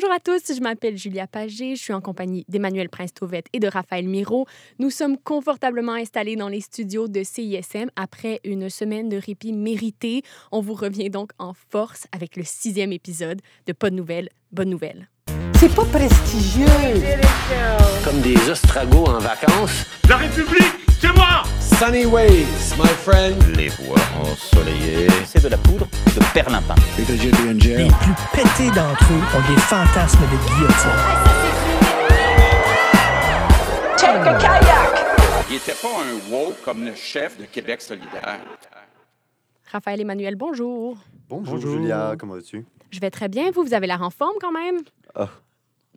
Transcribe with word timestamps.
Bonjour 0.00 0.14
à 0.14 0.18
tous, 0.18 0.54
je 0.56 0.62
m'appelle 0.62 0.96
Julia 0.96 1.26
Pagé, 1.26 1.76
je 1.76 1.82
suis 1.82 1.92
en 1.92 2.00
compagnie 2.00 2.46
d'Emmanuel 2.48 2.88
Prince-Tauvette 2.88 3.48
et 3.52 3.60
de 3.60 3.68
Raphaël 3.68 4.08
Miro. 4.08 4.46
Nous 4.78 4.88
sommes 4.88 5.18
confortablement 5.18 5.92
installés 5.92 6.36
dans 6.36 6.48
les 6.48 6.62
studios 6.62 7.06
de 7.06 7.22
CISM 7.22 7.90
après 7.96 8.40
une 8.44 8.70
semaine 8.70 9.10
de 9.10 9.18
répit 9.18 9.52
mérité. 9.52 10.22
On 10.52 10.62
vous 10.62 10.72
revient 10.72 11.10
donc 11.10 11.32
en 11.38 11.52
force 11.52 12.06
avec 12.12 12.36
le 12.36 12.44
sixième 12.44 12.92
épisode 12.92 13.42
de 13.66 13.74
Pas 13.74 13.90
de 13.90 13.96
nouvelles, 13.96 14.30
bonne 14.52 14.70
nouvelle. 14.70 15.10
C'est 15.56 15.74
pas 15.74 15.84
prestigieux. 15.84 16.64
Comme 18.02 18.22
des 18.22 18.48
ostragos 18.48 19.04
en 19.04 19.18
vacances. 19.18 19.84
La 20.08 20.16
République, 20.16 20.76
c'est 20.98 21.14
moi 21.14 21.42
Sunny 21.80 22.04
ways, 22.04 22.76
my 22.76 22.86
friend. 22.88 23.56
Les 23.56 23.70
voix 23.70 23.96
ensoleillées. 24.20 25.08
C'est 25.24 25.42
de 25.42 25.48
la 25.48 25.56
poudre 25.56 25.86
de 26.14 26.34
perlimpin. 26.34 26.74
Les 26.98 27.06
plus 27.06 28.14
pétés 28.34 28.68
d'entre 28.76 29.02
eux 29.10 29.22
ont 29.34 29.54
des 29.54 29.58
fantasmes 29.62 30.20
de 30.20 30.36
guillotine. 30.46 31.00
Check 33.96 34.10
a 34.10 34.34
kayak. 34.34 35.46
Il 35.48 35.56
était 35.56 35.72
pas 35.72 35.88
un 35.88 36.30
woke 36.30 36.60
comme 36.66 36.84
le 36.84 36.94
chef 36.94 37.38
de 37.38 37.46
Québec 37.46 37.80
solidaire. 37.80 38.40
Raphaël 39.72 40.02
Emmanuel, 40.02 40.36
bonjour. 40.36 40.98
Bonjour, 41.30 41.58
Julia, 41.58 42.14
comment 42.18 42.34
vas-tu? 42.34 42.66
Je 42.90 43.00
vais 43.00 43.10
très 43.10 43.28
bien. 43.30 43.52
Vous, 43.52 43.62
vous 43.62 43.72
avez 43.72 43.86
l'air 43.86 44.02
en 44.02 44.10
forme 44.10 44.36
quand 44.38 44.52
même? 44.52 44.80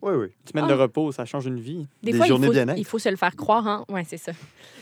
Oui, 0.04 0.12
oui. 0.16 0.26
Semaine 0.44 0.66
de 0.66 0.74
repos, 0.74 1.12
ça 1.12 1.24
change 1.24 1.46
une 1.46 1.58
vie. 1.58 1.86
Des, 2.02 2.12
Des 2.12 2.18
fois, 2.18 2.26
journées 2.26 2.44
il, 2.44 2.48
faut, 2.48 2.52
bien-être. 2.52 2.78
il 2.78 2.84
faut 2.84 2.98
se 2.98 3.08
le 3.08 3.16
faire 3.16 3.34
croire. 3.34 3.66
Hein? 3.66 3.86
Oui, 3.88 4.02
c'est 4.06 4.18
ça. 4.18 4.32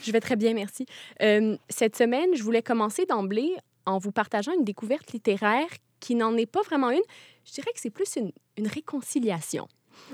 Je 0.03 0.11
vais 0.11 0.19
très 0.19 0.35
bien, 0.35 0.53
merci. 0.53 0.85
Euh, 1.23 1.57
cette 1.69 1.95
semaine, 1.97 2.31
je 2.35 2.43
voulais 2.43 2.61
commencer 2.63 3.07
d'emblée 3.07 3.55
en 3.87 3.99
vous 3.99 4.11
partageant 4.11 4.53
une 4.53 4.65
découverte 4.65 5.13
littéraire 5.13 5.69
qui 6.01 6.17
n'en 6.17 6.37
est 6.37 6.47
pas 6.47 6.63
vraiment 6.63 6.91
une. 6.91 7.03
Je 7.45 7.53
dirais 7.53 7.71
que 7.73 7.79
c'est 7.81 7.91
plus 7.91 8.17
une, 8.17 8.33
une 8.57 8.67
réconciliation. 8.67 9.69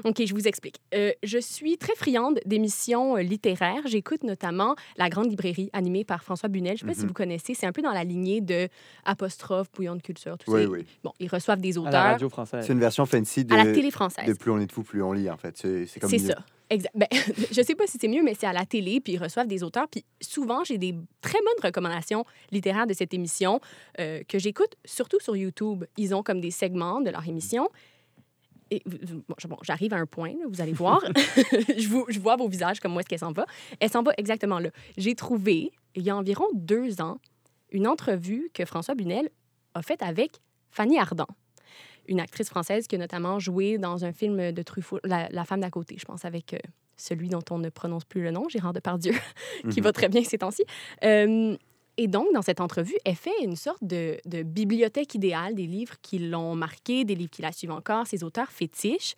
OK, 0.05 0.23
je 0.25 0.35
vous 0.35 0.47
explique. 0.49 0.77
Euh, 0.95 1.13
je 1.23 1.39
suis 1.39 1.77
très 1.79 1.95
friande 1.95 2.41
d'émissions 2.47 3.17
euh, 3.17 3.21
littéraires. 3.23 3.83
J'écoute 3.87 4.23
notamment 4.25 4.75
La 4.97 5.09
Grande 5.09 5.31
Librairie, 5.31 5.71
animée 5.73 6.05
par 6.05 6.23
François 6.25 6.49
Bunel. 6.49 6.77
Je 6.77 6.85
ne 6.85 6.89
sais 6.91 6.95
pas 6.95 6.95
si 6.95 7.03
Mhm. 7.03 7.09
vous 7.09 7.15
connaissez. 7.15 7.55
C'est 7.55 7.67
un 7.67 7.73
peu 7.73 7.83
dans 7.83 7.93
la 7.93 8.05
lignée 8.05 8.41
de 8.41 8.69
Apostrophe, 9.05 9.69
Bouillon 9.75 9.97
de 9.97 10.03
culture, 10.03 10.37
tout 10.39 10.51
Oui, 10.53 10.65
ça. 10.65 10.69
oui. 10.71 10.87
Bon, 11.03 11.13
ils 11.21 11.29
reçoivent 11.29 11.61
des 11.61 11.77
À 11.79 11.83
la 11.83 11.89
auteurs 11.89 12.03
radio 12.03 12.29
française. 12.29 12.65
C'est 12.67 12.73
une 12.73 12.81
version 12.81 13.07
fancy 13.07 13.45
de, 13.45 13.55
à 13.55 13.65
la 13.65 13.73
télé 13.73 13.91
française. 13.91 14.27
de 14.27 14.35
Plus 14.35 14.51
on 14.51 14.59
est 14.59 14.67
de 14.67 14.73
fou, 14.73 14.83
plus 14.83 15.03
on 15.03 15.13
lit, 15.13 15.31
en 15.31 15.37
fait. 15.37 15.57
C'est 15.57 16.01
comme 16.01 16.11
C'est 16.11 16.19
ça. 16.19 16.37
Exact. 16.71 16.93
Ben, 16.95 17.07
je 17.51 17.63
sais 17.63 17.75
pas 17.75 17.87
si 17.87 17.97
c'est 17.99 18.09
mieux, 18.09 18.23
mais 18.23 18.35
c'est 18.39 18.47
à 18.47 18.53
la 18.53 18.67
télé, 18.67 19.01
puis 19.01 19.15
ils 19.15 19.19
reçoivent 19.23 19.47
des 19.47 19.63
auteurs. 19.63 19.89
Puis 19.89 20.05
souvent, 20.21 20.65
j'ai 20.65 20.77
des 20.77 20.95
très 21.23 21.39
bonnes 21.39 21.65
recommandations 21.65 22.25
littéraires 22.53 22.87
de 22.87 22.93
cette 22.93 23.15
émission 23.15 23.61
euh, 24.01 24.21
que 24.29 24.39
j'écoute 24.39 24.75
surtout 24.85 25.19
sur 25.21 25.35
YouTube. 25.35 25.85
Ils 25.97 26.15
ont 26.15 26.23
comme 26.23 26.41
des 26.43 26.51
segments 26.51 27.01
de 27.01 27.09
leur 27.11 27.27
émission. 27.27 27.69
Bon, 29.49 29.57
j'arrive 29.63 29.95
à 29.95 29.97
un 29.97 30.07
point, 30.07 30.31
là, 30.31 30.45
vous 30.49 30.61
allez 30.61 30.73
voir. 30.73 31.01
je, 31.79 31.89
vous- 31.89 32.07
je 32.09 32.19
vois 32.21 32.37
vos 32.37 32.49
visages, 32.49 32.81
comme 32.81 32.97
où 32.97 33.01
est-ce 33.01 33.09
qu'elle 33.09 33.19
s'en 33.19 33.33
va? 33.33 33.47
Elle 33.81 33.91
s'en 33.91 34.03
va 34.03 34.13
exactement 34.17 34.59
là. 34.59 34.71
J'ai 34.97 35.15
trouvé, 35.15 35.73
il 35.95 36.03
y 36.03 36.11
a 36.11 36.17
environ 36.17 36.45
deux 36.55 37.01
ans, 37.01 37.19
une 37.71 37.87
entrevue 37.87 38.51
que 38.55 38.65
François 38.65 38.95
Bunel 38.95 39.29
a 39.75 39.83
faite 39.83 40.03
avec 40.03 40.33
Fanny 40.71 40.99
Ardant, 40.99 41.27
une 42.09 42.21
actrice 42.21 42.49
française 42.49 42.87
qui 42.87 42.97
a 42.97 42.99
notamment 42.99 43.39
joué 43.39 43.79
dans 43.79 44.05
un 44.05 44.13
film 44.13 44.53
de 44.53 44.63
Truffaut, 44.63 45.01
La, 45.05 45.29
La 45.31 45.45
femme 45.45 45.61
d'à 45.61 45.71
côté, 45.71 45.97
je 45.99 46.05
pense, 46.07 46.25
avec 46.25 46.55
euh, 46.55 46.59
celui 46.97 47.29
dont 47.29 47.43
on 47.51 47.59
ne 47.59 47.69
prononce 47.69 48.05
plus 48.05 48.23
le 48.23 48.31
nom, 48.31 48.49
Gérard 48.49 48.73
Depardieu, 48.73 49.13
qui 49.71 49.81
Mhm. 49.81 49.85
va 49.85 49.93
très 49.93 50.09
bien 50.09 50.25
ces 50.25 50.39
temps-ci. 50.39 50.65
Euh, 51.05 51.57
et 51.99 52.09
donc, 52.09 52.27
dans 52.33 52.41
cette 52.43 52.61
entrevue, 52.63 52.97
elle 53.05 53.15
fait 53.17 53.31
une 53.43 53.57
sorte 53.57 53.83
de, 53.85 54.17
de 54.25 54.43
bibliothèque 54.43 55.15
idéale 55.15 55.55
des 55.55 55.67
livres 55.67 55.97
qui 56.01 56.19
l'ont 56.19 56.55
marqué, 56.55 57.05
des 57.05 57.15
livres 57.15 57.31
qui 57.31 57.43
la 57.43 57.53
suivent 57.53 57.73
encore, 57.73 58.07
ses 58.07 58.25
auteurs 58.25 58.51
fétiches. 58.51 59.15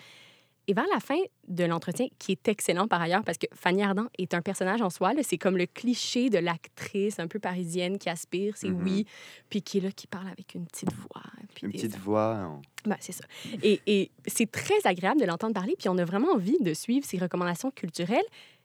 Et 0.67 0.73
vers 0.75 0.85
la 0.95 1.01
fin 1.01 1.19
de 1.49 1.65
l'entretien, 1.65 2.07
qui 2.21 2.31
est 2.33 2.47
excellent 2.47 2.87
par 2.87 3.01
ailleurs, 3.03 3.25
parce 3.25 3.39
que 3.39 3.47
Fanny 3.55 3.83
Ardant 3.83 4.07
est 4.19 4.35
un 4.35 4.41
personnage 4.43 4.81
en 4.83 4.91
soi, 4.91 5.13
c'est 5.23 5.39
comme 5.39 5.57
le 5.57 5.67
cliché 5.67 6.31
de 6.31 6.39
l'actrice 6.39 7.19
un 7.19 7.27
peu 7.27 7.41
parisienne 7.41 7.99
qui 7.99 8.09
aspire, 8.09 8.57
c'est 8.57 8.69
Mhm. 8.69 8.83
oui, 8.85 9.05
puis 9.49 9.63
qui 9.63 9.79
est 9.79 9.81
là, 9.81 9.91
qui 9.91 10.07
parle 10.07 10.29
avec 10.29 10.55
une 10.55 10.67
petite 10.67 10.93
voix. 10.93 11.23
puis 11.55 11.67
Une 11.67 11.73
des 11.73 11.79
petite 11.79 11.97
voix. 11.99 12.37
en- 12.37 12.63
ben, 12.89 12.97
c'est 13.01 13.11
ça. 13.13 13.25
Et, 13.65 13.81
et 13.89 14.11
c'est 14.29 14.49
très 14.51 14.79
agréable 14.85 15.21
de 15.21 15.27
l'entendre 15.27 15.55
parler, 15.55 15.75
puis 15.77 15.89
on 15.89 15.99
a 15.99 16.05
vraiment 16.05 16.29
envie 16.35 16.59
de 16.61 16.73
suivre 16.73 17.05
ses 17.05 17.19
recommandations 17.19 17.73
culturelles. 17.73 18.23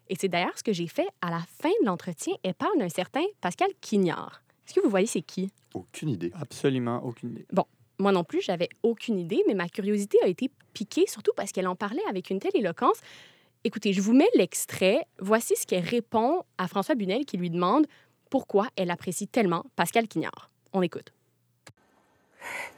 Et 0.10 0.16
c'est 0.20 0.28
d'ailleurs 0.28 0.58
ce 0.58 0.64
que 0.64 0.74
j'ai 0.74 0.88
fait 0.88 1.08
à 1.22 1.30
la 1.30 1.42
fin 1.62 1.72
de 1.82 1.86
l'entretien. 1.86 2.34
Elle 2.44 2.54
parle 2.54 2.78
d'un 2.78 2.90
certain 2.90 3.24
Pascal 3.42 3.70
Quignard. 3.82 4.42
Est-ce 4.66 4.76
que 4.76 4.82
vous 4.82 4.90
voyez 4.90 5.08
c'est 5.08 5.22
qui? 5.22 5.52
Aucune 5.74 6.10
idée. 6.10 6.32
Absolument 6.40 7.04
aucune 7.04 7.32
idée. 7.32 7.46
Moi 7.98 8.12
non 8.12 8.24
plus, 8.24 8.42
j'avais 8.42 8.70
aucune 8.84 9.18
idée, 9.18 9.42
mais 9.48 9.54
ma 9.54 9.70
curiosité 9.70 10.18
a 10.22 10.28
été 10.28 10.52
piquée, 10.74 11.06
surtout 11.08 11.32
parce 11.36 11.52
qu'elle 11.52 11.68
en 11.68 11.76
parlait 11.76 12.04
avec 12.10 12.30
une 12.30 12.40
telle 12.40 12.56
éloquence. 12.56 13.00
Écoutez, 13.64 13.94
je 13.94 14.02
vous 14.02 14.14
mets 14.14 14.30
l'extrait. 14.36 15.06
Voici 15.20 15.56
ce 15.56 15.66
qu'elle 15.66 15.84
répond 15.84 16.44
à 16.58 16.68
François 16.68 16.96
Bunel 16.96 17.26
qui 17.26 17.38
lui 17.38 17.50
demande 17.50 17.88
pourquoi 18.30 18.68
elle 18.76 18.92
apprécie 18.92 19.28
tellement 19.28 19.66
Pascal 19.76 20.08
Quignard. 20.08 20.50
On 20.74 20.82
écoute. 20.82 21.14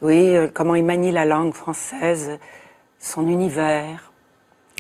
Oui, 0.02 0.36
euh, 0.36 0.48
comment 0.48 0.76
il 0.76 0.86
manie 0.86 1.12
la 1.12 1.26
langue 1.26 1.54
française, 1.54 2.40
son 3.00 3.28
univers, 3.28 4.14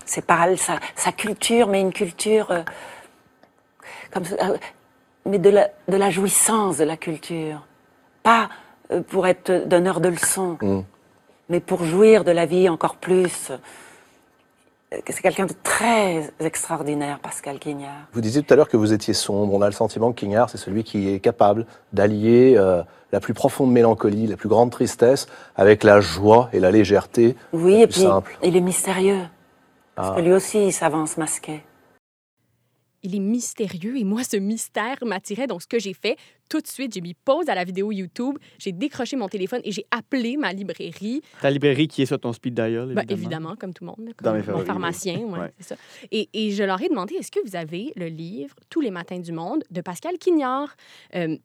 ses 0.08 0.22
paroles, 0.22 0.58
sa, 0.58 0.80
sa 0.96 1.12
culture, 1.12 1.68
mais 1.68 1.82
une 1.82 1.94
culture 1.94 2.50
euh, 2.52 2.64
comme 4.12 4.24
euh, 4.24 4.58
mais 5.26 5.40
de 5.40 5.50
la, 5.50 5.70
de 5.88 5.98
la 5.98 6.10
jouissance 6.10 6.78
de 6.78 6.86
la 6.86 6.96
culture, 6.98 7.66
pas 8.24 8.50
euh, 8.92 9.02
pour 9.02 9.28
être 9.28 9.68
donneur 9.68 10.00
de 10.00 10.10
leçons, 10.10 10.58
Mm. 10.62 10.80
mais 11.50 11.60
pour 11.60 11.84
jouir 11.84 12.24
de 12.24 12.32
la 12.32 12.46
vie 12.46 12.70
encore 12.70 12.96
plus. 12.96 13.52
C'est 14.90 15.22
quelqu'un 15.22 15.46
de 15.48 15.54
très 15.64 16.32
extraordinaire, 16.40 17.20
Pascal 17.20 17.60
Quignard. 17.60 18.08
Vous 18.14 18.22
disiez 18.22 18.42
tout 18.42 18.54
à 18.54 18.56
l'heure 18.56 18.70
que 18.70 18.78
vous 18.78 18.94
étiez 18.94 19.14
sombre. 19.14 19.54
On 19.54 19.62
a 19.62 19.66
le 19.66 19.74
sentiment 19.74 20.14
que 20.14 20.20
Quignard, 20.22 20.50
c'est 20.50 20.58
celui 20.58 20.86
qui 20.86 21.10
est 21.14 21.20
capable 21.20 21.66
d'allier 21.92 22.54
euh, 22.56 22.82
la 23.12 23.20
plus 23.20 23.34
profonde 23.34 23.70
mélancolie, 23.74 24.28
la 24.28 24.38
plus 24.38 24.48
grande 24.48 24.72
tristesse, 24.72 25.28
avec 25.58 25.84
la 25.84 26.00
joie 26.00 26.50
et 26.54 26.62
la 26.62 26.72
légèreté. 26.72 27.36
Oui, 27.52 27.82
et 27.82 27.88
puis 27.88 28.00
simple. 28.00 28.38
il 28.44 28.56
est 28.56 28.62
mystérieux, 28.62 29.20
parce 29.98 30.12
Ah. 30.12 30.16
que 30.16 30.22
lui 30.26 30.32
aussi, 30.32 30.68
il 30.68 30.72
s'avance 30.72 31.18
masqué. 31.18 31.62
il 33.04 33.16
est 33.16 33.20
mystérieux 33.20 33.96
et 33.96 34.04
moi, 34.04 34.24
ce 34.24 34.36
mystère 34.38 34.98
m'attirait. 35.06 35.48
Donc, 35.48 35.62
ce 35.62 35.68
que 35.68 35.80
j'ai 35.80 35.94
fait, 35.94 36.18
tout 36.50 36.60
de 36.60 36.68
suite, 36.68 36.94
j'ai 36.94 37.00
mis 37.00 37.14
pause 37.14 37.48
à 37.48 37.56
la 37.56 37.64
vidéo 37.64 37.92
YouTube, 37.92 38.38
j'ai 38.58 38.74
décroché 38.74 39.16
mon 39.16 39.30
téléphone 39.30 39.62
et 39.64 39.72
j'ai 39.72 39.86
appelé 39.92 40.36
ma 40.36 40.52
librairie. 40.52 41.22
Ta 41.40 41.50
librairie 41.50 41.88
qui 41.88 42.02
est 42.02 42.06
sur 42.08 42.20
ton 42.20 42.34
speed 42.34 42.56
dial, 42.56 42.72
Ben, 42.94 43.04
évidemment. 43.04 43.12
évidemment, 43.12 43.56
comme 43.56 43.74
tout 43.74 43.84
le 43.86 43.92
monde, 43.92 44.00
là, 44.08 44.12
Dans 44.22 44.32
comme 44.34 44.42
mes 44.42 44.52
mon 44.60 44.66
pharmacien, 44.66 45.20
oui. 45.20 45.24
ouais, 45.32 45.40
Ouais. 45.40 45.54
c'est 45.60 45.68
ça. 45.70 45.76
Et, 46.12 46.28
et 46.34 46.52
je 46.52 46.64
leur 46.64 46.82
ai 46.82 46.90
demandé, 46.90 47.14
est-ce 47.16 47.32
que 47.32 47.40
vous 47.48 47.56
avez 47.56 47.94
le 47.96 48.08
livre 48.08 48.56
Tous 48.70 48.82
les 48.82 48.92
matins 48.92 49.20
du 49.20 49.32
monde 49.32 49.64
de 49.70 49.80
Pascal 49.82 50.18
Quignard? 50.18 50.76
Euh, 51.16 51.38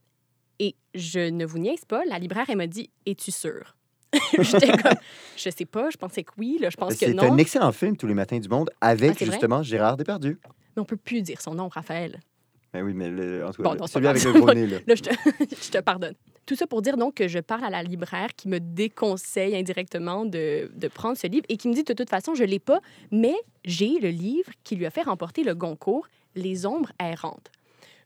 et 0.58 0.74
je 0.94 1.20
ne 1.30 1.44
vous 1.44 1.58
niaise 1.58 1.84
pas, 1.86 2.02
la 2.06 2.18
libraire, 2.18 2.46
elle 2.48 2.56
m'a 2.56 2.66
dit, 2.66 2.91
es-tu 3.06 3.30
sûre? 3.30 3.76
J'étais 4.38 4.72
comme, 4.76 4.92
je 5.36 5.50
sais 5.50 5.64
pas, 5.64 5.90
je 5.90 5.96
pensais 5.96 6.22
que 6.22 6.32
oui, 6.38 6.58
là, 6.60 6.68
je 6.70 6.76
pense 6.76 6.92
que 6.94 6.98
C'est 7.06 7.14
non. 7.14 7.32
un 7.32 7.36
excellent 7.38 7.72
film, 7.72 7.96
Tous 7.96 8.06
les 8.06 8.14
matins 8.14 8.38
du 8.38 8.48
monde, 8.48 8.70
avec 8.80 9.12
Ah, 9.12 9.16
c'est 9.18 9.26
justement 9.26 9.62
Gérard 9.62 9.96
Depardieu. 9.96 10.38
Mais 10.76 10.82
on 10.82 10.84
peut 10.84 10.96
plus 10.96 11.22
dire 11.22 11.40
son 11.40 11.54
nom, 11.54 11.68
Raphaël. 11.68 12.20
Ben 12.72 12.82
oui, 12.82 12.94
mais 12.94 13.10
le- 13.10 13.44
en 13.44 13.50
tout 13.52 13.62
cas, 13.62 13.68
Bon, 13.68 13.74
le- 13.74 13.80
non, 13.80 13.86
c'est 13.86 13.94
celui 13.94 14.06
avec 14.06 14.24
le 14.24 14.32
gros 14.32 14.52
nez, 14.54 14.66
là. 14.66 14.78
Là, 14.86 14.94
je 14.94 15.02
te, 15.02 15.10
je 15.64 15.70
te 15.70 15.78
pardonne. 15.78 16.14
Tout 16.46 16.56
ça 16.56 16.66
pour 16.66 16.82
dire 16.82 16.96
donc 16.96 17.14
que 17.14 17.28
je 17.28 17.38
parle 17.38 17.64
à 17.64 17.70
la 17.70 17.82
libraire 17.82 18.28
qui 18.36 18.48
me 18.48 18.58
déconseille 18.60 19.54
indirectement 19.56 20.24
de, 20.24 20.70
de 20.74 20.88
prendre 20.88 21.16
ce 21.16 21.26
livre 21.26 21.44
et 21.48 21.56
qui 21.56 21.68
me 21.68 21.74
dit 21.74 21.84
de 21.84 21.92
toute 21.92 22.08
façon, 22.10 22.34
je 22.34 22.42
ne 22.44 22.48
l'ai 22.48 22.58
pas, 22.58 22.80
mais 23.10 23.34
j'ai 23.64 23.98
le 24.00 24.08
livre 24.08 24.50
qui 24.64 24.74
lui 24.76 24.86
a 24.86 24.90
fait 24.90 25.02
remporter 25.02 25.44
le 25.44 25.54
Goncourt, 25.54 26.08
Les 26.34 26.64
ombres 26.66 26.92
errantes. 27.00 27.50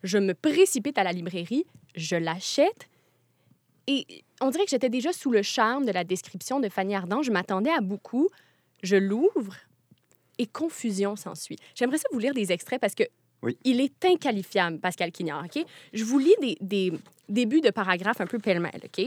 Je 0.02 0.18
me 0.18 0.34
précipite 0.34 0.98
à 0.98 1.04
la 1.04 1.12
librairie, 1.12 1.64
je 1.94 2.16
l'achète 2.16 2.88
et 3.86 4.24
on 4.40 4.50
dirait 4.50 4.64
que 4.64 4.70
j'étais 4.70 4.88
déjà 4.88 5.12
sous 5.12 5.30
le 5.30 5.42
charme 5.42 5.84
de 5.86 5.92
la 5.92 6.04
description 6.04 6.60
de 6.60 6.68
Fanny 6.68 6.94
Ardant. 6.94 7.22
Je 7.22 7.30
m'attendais 7.30 7.70
à 7.70 7.80
beaucoup. 7.80 8.28
Je 8.82 8.96
l'ouvre 8.96 9.54
et 10.38 10.46
confusion 10.46 11.16
s'ensuit. 11.16 11.56
J'aimerais 11.74 11.98
ça 11.98 12.08
vous 12.12 12.18
lire 12.18 12.34
des 12.34 12.52
extraits 12.52 12.80
parce 12.80 12.94
que 12.94 13.04
Oui. 13.42 13.56
il 13.64 13.80
est 13.80 14.04
inqualifiable, 14.04 14.78
Pascal 14.80 15.12
Quignard. 15.12 15.44
OK? 15.44 15.64
Je 15.92 16.04
vous 16.04 16.18
lis 16.18 16.34
des, 16.40 16.56
des 16.60 16.92
débuts 17.28 17.60
de 17.62 17.70
paragraphes 17.70 18.20
un 18.20 18.26
peu 18.26 18.38
pêle-mêle. 18.38 18.80
OK? 18.84 19.06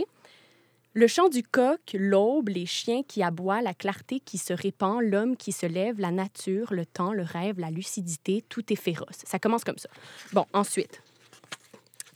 Le 0.94 1.06
chant 1.08 1.30
du 1.30 1.44
coq, 1.44 1.80
l'aube, 1.94 2.50
les 2.50 2.66
chiens 2.66 3.04
qui 3.04 3.22
aboient, 3.22 3.62
la 3.62 3.76
clarté 3.76 4.20
qui 4.20 4.40
se 4.40 4.54
répand, 4.54 5.02
l'homme 5.04 5.38
qui 5.38 5.52
se 5.52 5.68
lève, 5.68 6.00
la 6.00 6.10
nature, 6.10 6.74
le 6.74 6.84
temps, 6.86 7.14
le 7.14 7.22
rêve, 7.22 7.60
la 7.60 7.70
lucidité, 7.70 8.44
tout 8.50 8.74
est 8.74 8.76
féroce. 8.76 9.20
Ça 9.24 9.38
commence 9.38 9.64
comme 9.64 9.78
ça. 9.78 9.88
Bon, 10.34 10.48
ensuite, 10.52 11.04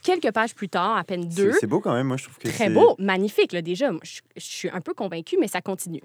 quelques 0.03 0.31
pages 0.31 0.53
plus 0.53 0.69
tard, 0.69 0.97
à 0.97 1.03
peine 1.03 1.27
deux, 1.27 1.53
C'est 1.59 1.67
beau 1.67 1.79
quand 1.79 1.93
même, 1.93 2.07
moi, 2.07 2.17
je 2.17 2.25
trouve 2.25 2.37
que 2.37 2.47
Très 2.49 2.69
beau, 2.69 2.95
magnifique, 2.99 3.53
là, 3.53 3.61
déjà. 3.61 3.91
Je, 4.03 4.21
je 4.35 4.41
suis 4.41 4.69
un 4.69 4.81
peu 4.81 4.93
convaincue, 4.93 5.37
mais 5.39 5.47
ça 5.47 5.61
continue. 5.61 6.03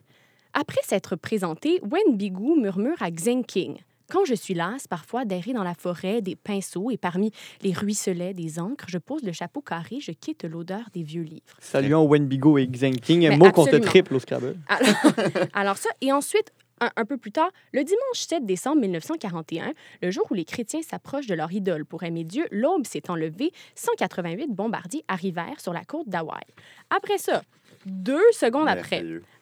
Après 0.54 0.80
s'être 0.84 1.16
présenté, 1.16 1.80
Wen 1.82 2.16
Bigou 2.16 2.56
murmure 2.56 3.00
à 3.00 3.10
Xing 3.10 3.44
King. 3.44 3.78
Quand 4.10 4.24
je 4.24 4.34
suis 4.34 4.54
lasse, 4.54 4.88
parfois 4.88 5.26
d'errer 5.26 5.52
dans 5.52 5.62
la 5.62 5.74
forêt, 5.74 6.22
des 6.22 6.34
pinceaux 6.34 6.90
et 6.90 6.96
parmi 6.96 7.30
les 7.60 7.72
ruisselets 7.72 8.32
des 8.32 8.58
encres, 8.58 8.86
je 8.88 8.96
pose 8.96 9.22
le 9.22 9.32
chapeau 9.32 9.60
carré, 9.60 9.98
je 10.00 10.12
quitte 10.12 10.44
l'odeur 10.44 10.88
des 10.94 11.02
vieux 11.02 11.22
livres. 11.22 11.42
Saluons 11.60 12.06
Wendigo 12.06 12.56
et 12.56 12.66
Xing 12.66 12.96
King, 12.96 13.26
un 13.26 13.36
mot 13.36 13.52
qu'on 13.52 13.66
te 13.66 13.76
triple 13.76 14.14
au 14.14 14.18
Scrabble. 14.18 14.56
Alors, 14.66 14.94
alors 15.52 15.76
ça, 15.76 15.90
et 16.00 16.10
ensuite, 16.10 16.52
un, 16.80 16.90
un 16.96 17.04
peu 17.04 17.16
plus 17.16 17.32
tard, 17.32 17.50
le 17.72 17.84
dimanche 17.84 17.98
7 18.14 18.46
décembre 18.46 18.80
1941, 18.80 19.72
le 20.02 20.10
jour 20.10 20.26
où 20.30 20.34
les 20.34 20.44
chrétiens 20.44 20.82
s'approchent 20.82 21.26
de 21.26 21.34
leur 21.34 21.52
idole 21.52 21.84
pour 21.84 22.02
aimer 22.02 22.24
Dieu, 22.24 22.46
l'aube 22.50 22.86
s'étant 22.86 23.16
levée, 23.16 23.52
188 23.74 24.48
bombardiers 24.48 25.04
arrivèrent 25.08 25.60
sur 25.60 25.72
la 25.72 25.84
côte 25.84 26.08
d'Hawaï. 26.08 26.44
Après 26.90 27.18
ça, 27.18 27.42
deux 27.86 28.32
secondes 28.32 28.68
après. 28.68 28.98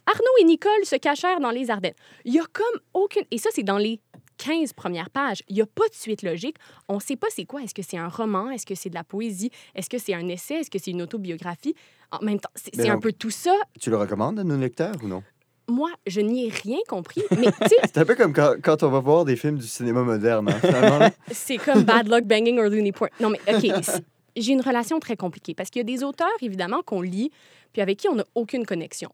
Arnaud 0.06 0.36
et 0.40 0.44
Nicole 0.44 0.84
se 0.84 0.96
cachèrent 0.96 1.40
dans 1.40 1.50
les 1.50 1.70
Ardennes. 1.70 1.94
Il 2.24 2.34
y 2.34 2.38
a 2.38 2.44
comme 2.52 2.80
aucune... 2.94 3.24
Et 3.30 3.38
ça, 3.38 3.50
c'est 3.52 3.64
dans 3.64 3.78
les 3.78 4.00
15 4.38 4.72
premières 4.72 5.10
pages. 5.10 5.42
Il 5.48 5.56
n'y 5.56 5.62
a 5.62 5.66
pas 5.66 5.88
de 5.88 5.94
suite 5.94 6.22
logique. 6.22 6.56
On 6.88 6.96
ne 6.96 7.00
sait 7.00 7.16
pas 7.16 7.26
c'est 7.30 7.44
quoi. 7.44 7.62
Est-ce 7.62 7.74
que 7.74 7.82
c'est 7.82 7.98
un 7.98 8.08
roman? 8.08 8.50
Est-ce 8.50 8.66
que 8.66 8.74
c'est 8.74 8.90
de 8.90 8.94
la 8.94 9.04
poésie? 9.04 9.50
Est-ce 9.74 9.90
que 9.90 9.98
c'est 9.98 10.14
un 10.14 10.28
essai? 10.28 10.56
Est-ce 10.56 10.70
que 10.70 10.78
c'est 10.78 10.92
une 10.92 11.02
autobiographie? 11.02 11.74
En 12.12 12.24
même 12.24 12.38
temps, 12.38 12.50
c'est 12.54 12.88
un 12.88 13.00
peu 13.00 13.12
tout 13.12 13.30
ça. 13.30 13.56
Tu 13.80 13.90
le 13.90 13.96
recommandes 13.96 14.38
à 14.38 14.44
nos 14.44 14.56
lecteurs 14.56 14.94
ou 15.02 15.08
non? 15.08 15.22
Moi, 15.68 15.90
je 16.06 16.20
n'y 16.20 16.46
ai 16.46 16.50
rien 16.50 16.78
compris. 16.88 17.22
Mais 17.32 17.46
tu 17.46 17.68
sais, 17.68 17.76
C'est 17.84 17.98
un 17.98 18.04
peu 18.04 18.14
comme 18.14 18.32
quand, 18.32 18.54
quand 18.62 18.82
on 18.82 18.88
va 18.88 19.00
voir 19.00 19.24
des 19.24 19.36
films 19.36 19.58
du 19.58 19.66
cinéma 19.66 20.02
moderne, 20.02 20.48
hein, 20.48 21.10
c'est 21.32 21.56
comme 21.58 21.82
Bad 21.82 22.08
Luck 22.08 22.24
Banging 22.24 22.58
or 22.58 22.66
Looney 22.70 22.92
Point. 22.92 23.08
Non, 23.20 23.30
mais 23.30 23.40
OK. 23.52 23.72
J'ai 24.36 24.52
une 24.52 24.60
relation 24.60 25.00
très 25.00 25.16
compliquée 25.16 25.54
parce 25.54 25.70
qu'il 25.70 25.80
y 25.80 25.84
a 25.92 25.96
des 25.96 26.04
auteurs, 26.04 26.28
évidemment, 26.42 26.82
qu'on 26.84 27.00
lit 27.00 27.30
puis 27.72 27.82
avec 27.82 27.98
qui 27.98 28.08
on 28.08 28.14
n'a 28.14 28.24
aucune 28.34 28.64
connexion. 28.66 29.10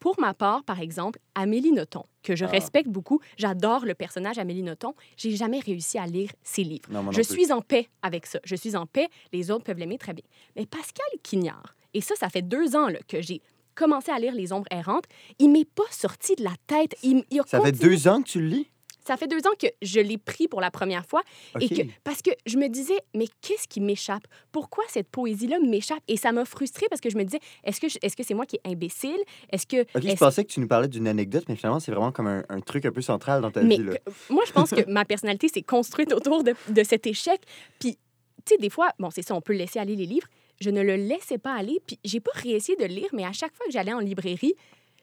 Pour 0.00 0.18
ma 0.18 0.34
part, 0.34 0.64
par 0.64 0.80
exemple, 0.80 1.20
Amélie 1.36 1.70
Nothomb, 1.72 2.04
que 2.24 2.34
je 2.34 2.44
Ah. 2.44 2.48
respecte 2.48 2.88
beaucoup, 2.88 3.20
j'adore 3.36 3.84
le 3.84 3.94
personnage 3.94 4.38
Amélie 4.38 4.62
Nothomb, 4.64 4.94
j'ai 5.16 5.36
jamais 5.36 5.60
réussi 5.60 5.96
à 5.98 6.06
lire 6.06 6.30
ses 6.42 6.64
livres. 6.64 6.88
Non, 6.90 7.02
moi 7.04 7.12
non 7.12 7.12
Je 7.12 7.22
plus. 7.22 7.42
suis 7.44 7.52
en 7.52 7.60
paix 7.60 7.88
avec 8.02 8.26
ça. 8.26 8.40
Je 8.44 8.56
suis 8.56 8.74
en 8.74 8.86
paix. 8.86 9.08
Les 9.32 9.50
autres 9.52 9.62
peuvent 9.64 9.78
l'aimer 9.78 9.98
très 9.98 10.12
bien. 10.14 10.24
Mais 10.56 10.66
Pascal 10.66 11.06
Quignard, 11.22 11.76
et 11.94 12.00
ça, 12.00 12.14
ça 12.16 12.28
fait 12.30 12.42
deux 12.42 12.74
ans 12.74 12.88
là, 12.88 12.98
que 13.06 13.20
j'ai 13.22 13.40
commencé 13.74 14.10
à 14.10 14.18
lire 14.18 14.34
Les 14.34 14.52
Ombres 14.52 14.66
errantes, 14.70 15.04
il 15.38 15.50
m'est 15.50 15.64
pas 15.68 15.82
sorti 15.90 16.34
de 16.36 16.44
la 16.44 16.54
tête. 16.66 16.94
Il, 17.02 17.24
il 17.30 17.40
a 17.40 17.44
Ça 17.46 17.60
fait 17.60 17.72
deux 17.72 18.08
ans 18.08 18.22
que 18.22 18.28
tu 18.28 18.40
le 18.40 18.46
lis? 18.48 18.68
Ça 19.04 19.16
fait 19.16 19.26
deux 19.26 19.38
ans 19.48 19.52
que 19.58 19.66
je 19.82 19.98
l'ai 19.98 20.16
pris 20.16 20.46
pour 20.46 20.60
la 20.60 20.70
première 20.70 21.04
fois. 21.04 21.22
Et 21.60 21.68
que, 21.68 21.82
parce 22.04 22.22
que 22.22 22.30
je 22.46 22.56
me 22.56 22.68
disais, 22.68 22.96
mais 23.16 23.26
qu'est-ce 23.40 23.66
qui 23.66 23.80
m'échappe? 23.80 24.22
Pourquoi 24.52 24.84
cette 24.88 25.08
poésie-là 25.08 25.58
m'échappe? 25.58 25.98
Et 26.06 26.16
ça 26.16 26.30
m'a 26.30 26.44
frustrée 26.44 26.86
parce 26.88 27.00
que 27.00 27.10
je 27.10 27.16
me 27.16 27.24
disais, 27.24 27.40
est-ce 27.64 27.80
que 27.80 27.88
je- 27.88 27.98
est-ce 28.00 28.14
que 28.16 28.22
c'est 28.22 28.34
moi 28.34 28.46
qui 28.46 28.60
est 28.62 28.68
imbécile? 28.70 29.18
Est-ce 29.50 29.66
que... 29.66 29.80
OK, 29.82 30.02
je 30.08 30.14
pensais 30.14 30.44
que 30.44 30.52
tu 30.52 30.60
nous 30.60 30.68
parlais 30.68 30.86
d'une 30.86 31.08
anecdote, 31.08 31.42
mais 31.48 31.56
finalement, 31.56 31.80
c'est 31.80 31.90
vraiment 31.90 32.12
comme 32.12 32.28
un, 32.28 32.44
un 32.48 32.60
truc 32.60 32.84
un 32.86 32.92
peu 32.92 33.02
central 33.02 33.42
dans 33.42 33.50
ta 33.50 33.62
Mais 33.62 33.76
vie. 33.76 33.82
Là. 33.82 33.96
que- 33.96 34.32
moi, 34.32 34.44
je 34.46 34.52
pense 34.52 34.70
que 34.70 34.88
ma 34.88 35.04
personnalité 35.04 35.48
s'est 35.48 35.62
construite 35.62 36.12
autour 36.12 36.44
de, 36.44 36.54
de 36.68 36.84
cet 36.84 37.04
échec. 37.08 37.40
Puis, 37.80 37.98
tu 38.44 38.54
sais, 38.54 38.56
des 38.58 38.70
fois, 38.70 38.90
bon, 39.00 39.10
c'est 39.10 39.22
ça, 39.22 39.34
on 39.34 39.40
peut 39.40 39.52
laisser 39.52 39.80
aller 39.80 39.96
les 39.96 40.06
livres. 40.06 40.28
Je 40.62 40.70
ne 40.70 40.80
le 40.80 40.96
laissais 40.96 41.38
pas 41.38 41.54
aller. 41.54 41.78
Puis, 41.86 41.98
j'ai 42.04 42.20
pas 42.20 42.30
réessayé 42.34 42.76
de 42.76 42.84
le 42.84 42.94
lire, 42.94 43.08
mais 43.12 43.24
à 43.24 43.32
chaque 43.32 43.54
fois 43.54 43.66
que 43.66 43.72
j'allais 43.72 43.92
en 43.92 43.98
librairie, 43.98 44.54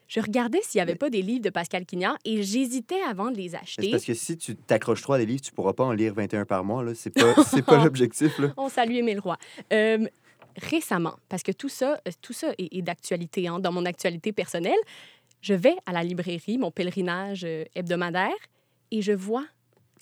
je 0.08 0.20
regardais 0.20 0.60
s'il 0.62 0.78
n'y 0.78 0.82
avait 0.82 0.96
pas 0.96 1.10
des 1.10 1.22
livres 1.22 1.42
de 1.42 1.50
Pascal 1.50 1.86
Quignard 1.86 2.16
et 2.24 2.42
j'hésitais 2.42 3.00
avant 3.02 3.30
de 3.30 3.36
les 3.36 3.54
acheter. 3.54 3.92
parce 3.92 4.04
que 4.04 4.14
si 4.14 4.36
tu 4.36 4.56
t'accroches 4.56 5.02
trop 5.02 5.12
à 5.12 5.18
des 5.18 5.26
livres, 5.26 5.42
tu 5.42 5.52
pourras 5.52 5.72
pas 5.72 5.84
en 5.84 5.92
lire 5.92 6.14
21 6.14 6.46
par 6.46 6.64
mois. 6.64 6.82
là. 6.82 6.94
C'est 6.96 7.10
pas, 7.10 7.34
c'est 7.44 7.64
pas 7.64 7.84
l'objectif. 7.84 8.40
On 8.56 8.68
salue 8.68 8.94
Émile 8.94 9.20
Roy. 9.20 9.36
Euh, 9.72 10.04
récemment, 10.56 11.14
parce 11.28 11.44
que 11.44 11.52
tout 11.52 11.68
ça, 11.68 12.00
euh, 12.08 12.10
tout 12.22 12.32
ça 12.32 12.52
est, 12.58 12.76
est 12.76 12.82
d'actualité, 12.82 13.46
hein, 13.46 13.60
dans 13.60 13.70
mon 13.70 13.84
actualité 13.84 14.32
personnelle, 14.32 14.80
je 15.40 15.54
vais 15.54 15.76
à 15.86 15.92
la 15.92 16.02
librairie, 16.02 16.58
mon 16.58 16.70
pèlerinage 16.70 17.44
euh, 17.44 17.64
hebdomadaire, 17.74 18.34
et 18.90 19.02
je 19.02 19.12
vois 19.12 19.46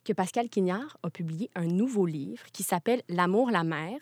que 0.05 0.13
Pascal 0.13 0.49
Quignard 0.49 0.97
a 1.03 1.11
publié 1.11 1.51
un 1.55 1.67
nouveau 1.67 2.07
livre 2.07 2.43
qui 2.53 2.63
s'appelle 2.63 3.03
L'amour, 3.09 3.51
la 3.51 3.63
mer. 3.63 3.99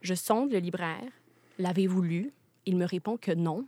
Je 0.00 0.14
sonde 0.14 0.52
le 0.52 0.58
libraire. 0.58 1.10
L'avez-vous 1.58 2.02
lu? 2.02 2.32
Il 2.66 2.76
me 2.76 2.84
répond 2.84 3.16
que 3.16 3.32
non. 3.32 3.66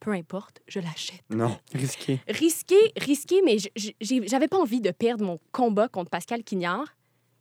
Peu 0.00 0.12
importe, 0.12 0.62
je 0.66 0.80
l'achète. 0.80 1.22
Non. 1.28 1.58
Risqué. 1.74 2.20
Risqué, 2.26 2.76
risqué, 2.96 3.42
mais 3.44 3.58
j'avais 4.00 4.48
pas 4.48 4.58
envie 4.58 4.80
de 4.80 4.90
perdre 4.90 5.24
mon 5.24 5.38
combat 5.52 5.88
contre 5.88 6.10
Pascal 6.10 6.42
Quignard. 6.42 6.96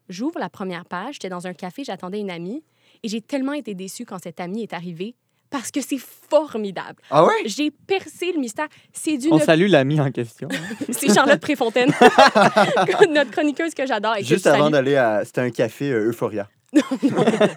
J'ouvre 0.10 0.40
la 0.40 0.50
première 0.50 0.86
page, 0.86 1.16
j'étais 1.16 1.30
dans 1.30 1.48
un 1.48 1.54
café, 1.54 1.84
j'attendais 1.84 2.20
une 2.20 2.32
amie, 2.32 2.64
et 3.04 3.08
j'ai 3.08 3.22
tellement 3.22 3.54
été 3.54 3.76
déçue 3.76 4.06
quand 4.06 4.20
cette 4.22 4.40
amie 4.40 4.64
est 4.64 4.74
arrivée 4.74 5.16
parce 5.50 5.72
que 5.72 5.82
c'est 5.82 5.98
formidable. 5.98 7.02
Ah 7.10 7.26
ouais? 7.26 7.34
J'ai 7.46 7.72
percé 7.72 8.32
le 8.32 8.40
mystère. 8.40 8.68
C'est 8.94 9.18
d'une... 9.18 9.34
On 9.34 9.40
salue 9.40 9.68
l'ami 9.68 10.00
en 10.00 10.12
question. 10.12 10.48
C'est 10.92 11.14
Charlotte 11.14 11.42
Préfontaine, 11.42 11.90
notre 13.10 13.32
chroniqueuse 13.32 13.74
que 13.74 13.86
j'adore. 13.86 14.16
que 14.18 14.24
Juste 14.24 14.48
avant 14.48 14.70
d'aller 14.70 14.96
à. 14.96 15.26
C'était 15.26 15.42
un 15.42 15.50
café 15.50 15.92
euh, 15.92 16.10
Euphoria. 16.10 16.48
non, 16.74 16.82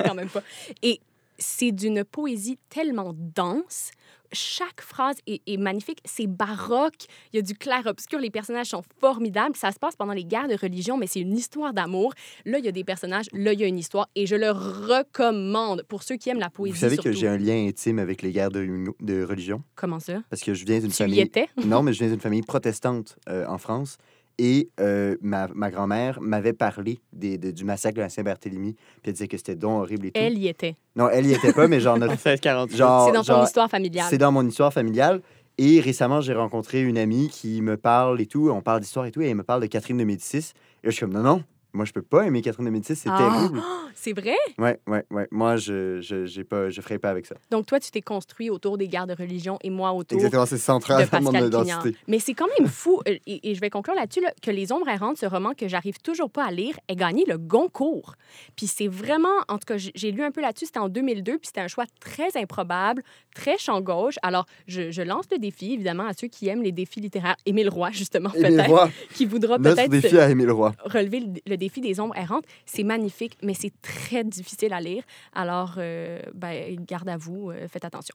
quand 0.04 0.14
même 0.14 0.28
pas. 0.28 0.42
Et 0.82 1.00
c'est 1.38 1.72
d'une 1.72 2.04
poésie 2.04 2.58
tellement 2.68 3.12
dense. 3.16 3.90
Chaque 4.34 4.80
phrase 4.80 5.16
est, 5.26 5.42
est 5.46 5.58
magnifique. 5.58 5.98
C'est 6.06 6.26
baroque. 6.26 7.04
Il 7.32 7.36
y 7.36 7.38
a 7.38 7.42
du 7.42 7.54
clair-obscur. 7.54 8.18
Les 8.18 8.30
personnages 8.30 8.68
sont 8.68 8.82
formidables. 8.98 9.54
Ça 9.56 9.72
se 9.72 9.78
passe 9.78 9.94
pendant 9.94 10.14
les 10.14 10.24
guerres 10.24 10.48
de 10.48 10.54
religion, 10.56 10.96
mais 10.96 11.06
c'est 11.06 11.20
une 11.20 11.36
histoire 11.36 11.74
d'amour. 11.74 12.14
Là, 12.46 12.58
il 12.58 12.64
y 12.64 12.68
a 12.68 12.72
des 12.72 12.84
personnages. 12.84 13.26
Là, 13.34 13.52
il 13.52 13.60
y 13.60 13.64
a 13.64 13.66
une 13.66 13.78
histoire. 13.78 14.08
Et 14.14 14.26
je 14.26 14.36
le 14.36 14.50
recommande 14.50 15.82
pour 15.88 16.02
ceux 16.02 16.16
qui 16.16 16.30
aiment 16.30 16.38
la 16.38 16.48
poésie. 16.50 16.74
Vous 16.74 16.80
savez 16.80 16.96
que 16.96 17.12
j'ai 17.12 17.28
un 17.28 17.36
lien 17.36 17.66
intime 17.66 17.98
avec 17.98 18.22
les 18.22 18.30
guerres 18.32 18.50
de, 18.50 18.66
de 19.00 19.22
religion? 19.24 19.62
Comment 19.74 20.00
ça? 20.00 20.22
parce 20.30 20.42
que 20.42 20.54
je 20.54 20.64
viens 20.64 20.78
d'une 20.78 20.88
Tu 20.88 20.94
y 20.94 20.98
famille. 20.98 21.20
étais? 21.20 21.48
Non, 21.64 21.82
mais 21.82 21.92
je 21.92 21.98
viens 21.98 22.08
d'une 22.08 22.20
famille 22.20 22.42
protestante 22.42 23.16
euh, 23.28 23.44
en 23.46 23.58
France. 23.58 23.98
Et 24.44 24.70
euh, 24.80 25.14
ma, 25.22 25.46
ma 25.54 25.70
grand-mère 25.70 26.20
m'avait 26.20 26.52
parlé 26.52 26.98
des, 27.12 27.38
de- 27.38 27.52
du 27.52 27.64
massacre 27.64 27.94
de 27.96 28.00
la 28.00 28.08
Saint-Barthélemy. 28.08 28.72
Puis 28.74 28.82
elle 29.04 29.12
disait 29.12 29.28
que 29.28 29.36
c'était 29.36 29.54
donc 29.54 29.82
horrible 29.82 30.06
et 30.06 30.10
tout. 30.10 30.20
Elle 30.20 30.36
y 30.36 30.48
était. 30.48 30.74
Non, 30.96 31.08
elle 31.08 31.26
y 31.26 31.32
était 31.32 31.52
pas, 31.52 31.68
mais 31.68 31.78
genre, 31.78 31.94
En 31.96 31.98
notre, 32.00 32.12
1648. 32.14 32.76
genre, 32.76 33.06
C'est 33.06 33.12
dans 33.12 33.20
ton 33.20 33.24
genre, 33.34 33.44
histoire 33.44 33.70
familiale. 33.70 34.06
C'est 34.10 34.18
dans 34.18 34.32
mon 34.32 34.44
histoire 34.44 34.72
familiale. 34.72 35.22
Et 35.58 35.78
récemment, 35.80 36.20
j'ai 36.20 36.32
rencontré 36.34 36.82
une 36.82 36.98
amie 36.98 37.28
qui 37.28 37.62
me 37.62 37.76
parle 37.76 38.20
et 38.20 38.26
tout. 38.26 38.50
On 38.50 38.62
parle 38.62 38.80
d'histoire 38.80 39.06
et 39.06 39.12
tout. 39.12 39.20
Et 39.22 39.28
elle 39.28 39.36
me 39.36 39.44
parle 39.44 39.60
de 39.62 39.66
Catherine 39.66 39.98
de 39.98 40.02
Médicis. 40.04 40.38
Et 40.82 40.86
là, 40.86 40.90
je 40.90 40.90
suis 40.90 41.00
comme, 41.02 41.12
non, 41.12 41.22
non, 41.22 41.44
moi, 41.74 41.84
je 41.84 41.92
peux 41.92 42.02
pas 42.02 42.24
aimer 42.26 42.42
Catherine 42.42 42.64
de 42.66 42.70
Médicis. 42.70 42.96
C'est 42.96 43.08
Ah! 43.10 43.16
terrible. 43.18 43.60
C'est 43.94 44.14
vrai? 44.18 44.34
Ouais, 44.58 44.80
ouais, 44.86 45.04
ouais. 45.10 45.28
Moi, 45.30 45.56
je 45.56 46.00
je, 46.00 46.24
j'ai 46.24 46.44
pas, 46.44 46.70
je 46.70 46.80
ferai 46.80 46.98
pas 46.98 47.10
avec 47.10 47.26
ça. 47.26 47.34
Donc, 47.50 47.66
toi, 47.66 47.78
tu 47.78 47.90
t'es 47.90 48.00
construit 48.00 48.48
autour 48.48 48.78
des 48.78 48.88
guerres 48.88 49.06
de 49.06 49.14
religion 49.14 49.58
et 49.62 49.68
moi 49.68 49.92
autour 49.92 50.16
Exactement, 50.16 50.46
c'est 50.46 50.54
de 50.56 50.60
central 50.60 51.06
dans 51.10 51.20
mon 51.20 51.32
identité. 51.46 51.94
Mais 52.08 52.18
c'est 52.18 52.32
quand 52.32 52.48
même 52.58 52.68
fou, 52.68 53.00
euh, 53.06 53.16
et, 53.26 53.50
et 53.50 53.54
je 53.54 53.60
vais 53.60 53.68
conclure 53.68 53.94
là-dessus, 53.94 54.22
là, 54.22 54.32
que 54.40 54.50
Les 54.50 54.72
Ombres 54.72 54.88
errantes, 54.88 55.18
ce 55.18 55.26
roman 55.26 55.52
que 55.54 55.68
j'arrive 55.68 55.98
toujours 56.00 56.30
pas 56.30 56.46
à 56.46 56.50
lire, 56.50 56.78
ait 56.88 56.96
gagné 56.96 57.24
le 57.28 57.36
Goncourt. 57.36 58.14
Puis 58.56 58.66
c'est 58.66 58.88
vraiment, 58.88 59.28
en 59.48 59.58
tout 59.58 59.66
cas, 59.66 59.76
j'ai 59.76 60.10
lu 60.10 60.22
un 60.22 60.30
peu 60.30 60.40
là-dessus, 60.40 60.66
c'était 60.66 60.78
en 60.78 60.88
2002, 60.88 61.32
puis 61.32 61.46
c'était 61.48 61.60
un 61.60 61.68
choix 61.68 61.84
très 62.00 62.34
improbable, 62.36 63.02
très 63.34 63.58
champ 63.58 63.80
gauche. 63.82 64.14
Alors, 64.22 64.46
je, 64.66 64.90
je 64.90 65.02
lance 65.02 65.26
le 65.30 65.38
défi, 65.38 65.74
évidemment, 65.74 66.06
à 66.06 66.14
ceux 66.14 66.28
qui 66.28 66.48
aiment 66.48 66.62
les 66.62 66.72
défis 66.72 67.00
littéraires. 67.00 67.36
Émile 67.44 67.68
Roy, 67.68 67.90
justement, 67.92 68.30
peut-être, 68.30 68.88
qui 69.14 69.26
voudra 69.26 69.58
peut-être 69.58 69.90
défi 69.90 70.18
à 70.18 70.30
Émile 70.30 70.50
Roy. 70.50 70.72
relever 70.84 71.20
le, 71.20 71.26
le 71.46 71.56
défi 71.62 71.80
des 71.80 72.00
ombres 72.00 72.16
errantes. 72.16 72.44
C'est 72.66 72.82
magnifique, 72.84 73.36
mais 73.42 73.54
c'est 73.54 73.72
très 73.82 74.24
difficile 74.24 74.72
à 74.72 74.80
lire. 74.80 75.02
Alors, 75.34 75.74
euh, 75.78 76.20
ben, 76.34 76.76
garde 76.86 77.08
à 77.08 77.16
vous, 77.16 77.50
euh, 77.50 77.66
faites 77.68 77.84
attention. 77.84 78.14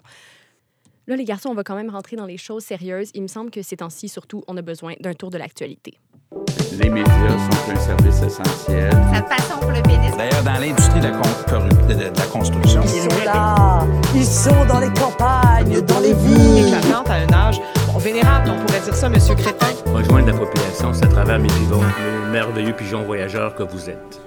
Là, 1.08 1.16
les 1.16 1.24
garçons, 1.24 1.50
on 1.50 1.54
va 1.56 1.64
quand 1.64 1.76
même 1.76 1.90
rentrer 1.90 2.18
dans 2.18 2.26
les 2.26 2.36
choses 2.38 2.64
sérieuses. 2.66 3.12
Il 3.14 3.22
me 3.22 3.28
semble 3.28 3.50
que 3.50 3.62
ces 3.62 3.78
temps-ci, 3.78 4.10
surtout, 4.10 4.44
on 4.50 4.58
a 4.58 4.62
besoin 4.62 4.94
d'un 5.00 5.14
tour 5.14 5.30
de 5.30 5.38
l'actualité. 5.38 5.94
Les 6.74 6.90
médias 6.90 7.38
sont 7.50 7.72
un 7.72 7.76
service 7.78 8.22
essentiel. 8.22 8.92
Sa 9.14 9.22
passion 9.22 9.58
pour 9.62 9.72
le 9.72 9.82
pénis. 9.84 10.12
D'ailleurs, 10.18 10.44
dans 10.44 10.60
l'industrie 10.60 11.00
de, 11.00 11.08
la 11.08 11.12
con- 11.12 11.70
de- 11.88 11.94
de- 11.94 12.10
de 12.10 12.20
la 12.20 12.26
construction, 12.26 12.82
Ils 12.84 13.10
sont 13.10 13.24
là, 13.24 13.88
ils 14.14 14.26
sont 14.26 14.66
dans 14.66 14.80
les 14.82 14.92
campagnes, 15.00 15.80
dans 15.86 16.02
les 16.02 16.14
villes. 16.14 16.68
éclatante 16.68 17.10
à 17.10 17.14
un 17.14 17.32
âge 17.32 17.62
vénérable, 17.98 18.50
on 18.52 18.66
pourrait 18.66 18.82
dire 18.82 18.96
ça, 18.96 19.10
Monsieur 19.10 19.36
Crétin. 19.36 19.68
Rejoindre 19.86 20.28
la 20.28 20.38
population, 20.38 20.94
c'est 20.94 21.06
à 21.06 21.08
travers 21.08 21.40
mes 21.40 21.48
pigeons, 21.48 21.82
les 21.82 22.32
merveilleux 22.32 22.74
pigeons 22.74 23.04
voyageurs 23.04 23.56
que 23.56 23.64
vous 23.64 23.90
êtes. 23.90 24.22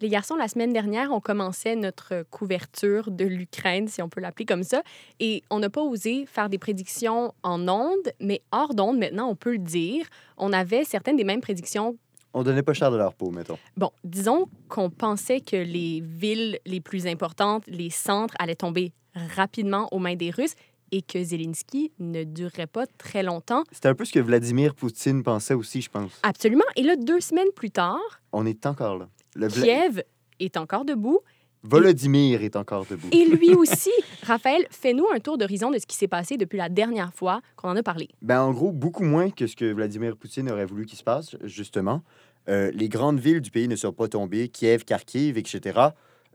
Les 0.00 0.08
garçons, 0.08 0.34
la 0.34 0.48
semaine 0.48 0.72
dernière, 0.72 1.12
on 1.12 1.20
commençait 1.20 1.76
notre 1.76 2.24
couverture 2.30 3.10
de 3.10 3.24
l'Ukraine, 3.24 3.86
si 3.86 4.02
on 4.02 4.08
peut 4.08 4.20
l'appeler 4.20 4.46
comme 4.46 4.64
ça, 4.64 4.82
et 5.20 5.42
on 5.50 5.60
n'a 5.60 5.70
pas 5.70 5.82
osé 5.82 6.26
faire 6.26 6.48
des 6.48 6.58
prédictions 6.58 7.32
en 7.42 7.68
ondes, 7.68 8.12
mais 8.20 8.42
hors 8.50 8.74
d'ondes, 8.74 8.98
maintenant, 8.98 9.28
on 9.28 9.36
peut 9.36 9.52
le 9.52 9.58
dire. 9.58 10.06
On 10.36 10.52
avait 10.52 10.84
certaines 10.84 11.16
des 11.16 11.24
mêmes 11.24 11.40
prédictions 11.40 11.96
On 12.34 12.42
donnait 12.42 12.62
pas 12.62 12.72
cher 12.72 12.90
de 12.90 12.96
leur 12.96 13.14
peau, 13.14 13.30
mettons. 13.30 13.58
Bon, 13.76 13.90
disons 14.02 14.48
qu'on 14.68 14.90
pensait 14.90 15.40
que 15.40 15.56
les 15.56 16.02
villes 16.04 16.58
les 16.66 16.80
plus 16.80 17.06
importantes, 17.06 17.62
les 17.68 17.90
centres, 17.90 18.34
allaient 18.40 18.56
tomber 18.56 18.92
rapidement 19.14 19.88
aux 19.92 19.98
mains 19.98 20.16
des 20.16 20.30
Russes 20.30 20.54
et 20.92 21.02
que 21.02 21.22
Zelensky 21.24 21.90
ne 21.98 22.22
durerait 22.22 22.66
pas 22.66 22.86
très 22.86 23.22
longtemps. 23.22 23.64
C'était 23.72 23.88
un 23.88 23.94
peu 23.94 24.04
ce 24.04 24.12
que 24.12 24.20
Vladimir 24.20 24.74
Poutine 24.74 25.22
pensait 25.22 25.54
aussi, 25.54 25.80
je 25.80 25.90
pense. 25.90 26.12
Absolument. 26.22 26.64
Et 26.76 26.82
là, 26.82 26.96
deux 26.96 27.20
semaines 27.20 27.50
plus 27.56 27.70
tard, 27.70 27.98
On 28.32 28.46
est 28.46 28.66
encore 28.66 28.98
là. 28.98 29.08
Le 29.34 29.48
Kiev 29.48 30.02
est 30.38 30.56
encore 30.56 30.84
debout. 30.84 31.20
Volodymyr 31.64 32.42
est 32.42 32.56
encore 32.56 32.84
debout. 32.86 33.08
Et 33.12 33.24
lui 33.24 33.54
aussi. 33.54 33.92
Raphaël, 34.24 34.66
fais-nous 34.70 35.06
un 35.14 35.20
tour 35.20 35.38
d'horizon 35.38 35.70
de 35.70 35.78
ce 35.78 35.86
qui 35.86 35.96
s'est 35.96 36.08
passé 36.08 36.36
depuis 36.36 36.58
la 36.58 36.68
dernière 36.68 37.14
fois 37.14 37.40
qu'on 37.56 37.70
en 37.70 37.76
a 37.76 37.82
parlé. 37.82 38.08
Ben, 38.20 38.40
en 38.42 38.52
gros, 38.52 38.72
beaucoup 38.72 39.04
moins 39.04 39.30
que 39.30 39.46
ce 39.46 39.54
que 39.56 39.72
Vladimir 39.72 40.16
Poutine 40.16 40.50
aurait 40.50 40.66
voulu 40.66 40.86
qu'il 40.86 40.98
se 40.98 41.04
passe, 41.04 41.36
justement. 41.44 42.02
Euh, 42.48 42.72
les 42.74 42.88
grandes 42.88 43.20
villes 43.20 43.40
du 43.40 43.50
pays 43.52 43.68
ne 43.68 43.76
sont 43.76 43.92
pas 43.92 44.08
tombées, 44.08 44.48
Kiev, 44.48 44.84
Kharkiv, 44.84 45.38
etc. 45.38 45.78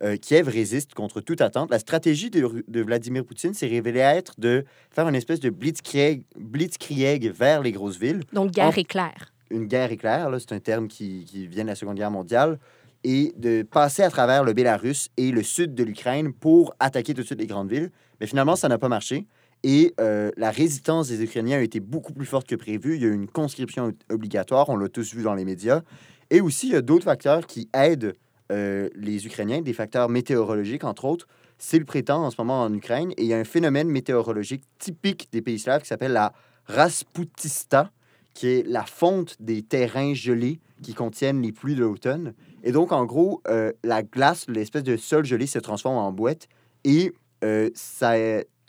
euh, 0.03 0.17
Kiev 0.17 0.47
résiste 0.47 0.93
contre 0.93 1.21
toute 1.21 1.41
attente. 1.41 1.71
La 1.71 1.79
stratégie 1.79 2.29
de, 2.29 2.81
Vladimir 2.81 3.25
Poutine 3.25 3.53
s'est 3.53 3.67
révélée 3.67 3.99
être 3.99 4.33
de 4.39 4.65
faire 4.91 5.07
une 5.07 5.15
espèce 5.15 5.39
de 5.39 5.49
blitzkrieg, 5.49 6.23
blitzkrieg 6.37 7.31
vers 7.31 7.61
les 7.61 7.71
grosses 7.71 7.97
villes. 7.97 8.21
Donc, 8.33 8.51
guerre 8.51 8.67
En- 8.67 8.71
éclair. 8.71 9.33
Une 9.49 9.65
guerre 9.65 9.91
éclair, 9.91 10.29
c'est 10.39 10.51
un 10.51 10.59
terme 10.59 10.87
qui, 10.87 11.23
qui 11.25 11.47
vient 11.47 11.63
de 11.63 11.69
la 11.69 11.75
Seconde 11.75 11.95
Guerre 11.95 12.11
mondiale, 12.11 12.59
et 13.03 13.33
de 13.37 13.63
passer 13.63 14.03
à 14.03 14.09
travers 14.09 14.43
le 14.43 14.53
Bélarus 14.53 15.09
et 15.15 15.31
le 15.31 15.43
sud 15.43 15.73
de 15.73 15.83
l'Ukraine 15.83 16.33
pour 16.33 16.73
attaquer 16.79 17.13
tout 17.13 17.21
de 17.21 17.25
suite 17.25 17.39
les 17.39 17.47
grandes 17.47 17.69
villes. 17.71 17.91
Mais 18.19 18.27
finalement, 18.27 18.55
ça 18.55 18.67
n'a 18.67 18.77
pas 18.77 18.89
marché. 18.89 19.27
Et 19.63 19.93
euh, 19.99 20.31
la 20.37 20.51
résistance 20.51 21.07
des 21.07 21.23
Ukrainiens 21.23 21.57
a 21.57 21.61
été 21.61 21.79
beaucoup 21.79 22.13
plus 22.13 22.25
forte 22.25 22.47
que 22.47 22.55
prévu. 22.55 22.95
Il 22.95 23.01
y 23.01 23.05
a 23.05 23.07
eu 23.07 23.13
une 23.13 23.27
conscription 23.27 23.93
obligatoire, 24.11 24.69
on 24.69 24.77
l'a 24.77 24.89
tous 24.89 25.13
vu 25.13 25.23
dans 25.23 25.33
les 25.33 25.45
médias. 25.45 25.81
Et 26.29 26.41
aussi, 26.41 26.67
il 26.67 26.73
y 26.73 26.75
a 26.75 26.81
d'autres 26.81 27.05
facteurs 27.05 27.47
qui 27.47 27.69
aident 27.73 28.13
euh, 28.51 28.89
les 28.95 29.25
Ukrainiens, 29.25 29.61
des 29.61 29.73
facteurs 29.73 30.09
météorologiques, 30.09 30.83
entre 30.83 31.05
autres. 31.05 31.27
C'est 31.57 31.79
le 31.79 31.85
prétend 31.85 32.23
en 32.25 32.31
ce 32.31 32.35
moment 32.39 32.61
en 32.61 32.73
Ukraine. 32.73 33.11
Et 33.17 33.23
il 33.23 33.27
y 33.27 33.33
a 33.33 33.37
un 33.37 33.43
phénomène 33.43 33.89
météorologique 33.89 34.63
typique 34.79 35.29
des 35.31 35.41
pays 35.41 35.59
slaves 35.59 35.81
qui 35.81 35.87
s'appelle 35.87 36.13
la 36.13 36.33
Rasputista, 36.65 37.91
qui 38.33 38.47
est 38.47 38.67
la 38.67 38.83
fonte 38.83 39.35
des 39.39 39.63
terrains 39.63 40.13
gelés 40.13 40.59
qui 40.83 40.93
contiennent 40.93 41.41
les 41.41 41.51
pluies 41.51 41.75
de 41.75 41.81
l'automne. 41.81 42.33
Et 42.63 42.71
donc, 42.71 42.91
en 42.91 43.05
gros, 43.05 43.41
euh, 43.47 43.71
la 43.83 44.03
glace, 44.03 44.45
l'espèce 44.47 44.83
de 44.83 44.97
sol 44.97 45.25
gelé 45.25 45.47
se 45.47 45.59
transforme 45.59 45.97
en 45.97 46.11
boîte 46.11 46.47
et 46.83 47.13
euh, 47.43 47.69
ça, 47.73 48.13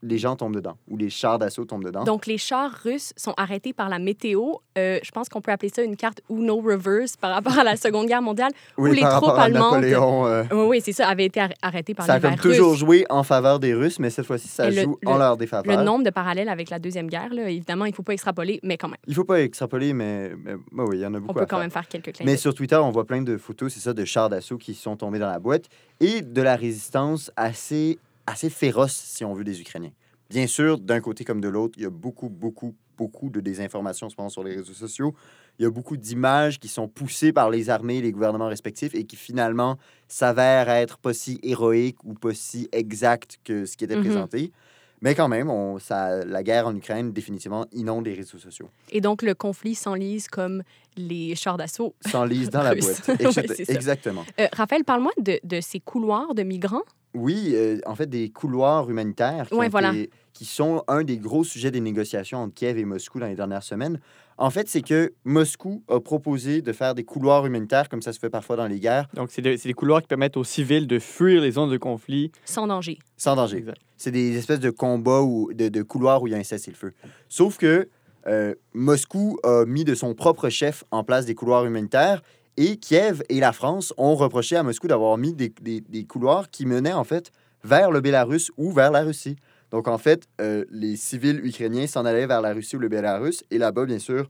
les 0.02 0.19
gens 0.19 0.37
tombent 0.37 0.55
dedans 0.55 0.76
ou 0.88 0.97
les 0.97 1.11
chars 1.11 1.38
d'assaut 1.38 1.64
tombent 1.64 1.85
dedans. 1.85 2.05
Donc, 2.05 2.26
les 2.26 2.38
chars 2.38 2.71
russes 2.85 3.12
sont 3.17 3.35
arrêtés 3.37 3.73
par 3.73 3.88
la 3.88 3.99
météo. 3.99 4.55
Euh, 4.76 4.99
je 5.02 5.11
pense 5.11 5.28
qu'on 5.28 5.40
peut 5.40 5.50
appeler 5.50 5.71
ça 5.75 5.83
une 5.83 5.97
carte 5.97 6.21
Uno 6.31 6.57
Reverse 6.61 7.17
par 7.17 7.33
rapport 7.35 7.59
à 7.59 7.64
la 7.64 7.76
Seconde 7.76 8.07
Guerre 8.07 8.23
mondiale, 8.23 8.52
oui, 8.76 8.90
où 8.90 8.93
les 8.95 9.00
par 9.00 9.21
troupes 9.21 9.38
allemandes... 9.38 9.73
Napoléon, 9.83 10.26
euh, 10.26 10.45
Oui, 10.52 10.67
oui, 10.69 10.81
c'est 10.81 10.93
ça, 10.93 11.09
avaient 11.09 11.25
été 11.26 11.40
ar- 11.40 11.49
arrêtées 11.62 11.95
par 11.95 12.07
ça 12.07 12.12
a 12.12 12.17
l'hiver 12.17 12.31
comme 12.31 12.50
toujours 12.52 12.71
russe. 12.71 12.81
joué 12.81 13.07
en 13.11 13.23
faveur 13.25 13.59
des 13.59 13.75
Russes, 13.75 13.99
mais 13.99 14.11
cette 14.11 14.26
fois-ci, 14.26 14.47
ça 14.49 14.71
le- 14.71 14.83
joue 14.83 14.99
le- 15.02 15.09
en 15.09 15.19
leur 15.19 15.33
Le 15.33 15.38
défaveur. 15.38 15.83
nombre 15.85 16.05
de 16.05 16.11
parallèles 16.11 16.49
avec 16.49 16.71
la 16.71 16.78
Deuxième 16.78 17.09
Guerre, 17.09 17.33
là, 17.35 17.49
évidemment, 17.50 17.85
il 17.85 17.90
ne 17.90 17.95
faut 17.95 18.02
pas 18.05 18.12
extrapoler, 18.14 18.61
mais 18.62 18.76
quand 18.76 18.88
même. 18.88 18.99
Il 19.07 19.14
faut 19.14 19.25
pas 19.25 19.40
extrapoler, 19.40 19.93
mais, 19.93 20.33
mais 20.45 20.55
bah 20.73 20.85
oui, 20.87 20.99
il 20.99 21.00
y 21.02 21.07
en 21.07 21.14
a 21.14 21.19
beaucoup 21.19 21.31
On 21.31 21.35
peut 21.35 21.40
à 21.40 21.47
quand 21.47 21.57
faire. 21.57 21.59
même 21.61 21.71
faire 21.71 21.88
quelques 21.88 22.12
clins 22.12 22.25
Mais 22.26 22.37
sur 22.37 22.55
Twitter, 22.55 22.76
on 22.76 22.90
voit 22.93 23.05
plein 23.05 23.23
de 23.23 23.37
photos, 23.37 23.73
c'est 23.75 23.81
ça, 23.81 23.93
de 23.93 24.05
chars 24.05 24.28
d'assaut 24.28 24.59
qui 24.59 24.75
sont 24.75 24.97
tombés 24.97 25.19
dans 25.19 25.31
la 25.31 25.38
boîte 25.40 25.64
et 26.00 26.23
de 26.23 26.43
la 26.43 26.55
résistance 26.55 27.33
assez, 27.37 27.99
assez 28.28 28.50
féroce, 28.50 28.94
si 28.94 29.25
on 29.25 29.35
veut, 29.35 29.44
des 29.44 29.61
Ukrainiens. 29.61 29.92
Bien 30.30 30.47
sûr, 30.47 30.78
d'un 30.78 31.00
côté 31.00 31.25
comme 31.25 31.40
de 31.40 31.49
l'autre, 31.49 31.75
il 31.78 31.82
y 31.85 31.87
a 31.87 31.90
beaucoup, 31.90 32.28
beaucoup, 32.28 32.75
beaucoup 32.99 33.30
de 33.30 33.40
désinformation 33.40 34.08
en 34.08 34.11
ce 34.11 34.16
moment 34.18 34.28
sur 34.28 34.44
les 34.44 34.56
réseaux 34.56 34.75
sociaux. 34.75 35.14
Il 35.58 35.62
y 35.62 35.66
a 35.66 35.70
beaucoup 35.70 35.97
d'images 35.97 36.58
qui 36.61 36.68
sont 36.68 36.87
poussées 36.88 37.32
par 37.32 37.49
les 37.50 37.70
armées 37.70 37.97
et 37.99 38.02
les 38.02 38.12
gouvernements 38.12 38.49
respectifs 38.49 38.94
et 38.94 39.04
qui 39.04 39.16
finalement 39.16 39.78
s'avèrent 40.06 40.68
être 40.68 40.99
pas 40.99 41.14
si 41.14 41.38
héroïques 41.42 42.04
ou 42.04 42.14
pas 42.14 42.35
si 42.35 42.68
exactes 42.73 43.38
que 43.44 43.64
ce 43.64 43.76
qui 43.76 43.85
était 43.85 43.97
Mhm. 43.97 44.04
présenté. 44.04 44.52
Mais 45.00 45.14
quand 45.14 45.28
même, 45.28 45.49
on, 45.49 45.78
ça, 45.78 46.25
la 46.25 46.42
guerre 46.42 46.66
en 46.66 46.75
Ukraine, 46.75 47.12
définitivement, 47.12 47.66
inonde 47.73 48.04
les 48.06 48.14
réseaux 48.14 48.38
sociaux. 48.38 48.68
Et 48.90 49.00
donc, 49.00 49.23
le 49.23 49.32
conflit 49.35 49.76
s'enlise 49.76 50.26
comme 50.26 50.62
les 50.97 51.37
chars 51.37 51.56
d'assaut. 51.56 51.94
S'enlise 52.04 52.50
dans 52.50 52.64
la 52.64 52.75
boîte. 52.75 53.08
Ouais. 53.08 53.62
Exactement. 53.68 54.25
Euh, 54.40 54.49
Raphaël, 54.52 54.82
parle-moi 54.85 55.12
de, 55.20 55.38
de 55.44 55.61
ces 55.61 55.78
couloirs 55.78 56.35
de 56.35 56.42
migrants. 56.42 56.82
Oui, 57.15 57.53
euh, 57.55 57.79
en 57.87 57.95
fait, 57.95 58.07
des 58.07 58.29
couloirs 58.31 58.88
humanitaires 58.91 59.47
qui, 59.49 59.55
Ouais, 59.55 59.67
ont 59.67 59.71
voilà. 59.71 59.93
été- 59.93 60.11
qui 60.35 60.45
sont 60.45 60.85
un 60.88 61.03
des 61.03 61.19
gros 61.19 61.43
sujets 61.43 61.71
des 61.71 61.81
négociations 61.81 62.38
entre 62.38 62.55
Kiev 62.55 62.79
et 62.79 62.85
Moscou 62.85 63.19
dans 63.19 63.27
les 63.27 63.35
dernières 63.35 63.62
semaines. 63.62 63.99
En 64.37 64.50
fait, 64.50 64.69
c'est 64.69 64.83
que 64.83 65.12
Moscou 65.25 65.83
a 65.88 65.99
proposé 65.99 66.62
de 66.62 66.73
faire 66.73 66.95
des 66.95 67.03
couloirs 67.05 67.45
humanitaires 67.45 67.88
comme 67.88 68.03
ça 68.03 68.12
se 68.12 68.21
fait 68.21 68.31
parfois 68.31 68.55
dans 68.57 68.67
les 68.69 68.79
guerres, 68.79 69.09
Donc, 69.15 69.31
c'est 69.33 69.43
de- 69.43 69.57
c'est 69.57 69.69
des 69.69 69.75
couloirs 69.75 70.00
qui 70.03 70.07
permettent 70.07 70.37
aux 70.37 70.45
civils 70.45 70.87
de 70.87 70.99
fuir 71.00 71.41
les 71.43 71.50
zones 71.53 71.71
de 71.71 71.77
conflit. 71.79 72.31
Sans 72.45 72.67
danger. 72.69 72.99
sans 73.17 73.35
danger. 73.35 73.57
Exact. 73.59 73.81
C'est 73.97 74.12
des 74.12 74.37
espèces 74.37 74.61
de 74.61 74.71
combats 74.71 75.23
ou 75.23 75.53
de, 75.53 75.69
de 75.69 75.83
couloirs 75.83 76.23
où 76.23 76.29
il 76.29 76.31
y 76.31 76.35
a 76.35 76.38
un 76.38 76.45
cessez-le-feu. 76.45 76.93
Sauf 77.29 77.57
que 77.57 77.88
euh, 78.29 78.55
Moscou 78.75 79.38
a 79.43 79.65
mis 79.65 79.85
de 79.85 79.95
son 79.97 80.15
propre 80.15 80.50
chef 80.50 80.85
en 80.93 81.03
place 81.03 81.25
des 81.27 81.35
couloirs 81.35 81.65
humanitaires 81.65 82.23
et 82.59 82.77
Kiev 82.77 83.23
et 83.31 83.41
la 83.41 83.53
France 83.53 83.95
ont 83.97 84.15
reproché 84.17 84.57
à 84.57 84.62
Moscou 84.62 84.87
d'avoir 84.88 85.17
mis 85.17 85.33
des, 85.33 85.53
des- 85.62 85.81
des 85.81 86.05
couloirs 86.05 86.50
qui 86.50 86.67
menaient 86.67 86.93
en 86.93 87.05
fait 87.05 87.31
vers 87.65 87.91
le 87.91 88.00
Bélarus 88.00 88.50
ou 88.59 88.71
vers 88.73 88.91
la 88.91 89.03
Russie. 89.03 89.37
Donc 89.71 89.87
en 89.88 89.99
fait, 89.99 90.25
euh, 90.41 90.65
les 90.71 90.97
civils 90.97 91.41
ukrainiens 91.45 91.87
s'en 91.87 92.05
allaient 92.05 92.27
vers 92.27 92.41
la 92.43 92.53
Russie 92.53 92.77
ou 92.77 92.81
le 92.81 92.88
Bélarus 92.88 93.43
et 93.50 93.59
là-bas, 93.59 93.85
bien 93.87 93.99
sûr, 93.99 94.29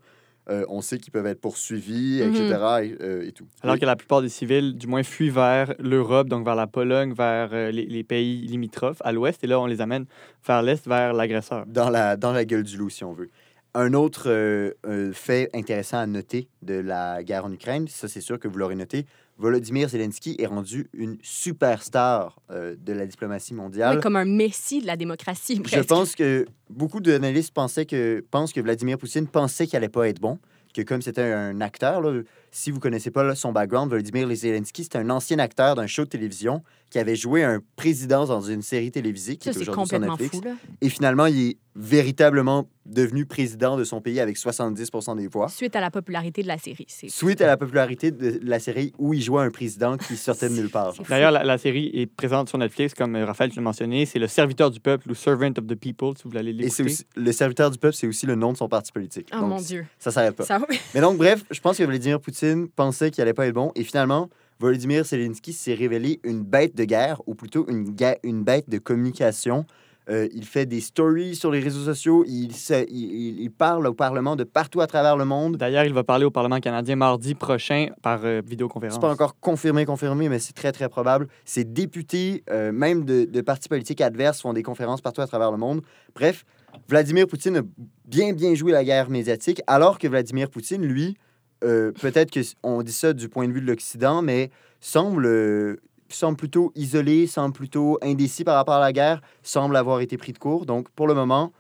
euh, 0.51 0.65
on 0.71 0.81
sait 0.81 0.99
qu'ils 0.99 1.13
peuvent 1.13 1.27
être 1.27 1.41
poursuivis, 1.43 2.23
Mhm. 2.23 2.29
etc. 2.35 2.43
Et, 2.83 2.97
euh, 3.03 3.27
et 3.29 3.33
tout. 3.33 3.47
Alors 3.63 3.79
que 3.79 3.85
la 3.85 3.97
plupart 3.97 4.23
des 4.23 4.31
civils, 4.31 4.77
du 4.79 4.87
moins, 4.87 5.03
fuient 5.03 5.29
vers 5.29 5.75
l'Europe, 5.79 6.29
donc 6.29 6.45
vers 6.45 6.55
la 6.55 6.67
Pologne, 6.67 7.13
vers 7.13 7.51
euh, 7.53 7.71
les, 7.71 7.85
les 7.85 8.03
pays 8.03 8.41
limitrophes 8.47 9.03
à 9.05 9.13
l'ouest. 9.13 9.45
Et 9.45 9.47
là, 9.47 9.61
on 9.61 9.67
les 9.67 9.81
amène 9.83 10.07
vers 10.47 10.63
l'est, 10.63 10.87
vers 10.89 11.13
l'agresseur. 11.13 11.67
dans 11.67 11.91
la, 11.91 12.17
dans 12.17 12.33
la 12.33 12.45
gueule 12.47 12.63
du 12.65 12.77
loup, 12.79 12.89
si 12.91 13.05
on 13.05 13.13
veut. 13.13 13.29
Un 13.75 13.93
autre 13.93 14.25
euh, 14.27 14.73
euh, 14.87 15.13
fait 15.13 15.51
intéressant 15.55 15.99
à 15.99 16.07
noter 16.07 16.49
de 16.63 16.75
la 16.75 17.23
guerre 17.23 17.45
en 17.45 17.53
Ukraine, 17.53 17.87
ça 17.89 18.09
c'est 18.09 18.21
sûr 18.21 18.39
que 18.39 18.49
vous 18.49 18.59
l'aurez 18.59 18.75
noté, 18.75 19.07
Volodymyr 19.39 19.89
Zelensky 19.89 20.35
est 20.39 20.47
rendu 20.47 20.89
une 20.93 21.17
superstar 21.23 22.41
euh, 22.51 22.75
de 22.77 22.93
la 22.93 23.07
diplomatie 23.07 23.55
mondiale. 23.55 23.97
Oui, 23.97 24.03
comme 24.03 24.17
un 24.17 24.25
messie 24.25 24.81
de 24.81 24.87
la 24.87 24.97
démocratie, 24.97 25.63
Je 25.65 25.81
pense 25.81 26.17
que 26.17 26.45
beaucoup 26.69 27.01
d'analystes 27.01 27.55
pensaient 27.55 27.87
que, 27.87 28.25
pensent 28.33 28.53
que 28.53 28.61
Vladimir 28.61 28.99
Poutine 28.99 29.29
pensait 29.29 29.67
qu'il 29.67 29.77
allait 29.77 29.89
pas 29.89 30.09
être 30.09 30.21
bon, 30.21 30.39
que 30.75 30.83
comme 30.83 31.03
c'était 31.03 31.23
un 31.23 31.61
acteur, 31.61 32.01
là, 32.01 32.23
si 32.51 32.71
vous 32.71 32.81
connaissez 32.81 33.11
pas 33.11 33.23
là, 33.23 33.35
son 33.35 33.53
background, 33.53 33.91
Volodymyr 33.91 34.29
Zelensky, 34.35 34.85
c'est 34.85 34.97
un 34.97 35.11
ancien 35.11 35.39
acteur 35.39 35.75
d'un 35.75 35.87
show 35.87 36.05
de 36.05 36.09
télévision 36.09 36.63
qui 36.91 36.99
avait 36.99 37.17
joué 37.17 37.45
un 37.45 37.61
président 37.77 38.25
dans 38.27 38.41
une 38.41 38.63
série 38.63 38.91
télévisée 38.91 39.37
qui 39.37 39.45
Ça, 39.45 39.51
est 39.51 39.63
aujourd'hui 39.63 39.73
sur 39.75 39.75
complètement 39.83 40.17
Netflix. 40.17 40.37
fou, 40.37 40.43
là. 40.43 40.55
Et 40.81 40.89
finalement, 40.89 41.27
il 41.27 41.51
est 41.51 41.57
véritablement 41.77 42.69
devenu 42.87 43.27
président 43.27 43.77
de 43.77 43.85
son 43.85 44.01
pays 44.01 44.19
avec 44.21 44.39
70% 44.39 45.17
des 45.19 45.27
voix. 45.27 45.49
Suite 45.49 45.77
à 45.77 45.81
la 45.81 45.91
popularité 45.91 46.43
de 46.43 46.49
la 46.49 46.57
série. 46.57 46.87
C'est 46.89 47.11
Suite 47.11 47.41
à 47.43 47.47
la 47.47 47.57
popularité 47.59 48.11
de 48.11 48.41
la 48.43 48.59
série 48.59 48.93
où 48.99 49.13
il 49.13 49.21
jouait 49.23 49.43
un 49.43 49.51
président 49.51 49.99
qui 49.99 50.17
sortait 50.17 50.49
de 50.49 50.55
nulle 50.55 50.71
part. 50.71 50.95
D'ailleurs, 51.09 51.31
la, 51.31 51.45
la 51.45 51.59
série 51.59 51.91
est 51.93 52.07
présente 52.07 52.49
sur 52.49 52.57
Netflix, 52.57 52.95
comme 52.95 53.15
euh, 53.15 53.27
Raphaël 53.27 53.51
l'a 53.55 53.61
mentionné. 53.63 54.07
C'est 54.07 54.19
le 54.19 54.27
serviteur 54.27 54.71
du 54.71 54.81
peuple 54.81 55.11
ou 55.11 55.15
Servant 55.15 55.51
of 55.51 55.67
the 55.67 55.75
People, 55.75 56.15
si 56.17 56.23
vous 56.25 56.31
voulez 56.31 56.41
Et 56.51 56.71
c'est 56.71 56.83
l'écouter. 56.83 56.83
aussi, 56.85 57.05
le 57.17 57.33
serviteur 57.33 57.71
du 57.71 57.79
peuple, 57.79 57.95
c'est 57.95 58.07
aussi 58.07 58.25
le 58.25 58.35
nom 58.37 58.53
de 58.53 58.57
son 58.57 58.69
parti 58.69 58.91
politique. 58.91 59.29
Oh 59.35 59.41
Donc, 59.41 59.49
mon 59.51 59.61
Dieu. 59.61 59.85
Ça 59.99 60.11
s'arrête 60.11 60.35
pas. 60.37 60.45
Ça... 60.45 60.59
Mais 60.95 61.01
donc, 61.03 61.19
bref, 61.19 61.45
je 61.51 61.61
pense 61.61 61.77
que 61.77 61.85
Vladimir 61.85 62.21
Poutine 62.21 62.38
pensait 62.75 63.11
qu'il 63.11 63.23
allait 63.23 63.35
pas 63.35 63.47
être 63.47 63.55
bon. 63.55 63.73
Et 63.75 63.85
finalement, 63.85 64.29
Volodymyr 64.61 65.05
Zelensky 65.05 65.53
s'est 65.53 65.75
révélé 65.75 66.21
une 66.25 66.43
bête 66.43 66.75
de 66.77 66.85
guerre, 66.85 67.21
ou 67.27 67.35
plutôt 67.35 67.67
une, 67.69 67.95
une 68.23 68.43
bête 68.43 68.69
de 68.69 68.79
communication. 68.79 69.65
Euh, 70.11 70.27
il 70.33 70.47
fait 70.47 70.65
des 70.65 70.81
stories 70.81 71.37
sur 71.37 71.51
les 71.51 71.61
réseaux 71.61 71.85
sociaux. 71.85 72.25
Il, 72.27 72.57
se- 72.57 72.87
il, 72.89 73.13
il- 73.13 73.41
il 73.43 73.51
parle 73.51 73.87
au 73.87 73.93
Parlement 73.93 74.37
de 74.37 74.45
partout 74.45 74.81
à 74.81 74.87
travers 74.87 75.19
le 75.19 75.27
monde. 75.27 75.59
D'ailleurs, 75.59 75.85
il 75.85 75.93
va 75.93 76.03
parler 76.03 76.25
au 76.25 76.31
Parlement 76.31 76.61
canadien 76.61 76.97
mardi 76.97 77.35
prochain 77.35 77.89
par 78.01 78.21
euh, 78.25 78.41
vidéoconférence. 78.45 78.95
C'est 78.95 79.01
pas 79.03 79.13
encore 79.13 79.39
confirmé, 79.39 79.85
confirmé, 79.85 80.31
mais 80.31 80.39
c'est 80.39 80.55
très, 80.55 80.73
très 80.73 80.89
probable. 80.89 81.29
Ces 81.45 81.65
députés, 81.65 82.43
euh, 82.51 82.73
même 82.73 83.05
de, 83.05 83.27
de 83.27 83.41
partis 83.43 83.69
politiques 83.69 84.01
adverses, 84.01 84.41
font 84.41 84.55
des 84.55 84.63
conférences 84.63 85.03
partout 85.03 85.21
à 85.21 85.27
travers 85.27 85.51
le 85.53 85.59
monde. 85.59 85.83
Bref, 86.15 86.47
Vladimir 86.89 87.27
Poutine 87.27 87.59
a 87.59 87.63
bien, 88.07 88.33
bien 88.33 88.55
joué 88.55 88.73
la 88.73 88.85
guerre 88.85 89.11
médiatique, 89.11 89.61
alors 89.67 89.99
que 89.99 90.09
Vladimir 90.09 90.49
Poutine, 90.49 90.87
lui, 90.87 91.19
euh, 91.65 91.93
peut-être 91.93 92.33
qu'on 92.33 92.83
dit 92.83 92.93
ça 92.93 93.13
du 93.13 93.29
point 93.29 93.49
de 93.49 93.53
vue 93.53 93.61
de 93.61 93.67
l'Occident, 93.67 94.23
mais 94.23 94.51
semble, 94.81 95.27
euh, 95.27 95.81
semble 96.09 96.37
plutôt 96.37 96.73
isolé, 96.75 97.27
semble 97.27 97.53
plutôt 97.55 97.99
indécis 98.03 98.45
par 98.45 98.55
rapport 98.55 98.75
à 98.75 98.81
la 98.81 98.93
guerre, 98.93 99.21
semble 99.43 99.77
avoir 99.77 100.01
été 100.01 100.17
pris 100.17 100.33
de 100.33 100.39
court. 100.39 100.67
Donc, 100.67 100.89
pour 100.91 101.07
le 101.07 101.15
moment, 101.15 101.53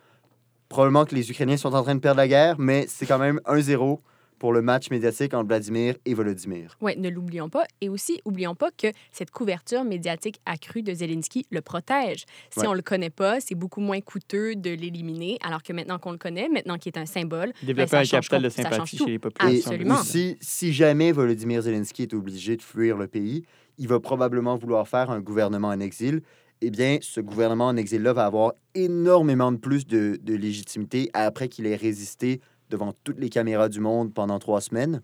probablement 0.68 1.04
que 1.04 1.14
les 1.14 1.30
Ukrainiens 1.30 1.56
sont 1.56 1.74
en 1.74 1.82
train 1.82 1.94
de 1.94 2.00
perdre 2.00 2.18
la 2.18 2.28
guerre, 2.28 2.56
mais 2.58 2.86
c'est 2.88 3.06
quand 3.06 3.18
même 3.18 3.40
1-0 3.46 4.00
pour 4.38 4.52
le 4.52 4.62
match 4.62 4.90
médiatique 4.90 5.34
entre 5.34 5.48
Vladimir 5.48 5.94
et 6.04 6.14
Volodymyr. 6.14 6.76
Oui, 6.80 6.92
ne 6.96 7.08
l'oublions 7.08 7.48
pas. 7.48 7.64
Et 7.80 7.88
aussi, 7.88 8.20
oublions 8.24 8.54
pas 8.54 8.70
que 8.70 8.88
cette 9.10 9.30
couverture 9.30 9.84
médiatique 9.84 10.40
accrue 10.46 10.82
de 10.82 10.92
Zelensky 10.94 11.46
le 11.50 11.60
protège. 11.60 12.24
Si 12.50 12.60
Ouais. 12.60 12.66
on 12.68 12.74
le 12.74 12.82
connaît 12.82 13.10
pas, 13.10 13.40
c'est 13.40 13.54
beaucoup 13.54 13.80
moins 13.80 14.00
coûteux 14.00 14.54
de 14.54 14.70
l'éliminer, 14.70 15.38
alors 15.42 15.62
que 15.62 15.72
maintenant 15.72 15.98
qu'on 15.98 16.12
le 16.12 16.18
connaît, 16.18 16.48
maintenant 16.48 16.78
qu'il 16.78 16.92
est 16.94 16.98
un 16.98 17.06
symbole, 17.06 17.52
Développer 17.62 17.82
ben, 17.82 17.86
ça 17.88 17.98
un 17.98 18.04
change 18.04 18.28
capital 18.28 18.42
de 18.42 18.48
com- 18.48 18.56
ça 18.56 18.62
change 18.62 18.72
sympathie 18.72 18.96
tout. 18.96 19.04
chez 19.06 19.10
les 19.10 19.18
populations. 19.18 19.70
Et 19.70 19.74
Absolument. 19.74 20.00
aussi, 20.00 20.36
si 20.40 20.72
jamais 20.72 21.12
Volodymyr 21.12 21.62
Zelensky 21.62 22.02
est 22.02 22.14
obligé 22.14 22.56
de 22.56 22.62
fuir 22.62 22.96
le 22.96 23.06
pays, 23.08 23.44
il 23.78 23.88
va 23.88 24.00
probablement 24.00 24.56
vouloir 24.56 24.86
faire 24.88 25.10
un 25.10 25.20
gouvernement 25.20 25.68
en 25.68 25.80
exil. 25.80 26.22
Eh 26.60 26.70
bien, 26.70 26.98
ce 27.00 27.20
gouvernement 27.20 27.66
en 27.68 27.76
exil-là 27.76 28.12
va 28.12 28.26
avoir 28.26 28.52
énormément 28.74 29.52
de 29.52 29.58
plus 29.58 29.86
de, 29.86 30.18
de 30.20 30.34
légitimité 30.34 31.08
après 31.12 31.48
qu'il 31.48 31.66
ait 31.66 31.76
résisté 31.76 32.40
devant 32.70 32.92
toutes 33.04 33.18
les 33.18 33.28
caméras 33.30 33.68
du 33.68 33.80
monde 33.80 34.12
pendant 34.12 34.38
trois 34.38 34.60
semaines 34.60 35.02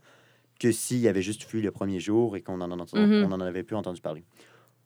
que 0.60 0.70
s'il 0.72 1.06
avait 1.08 1.22
juste 1.22 1.42
fui 1.44 1.60
le 1.62 1.70
premier 1.70 2.00
jour 2.00 2.36
et 2.36 2.42
qu'on 2.42 2.60
en, 2.60 2.70
en- 2.70 2.84
Mhm. 2.94 3.24
on 3.28 3.32
en 3.32 3.40
avait 3.40 3.62
plus 3.64 3.76
entendu 3.76 4.00
parler. 4.00 4.24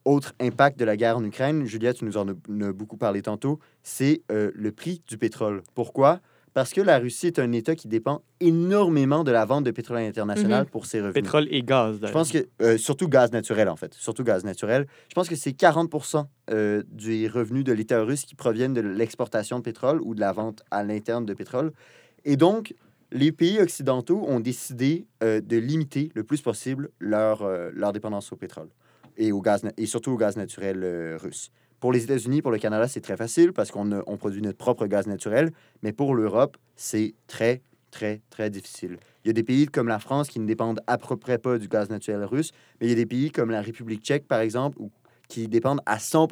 Autre 0.05 0.33
impact 0.41 0.79
de 0.79 0.85
la 0.85 0.97
guerre 0.97 1.19
en 1.19 1.25
Ukraine, 1.25 1.67
Julia, 1.67 1.93
tu 1.93 2.05
nous 2.05 2.17
en 2.17 2.29
as, 2.29 2.73
beaucoup 2.73 2.97
parlé 2.97 3.21
tantôt, 3.21 3.59
c'est 3.83 4.23
euh, 4.33 4.51
le 4.55 4.73
prix 4.73 5.03
du 5.07 5.19
pétrole. 5.19 5.63
Pourquoi? 5.75 6.21
Parce 6.55 6.73
que 6.73 6.81
la 6.81 6.99
Russie 6.99 7.27
est 7.27 7.39
un 7.39 7.53
État 7.53 7.77
qui 7.77 7.89
dépend 7.89 8.23
énormément 8.41 9.23
de 9.23 9.31
la 9.31 9.45
vente 9.45 9.65
de 9.65 9.71
pétrole 9.71 9.99
international 9.99 10.65
Mhm. 10.65 10.71
pour 10.71 10.87
ses 10.87 10.99
revenus. 11.01 11.15
Pétrole 11.15 11.47
et 11.51 11.63
gaz, 11.63 11.97
Je 11.97 12.01
d'ailleurs. 12.01 12.13
pense 12.15 12.33
que, 12.33 12.49
euh, 12.63 12.79
surtout 12.79 13.07
gaz 13.09 13.31
naturel, 13.33 13.69
en 13.69 13.77
fait. 13.77 13.93
Surtout 13.95 14.25
gaz 14.25 14.45
naturel. 14.45 14.87
Je 15.11 15.15
pense 15.15 15.29
que 15.29 15.37
c'est 15.37 15.53
40 15.53 16.27
euh, 16.51 16.83
des 16.91 17.29
revenus 17.29 17.65
de 17.65 17.73
l'État 17.73 18.03
russe 18.03 18.25
qui 18.25 18.35
proviennent 18.35 18.73
de 18.75 18.81
l'exportation 18.81 19.59
de 19.59 19.63
pétrole 19.65 20.01
ou 20.03 20.15
de 20.15 20.21
la 20.21 20.33
vente 20.33 20.63
à 20.71 20.83
l'interne 20.83 21.27
de 21.27 21.35
pétrole. 21.35 21.73
Et 22.29 22.37
donc, 22.37 22.75
les 23.11 23.33
pays 23.33 23.59
occidentaux 23.59 24.23
ont 24.29 24.39
décidé 24.39 25.07
euh, 25.23 25.41
de 25.41 25.57
limiter 25.57 26.13
le 26.15 26.25
plus 26.25 26.43
possible 26.43 26.91
leur, 27.01 27.41
euh, 27.41 27.71
leur 27.73 27.95
dépendance 27.95 28.31
au 28.35 28.37
pétrole 28.37 28.69
et, 29.17 29.33
au 29.33 29.41
gaz, 29.41 29.63
et 29.79 29.87
surtout 29.87 30.11
au 30.11 30.19
gaz 30.19 30.37
naturel 30.37 30.83
euh, 30.85 31.17
russe. 31.17 31.51
Pour 31.81 31.91
les 31.91 32.05
États-Unis, 32.05 32.43
pour 32.43 32.51
le 32.51 32.59
Canada, 32.59 32.87
c'est 32.87 33.01
très 33.01 33.17
facile 33.17 33.55
parce 33.55 33.71
qu'on 33.71 34.03
produit 34.19 34.43
notre 34.43 34.59
propre 34.59 34.87
gaz 34.87 35.07
naturel, 35.07 35.53
mais 35.83 35.93
pour 35.93 36.15
l'Europe, 36.15 36.59
c'est 36.77 37.15
très, 37.29 37.63
très, 37.91 38.21
très 38.29 38.51
difficile. 38.51 38.99
Il 39.25 39.29
y 39.29 39.31
a 39.31 39.33
des 39.33 39.43
pays 39.43 39.65
comme 39.65 39.89
la 39.89 39.99
France 39.99 40.29
qui 40.29 40.39
ne 40.39 40.47
dépendent 40.47 40.83
à 40.87 40.99
peu 40.99 41.17
près 41.17 41.39
pas 41.39 41.57
du 41.57 41.67
gaz 41.67 41.89
naturel 41.89 42.25
russe, 42.25 42.51
mais 42.79 42.89
il 42.89 42.91
y 42.91 42.93
a 42.93 42.97
des 42.97 43.07
pays 43.07 43.31
comme 43.31 43.51
la 43.51 43.63
République 43.63 44.03
tchèque, 44.03 44.29
par 44.29 44.41
exemple, 44.41 44.77
qui 45.29 45.49
dépendent 45.49 45.81
à 45.87 45.99
100 45.99 46.29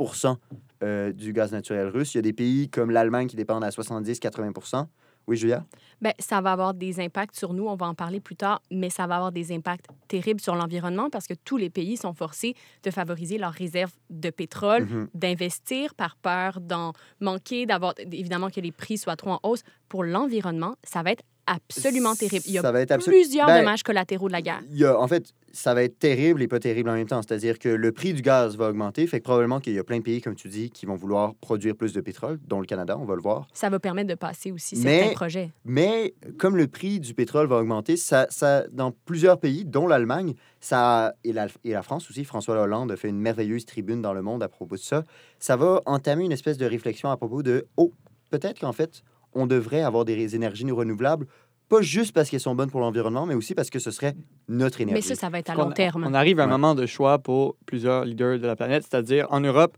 euh, 0.82 1.12
du 1.12 1.32
gaz 1.32 1.52
naturel 1.52 1.88
russe. 1.88 2.12
Il 2.14 2.18
y 2.18 2.20
a 2.20 2.22
des 2.22 2.34
pays 2.34 2.68
comme 2.68 2.90
l'Allemagne 2.90 3.28
qui 3.28 3.36
dépendent 3.36 3.64
à 3.64 3.70
70-80 3.70 4.88
Oui, 5.28 5.36
Julia? 5.36 5.64
Ben, 6.00 6.12
ça 6.18 6.40
va 6.40 6.52
avoir 6.52 6.72
des 6.74 7.00
impacts 7.00 7.36
sur 7.36 7.52
nous, 7.52 7.66
on 7.66 7.74
va 7.74 7.86
en 7.86 7.94
parler 7.94 8.20
plus 8.20 8.36
tard, 8.36 8.62
mais 8.70 8.90
ça 8.90 9.06
va 9.06 9.16
avoir 9.16 9.32
des 9.32 9.50
impacts 9.52 9.86
terribles 10.08 10.40
sur 10.40 10.54
l'environnement 10.54 11.10
parce 11.10 11.26
que 11.26 11.34
tous 11.34 11.56
les 11.56 11.70
pays 11.70 11.96
sont 11.96 12.12
forcés 12.14 12.54
de 12.84 12.90
favoriser 12.90 13.36
leurs 13.38 13.52
réserves 13.52 13.92
de 14.10 14.30
pétrole, 14.30 14.84
Mhm. 14.84 15.08
d'investir 15.14 15.94
par 15.94 16.16
peur 16.16 16.60
d'en 16.60 16.92
manquer, 17.20 17.66
d'avoir 17.66 17.94
évidemment 17.98 18.50
que 18.50 18.60
les 18.60 18.72
prix 18.72 18.98
soient 18.98 19.16
trop 19.16 19.30
en 19.32 19.40
hausse. 19.42 19.62
Pour 19.88 20.04
l'environnement, 20.04 20.76
ça 20.84 21.02
va 21.02 21.12
être 21.12 21.24
absolument 21.46 22.14
terrible. 22.14 22.44
Il 22.46 22.52
y 22.54 22.58
a 22.58 22.62
Ça 22.62 22.72
va 22.72 22.80
être 22.80 22.90
absolu- 22.92 23.12
plusieurs 23.16 23.46
Ben, 23.46 23.60
dommages 23.60 23.82
collatéraux 23.82 24.28
de 24.28 24.32
la 24.32 24.42
guerre. 24.42 24.60
Il 24.70 24.78
y 24.78 24.84
a, 24.84 24.98
en 24.98 25.06
fait, 25.08 25.26
ça 25.52 25.72
va 25.74 25.82
être 25.84 25.98
terrible 25.98 26.42
et 26.42 26.48
pas 26.48 26.58
terrible 26.58 26.90
en 26.90 26.94
même 26.94 27.06
temps. 27.06 27.22
C'est-à-dire 27.22 27.58
que 27.58 27.68
le 27.68 27.92
prix 27.92 28.12
du 28.12 28.20
gaz 28.22 28.56
va 28.56 28.68
augmenter, 28.68 29.06
fait 29.06 29.18
que 29.20 29.24
probablement 29.24 29.60
qu'il 29.60 29.72
y 29.72 29.78
a 29.78 29.84
plein 29.84 29.98
de 29.98 30.02
pays, 30.02 30.20
comme 30.20 30.34
tu 30.34 30.48
dis, 30.48 30.70
qui 30.70 30.84
vont 30.86 30.96
vouloir 30.96 31.34
produire 31.36 31.74
plus 31.74 31.92
de 31.92 32.00
pétrole, 32.00 32.38
dont 32.46 32.60
le 32.60 32.66
Canada, 32.66 32.96
on 32.98 33.04
va 33.04 33.14
le 33.14 33.22
voir. 33.22 33.46
Ça 33.54 33.70
va 33.70 33.78
permettre 33.78 34.08
de 34.08 34.14
passer 34.14 34.52
aussi 34.52 34.76
Mais- 34.84 35.00
certains 35.00 35.14
projets. 35.14 35.50
Mais 35.64 36.14
comme 36.38 36.56
le 36.56 36.66
prix 36.66 37.00
du 37.00 37.14
pétrole 37.14 37.46
va 37.46 37.56
augmenter, 37.56 37.96
ça, 37.96 38.26
ça, 38.30 38.64
dans 38.72 38.90
plusieurs 38.92 39.38
pays, 39.38 39.64
dont 39.64 39.86
l'Allemagne, 39.86 40.34
ça, 40.60 41.14
et, 41.24 41.32
la, 41.32 41.46
et 41.64 41.70
la 41.72 41.82
France 41.82 42.10
aussi, 42.10 42.24
François 42.24 42.60
Hollande 42.60 42.90
a 42.92 42.96
fait 42.96 43.08
une 43.08 43.20
merveilleuse 43.20 43.64
tribune 43.64 44.02
dans 44.02 44.12
le 44.12 44.20
monde 44.22 44.42
à 44.42 44.48
propos 44.48 44.76
de 44.76 44.80
ça, 44.80 45.04
ça 45.38 45.56
va 45.56 45.80
entamer 45.86 46.24
une 46.24 46.32
espèce 46.32 46.58
de 46.58 46.66
réflexion 46.66 47.10
à 47.10 47.16
propos 47.16 47.42
de, 47.42 47.66
oh, 47.76 47.92
peut-être 48.30 48.60
qu'en 48.60 48.72
fait, 48.72 49.02
on 49.36 49.46
devrait 49.46 49.82
avoir 49.82 50.04
des 50.04 50.34
énergies 50.34 50.70
renouvelables, 50.70 51.26
pas 51.68 51.82
juste 51.82 52.12
parce 52.14 52.30
qu'elles 52.30 52.40
sont 52.40 52.54
bonnes 52.54 52.70
pour 52.70 52.80
l'environnement, 52.80 53.26
mais 53.26 53.34
aussi 53.34 53.54
parce 53.54 53.70
que 53.70 53.78
ce 53.78 53.90
serait 53.90 54.14
notre 54.48 54.80
énergie. 54.80 55.02
Mais 55.08 55.14
ça, 55.14 55.20
ça 55.20 55.28
va 55.28 55.38
être 55.40 55.50
à 55.50 55.54
On- 55.54 55.64
long 55.64 55.70
terme. 55.72 56.04
On 56.06 56.14
arrive 56.14 56.38
à 56.40 56.44
un 56.44 56.46
Ouais. 56.46 56.52
moment 56.52 56.74
de 56.74 56.86
choix 56.86 57.18
pour 57.18 57.56
plusieurs 57.66 58.04
leaders 58.04 58.38
de 58.38 58.46
la 58.46 58.54
planète, 58.56 58.84
c'est-à-dire 58.88 59.26
en 59.30 59.40
Europe, 59.40 59.76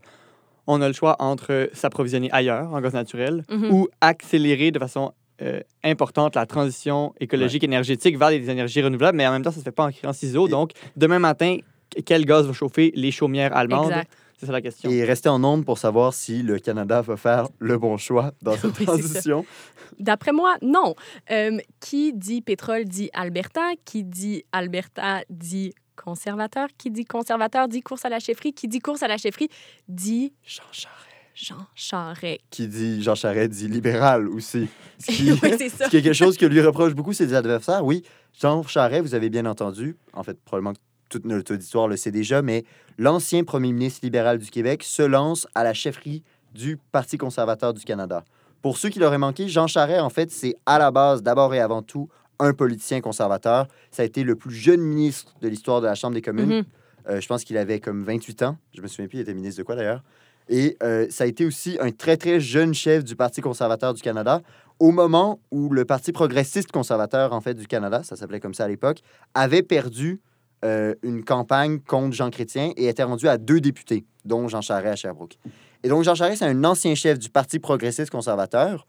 on 0.67 0.81
a 0.81 0.87
le 0.87 0.93
choix 0.93 1.15
entre 1.19 1.69
s'approvisionner 1.73 2.29
ailleurs 2.31 2.71
en 2.73 2.79
gaz 2.79 2.93
naturel 2.93 3.43
Mhm. 3.49 3.71
ou 3.71 3.87
accélérer 4.01 4.71
de 4.71 4.79
façon 4.79 5.13
euh, 5.41 5.61
importante 5.85 6.35
la 6.35 6.45
transition 6.45 7.13
écologique 7.21 7.63
énergétique 7.63 8.17
vers 8.19 8.29
les 8.29 8.49
énergies 8.49 8.81
renouvelables, 8.81 9.17
mais 9.17 9.25
en 9.25 9.31
même 9.31 9.41
temps, 9.41 9.51
ça 9.51 9.55
ne 9.55 9.61
se 9.61 9.63
fait 9.63 9.71
pas 9.71 9.85
en 9.85 9.89
criant 9.91 10.11
ciseaux. 10.11 10.47
Et- 10.47 10.51
Donc, 10.51 10.71
demain 10.97 11.17
matin, 11.19 11.55
quel 12.05 12.25
gaz 12.25 12.45
va 12.45 12.51
chauffer 12.51 12.91
les 12.93 13.09
chaumières 13.09 13.55
allemandes? 13.55 13.85
Exact. 13.89 14.11
C'est 14.39 14.45
ça 14.45 14.53
la 14.53 14.61
question. 14.61 14.89
Et 14.89 15.03
restez 15.03 15.27
en 15.27 15.43
onde 15.43 15.65
pour 15.65 15.77
savoir 15.77 16.13
si 16.13 16.43
le 16.43 16.59
Canada 16.59 17.01
va 17.01 17.17
faire 17.17 17.49
le 17.59 17.77
bon 17.77 17.97
choix 17.97 18.31
dans 18.41 18.53
cette 18.57 18.77
Oui, 18.79 18.85
transition. 18.85 19.45
D'après 19.99 20.31
moi, 20.31 20.55
non. 20.61 20.95
Euh, 21.29 21.57
qui 21.81 22.13
dit 22.13 22.41
pétrole 22.41 22.85
dit 22.85 23.09
Alberta. 23.13 23.71
Qui 23.83 24.05
dit 24.05 24.45
Alberta 24.53 25.23
dit 25.29 25.73
conservateur. 25.97 26.69
Qui 26.77 26.89
dit 26.89 27.03
conservateur 27.03 27.67
dit 27.67 27.81
course 27.81 28.05
à 28.05 28.09
la 28.09 28.19
chefferie. 28.19 28.53
Qui 28.53 28.69
dit 28.69 28.79
course 28.79 29.03
à 29.03 29.09
la 29.09 29.17
chefferie 29.17 29.49
dit 29.89 30.31
Jean 30.45 30.63
Charest. 30.71 30.95
Jean 31.35 31.67
Charest. 31.75 32.39
Qui 32.49 32.67
dit 32.69 33.03
Jean 33.03 33.15
Charest 33.15 33.51
dit 33.51 33.67
libéral 33.67 34.29
aussi. 34.29 34.69
Ce 34.99 35.11
qui, 35.11 35.31
oui, 35.31 35.55
c'est 35.57 35.69
ça. 35.69 35.85
ce 35.85 35.89
qui 35.89 35.97
est 35.97 36.01
quelque 36.01 36.13
chose 36.13 36.37
que 36.37 36.45
lui 36.45 36.61
reproche 36.61 36.93
beaucoup 36.93 37.13
ses 37.13 37.33
adversaires. 37.33 37.85
Oui, 37.85 38.03
Jean 38.39 38.63
Charest, 38.63 39.01
vous 39.01 39.15
avez 39.15 39.29
bien 39.29 39.45
entendu, 39.45 39.97
en 40.13 40.23
fait, 40.23 40.37
probablement 40.43 40.73
que 40.73 40.79
toute 41.09 41.25
notre 41.25 41.53
auditoire 41.53 41.87
le 41.87 41.97
sait 41.97 42.11
déjà, 42.11 42.41
mais 42.41 42.63
l'ancien 42.97 43.43
premier 43.43 43.71
ministre 43.73 44.01
libéral 44.03 44.37
du 44.37 44.49
Québec 44.49 44.83
se 44.83 45.01
lance 45.01 45.47
à 45.55 45.63
la 45.63 45.73
chefferie 45.73 46.23
du 46.53 46.77
Parti 46.91 47.17
conservateur 47.17 47.73
du 47.73 47.83
Canada. 47.83 48.23
Pour 48.61 48.77
ceux 48.77 48.89
qui 48.89 48.99
l'auraient 48.99 49.17
manqué, 49.17 49.47
Jean 49.47 49.67
Charest, 49.67 50.01
en 50.01 50.09
fait, 50.09 50.31
c'est 50.31 50.55
à 50.65 50.79
la 50.79 50.91
base, 50.91 51.23
d'abord 51.23 51.53
et 51.53 51.59
avant 51.59 51.81
tout, 51.81 52.09
un 52.39 52.53
politicien 52.53 53.01
conservateur. 53.01 53.67
Ça 53.91 54.03
a 54.03 54.05
été 54.05 54.23
le 54.23 54.35
plus 54.35 54.53
jeune 54.53 54.81
ministre 54.81 55.35
de 55.41 55.47
l'histoire 55.47 55.81
de 55.81 55.87
la 55.87 55.95
Chambre 55.95 56.13
des 56.13 56.21
communes. 56.21 56.59
Mhm. 56.59 56.63
Euh, 57.09 57.21
je 57.21 57.27
pense 57.27 57.43
qu'il 57.43 57.57
avait 57.57 57.79
comme 57.79 58.03
28 58.03 58.43
ans. 58.43 58.57
Je 58.75 58.81
me 58.81 58.87
souviens 58.87 59.07
plus, 59.07 59.19
il 59.19 59.21
était 59.21 59.33
ministre 59.33 59.59
de 59.59 59.63
quoi 59.63 59.75
d'ailleurs. 59.75 60.03
Et 60.49 60.77
euh, 60.83 61.05
ça 61.09 61.25
a 61.25 61.27
été 61.27 61.45
aussi 61.45 61.77
un 61.79 61.91
très, 61.91 62.17
très 62.17 62.39
jeune 62.39 62.73
chef 62.73 63.03
du 63.03 63.15
Parti 63.15 63.39
conservateur 63.39 63.93
du 63.93 64.01
Canada 64.01 64.41
au 64.79 64.91
moment 64.91 65.39
où 65.51 65.69
le 65.69 65.85
Parti 65.85 66.11
progressiste 66.11 66.71
conservateur, 66.71 67.33
en 67.33 67.41
fait, 67.41 67.53
du 67.53 67.67
Canada, 67.67 68.01
ça 68.03 68.15
s'appelait 68.15 68.39
comme 68.39 68.53
ça 68.53 68.63
à 68.63 68.67
l'époque, 68.67 68.99
avait 69.33 69.61
perdu 69.61 70.21
euh, 70.65 70.93
une 71.03 71.23
campagne 71.23 71.79
contre 71.79 72.13
Jean 72.15 72.29
Chrétien 72.29 72.71
et 72.75 72.87
était 72.87 73.03
rendu 73.03 73.27
à 73.27 73.37
deux 73.37 73.61
députés, 73.61 74.05
dont 74.25 74.47
Jean 74.47 74.61
Charest 74.61 74.91
à 74.91 74.95
Sherbrooke. 74.95 75.37
Et 75.83 75.89
donc, 75.89 76.03
Jean 76.03 76.15
Charest, 76.15 76.39
c'est 76.39 76.45
un 76.45 76.63
ancien 76.63 76.95
chef 76.95 77.17
du 77.17 77.29
Parti 77.29 77.59
progressiste 77.59 78.09
conservateur, 78.09 78.85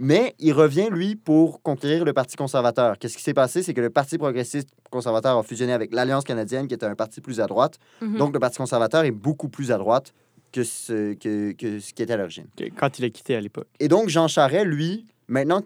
mais 0.00 0.34
il 0.40 0.52
revient, 0.52 0.88
lui, 0.90 1.14
pour 1.14 1.62
conquérir 1.62 2.04
le 2.04 2.12
Parti 2.12 2.36
conservateur. 2.36 2.98
Qu'est-ce 2.98 3.16
qui 3.16 3.22
s'est 3.22 3.34
passé? 3.34 3.62
C'est 3.62 3.74
que 3.74 3.80
le 3.80 3.90
Parti 3.90 4.18
progressiste 4.18 4.68
conservateur 4.90 5.38
a 5.38 5.42
fusionné 5.44 5.72
avec 5.72 5.94
l'Alliance 5.94 6.24
canadienne, 6.24 6.66
qui 6.66 6.74
était 6.74 6.86
un 6.86 6.96
parti 6.96 7.20
plus 7.20 7.40
à 7.40 7.46
droite. 7.46 7.78
Mhm. 8.00 8.16
Donc, 8.16 8.34
le 8.34 8.40
Parti 8.40 8.58
conservateur 8.58 9.04
est 9.04 9.12
beaucoup 9.12 9.48
plus 9.48 9.70
à 9.70 9.78
droite 9.78 10.12
que 10.50 10.64
ce, 10.64 11.14
que, 11.14 11.52
que 11.52 11.78
ce 11.78 11.92
qui 11.92 12.02
était 12.02 12.14
à 12.14 12.16
l'origine. 12.16 12.46
Quand 12.76 12.98
il 12.98 13.04
a 13.04 13.10
quitté 13.10 13.36
à 13.36 13.40
l'époque. 13.40 13.68
Et 13.78 13.86
donc, 13.86 14.08
Jean 14.08 14.26
Charest, 14.26 14.66
lui, 14.66 15.06
maintenant 15.28 15.62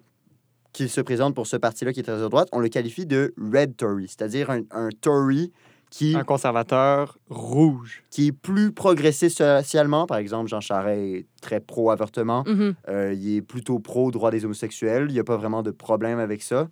qu'il 0.72 0.88
se 0.88 1.00
présente 1.00 1.34
pour 1.34 1.46
ce 1.46 1.56
parti-là 1.56 1.92
qui 1.92 2.00
est 2.00 2.04
très 2.04 2.22
à 2.22 2.28
droite, 2.28 2.48
on 2.52 2.60
le 2.60 2.68
qualifie 2.68 3.06
de 3.06 3.34
Red 3.38 3.76
Tory, 3.76 4.06
c'est-à-dire 4.08 4.50
un, 4.50 4.60
un 4.70 4.88
Tory 5.00 5.52
qui, 5.90 6.14
Un 6.14 6.24
conservateur 6.24 7.18
rouge. 7.30 8.04
qui 8.10 8.26
est 8.28 8.32
plus 8.32 8.72
progressiste 8.72 9.38
socialement. 9.38 10.06
Par 10.06 10.18
exemple, 10.18 10.48
Jean 10.48 10.60
Charest 10.60 11.00
est 11.00 11.26
très 11.40 11.60
pro-avortement. 11.60 12.44
Mhm. 12.46 12.74
Euh, 12.88 13.14
il 13.14 13.36
est 13.36 13.42
plutôt 13.42 13.78
pro-droit 13.78 14.30
des 14.30 14.44
homosexuels. 14.44 15.06
Il 15.08 15.14
n'y 15.14 15.18
a 15.18 15.24
pas 15.24 15.38
vraiment 15.38 15.62
de 15.62 15.70
problème 15.70 16.18
avec 16.18 16.42
ça. 16.42 16.68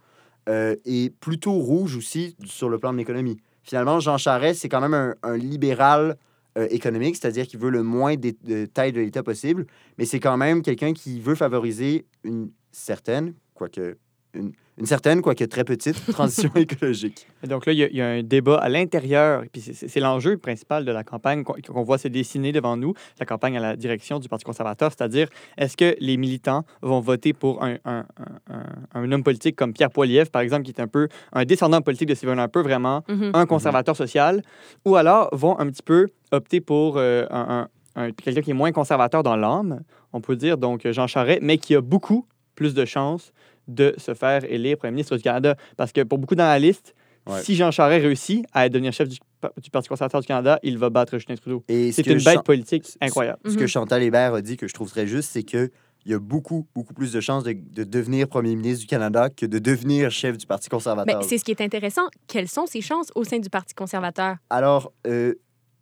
Euh, 0.51 0.77
et 0.85 1.11
plutôt 1.19 1.55
rouge 1.55 1.97
aussi 1.97 2.37
sur 2.45 2.69
le 2.69 2.79
plan 2.79 2.93
de 2.93 2.99
l'économie. 2.99 3.39
Finalement, 3.63 4.01
Jean 4.01 4.19
Charest, 4.19 4.61
c'est 4.61 4.69
quand 4.69 4.83
même 4.83 4.95
un, 4.95 5.15
un 5.23 5.37
libéral 5.37 6.19
euh, 6.57 6.69
économique, 6.71 7.17
c'est-à-dire 7.17 7.47
qu'il 7.47 7.59
veut 7.59 7.71
le 7.71 7.83
moins 7.83 8.15
de 8.17 8.67
taille 8.67 8.93
de 8.93 9.01
l'État 9.01 9.23
possible, 9.23 9.67
mais 9.99 10.05
c'est 10.05 10.21
quand 10.21 10.37
même 10.37 10.63
quelqu'un 10.63 10.93
qui 10.93 11.21
veut 11.21 11.35
favoriser 11.35 12.07
une 12.23 12.51
certaine, 12.71 13.35
quoique 13.57 13.97
une, 14.35 14.53
une 14.77 14.85
certaine, 14.85 15.23
quoique 15.23 15.45
très 15.45 15.65
petite, 15.65 15.97
transition 16.13 16.51
écologique. 16.57 17.27
Et 17.43 17.47
donc 17.47 17.65
là, 17.65 17.73
il 17.73 17.79
y, 17.79 17.85
a, 17.85 17.89
il 17.89 17.97
y 17.97 18.03
a 18.03 18.07
un 18.09 18.23
débat 18.23 18.59
à 18.59 18.69
l'intérieur, 18.69 19.45
et 19.45 19.49
puis 19.49 19.63
c'est- 19.63 19.99
l'enjeu 20.01 20.37
principal 20.37 20.85
de 20.85 20.93
la 20.93 21.05
campagne 21.05 21.43
qu'on 21.43 21.83
voit 21.83 21.97
se 21.97 22.09
dessiner 22.09 22.53
devant 22.53 22.77
nous, 22.77 22.93
la 23.19 23.25
campagne 23.25 23.57
à 23.57 23.61
la 23.61 23.77
direction 23.77 24.19
du 24.19 24.29
Parti 24.29 24.45
conservateur, 24.45 24.91
c'est-à-dire 24.91 25.29
est-ce 25.57 25.75
que 25.75 25.97
les 26.01 26.19
militants 26.19 26.65
vont 26.83 27.01
voter 27.01 27.33
pour 27.33 27.65
un, 27.65 27.77
un- 27.87 28.05
un- 28.51 28.55
un- 28.55 29.01
un 29.03 29.13
homme 29.13 29.23
politique 29.23 29.57
comme 29.57 29.73
Pierre 29.73 29.91
Poilievre, 29.91 30.31
par 30.31 30.43
exemple, 30.43 30.65
qui 30.65 30.71
est 30.73 30.81
un 30.81 30.89
peu 30.89 31.09
un 31.33 31.47
descendant 31.47 31.81
politique 31.81 32.09
de 32.11 32.15
Sylvain 32.15 32.37
un 32.37 32.49
peu 32.49 32.61
vraiment 32.61 33.03
Mhm. 33.09 33.31
un 33.33 33.47
conservateur 33.47 33.97
social, 33.97 34.43
ou 34.85 34.97
alors 34.97 35.31
vont 35.33 35.59
un 35.59 35.67
petit 35.71 35.83
peu 35.83 36.09
opter 36.33 36.61
pour 36.61 36.99
euh, 36.99 37.25
un, 37.31 37.69
un- 37.97 38.03
un- 38.09 38.11
quelqu'un 38.13 38.43
qui 38.43 38.51
est 38.51 38.55
moins 38.55 38.73
conservateur 38.73 39.23
dans 39.23 39.37
l'âme, 39.37 39.81
on 40.13 40.21
peut 40.21 40.37
dire, 40.37 40.59
donc 40.59 40.87
Jean 40.91 41.07
Charest, 41.07 41.41
mais 41.41 41.57
qui 41.57 41.75
a 41.75 41.81
beaucoup 41.81 42.27
plus 42.57 42.75
de 42.75 42.85
chances 42.85 43.33
de 43.69 43.95
se 43.99 44.15
faire 44.15 44.45
élire 44.45 44.77
premier 44.79 44.93
ministre 44.93 45.17
du 45.17 45.23
Canada. 45.23 45.55
Parce 45.77 45.93
que 45.93 46.01
pour 46.03 46.19
beaucoup 46.19 46.35
d'analystes, 46.35 46.95
Ouais. 47.29 47.43
si 47.43 47.57
Jean 47.57 47.73
Charest 47.73 48.05
réussit 48.05 48.47
à 48.53 48.69
devenir 48.69 48.93
chef 48.93 49.09
du, 49.09 49.19
du 49.61 49.71
Parti 49.71 49.89
conservateur 49.89 50.21
du 50.21 50.29
Canada, 50.29 50.61
il 50.63 50.79
va 50.79 50.91
battre 50.91 51.19
Justin 51.19 51.35
Trudeau. 51.35 51.65
Ce 51.69 51.91
C'est 51.91 52.07
une 52.07 52.23
bête 52.23 52.45
politique 52.45 52.87
incroyable. 53.01 53.41
Ce 53.45 53.57
que 53.57 53.63
Mhm. 53.63 53.67
Chantal 53.67 54.03
Hébert 54.05 54.35
a 54.35 54.43
dit 54.43 54.57
que 54.57 54.69
je 54.69 54.73
trouve 54.75 54.89
très 54.91 55.09
juste, 55.09 55.31
c'est 55.33 55.43
que 55.43 55.71
il 56.05 56.13
y 56.13 56.15
a 56.15 56.21
beaucoup, 56.21 56.69
beaucoup 56.73 56.95
plus 56.95 57.13
de 57.13 57.21
chances 57.21 57.43
de, 57.43 57.53
de 57.53 57.83
devenir 57.83 58.29
premier 58.29 58.55
ministre 58.55 58.83
du 58.83 58.87
Canada 58.87 59.29
que 59.29 59.45
de 59.45 59.59
devenir 59.59 60.13
chef 60.13 60.39
du 60.39 60.47
Parti 60.47 60.69
Mais 60.71 60.77
conservateur. 60.77 61.25
c'est 61.25 61.37
ce 61.39 61.43
qui 61.45 61.51
est 61.51 61.61
intéressant. 61.61 62.07
Quelles 62.29 62.47
sont 62.47 62.67
ses 62.67 62.81
chances 62.81 63.09
au 63.17 63.25
sein 63.25 63.41
du 63.41 63.51
Parti 63.51 63.75
conservateur? 63.75 64.37
Alors, 64.49 64.93
euh, 65.09 65.35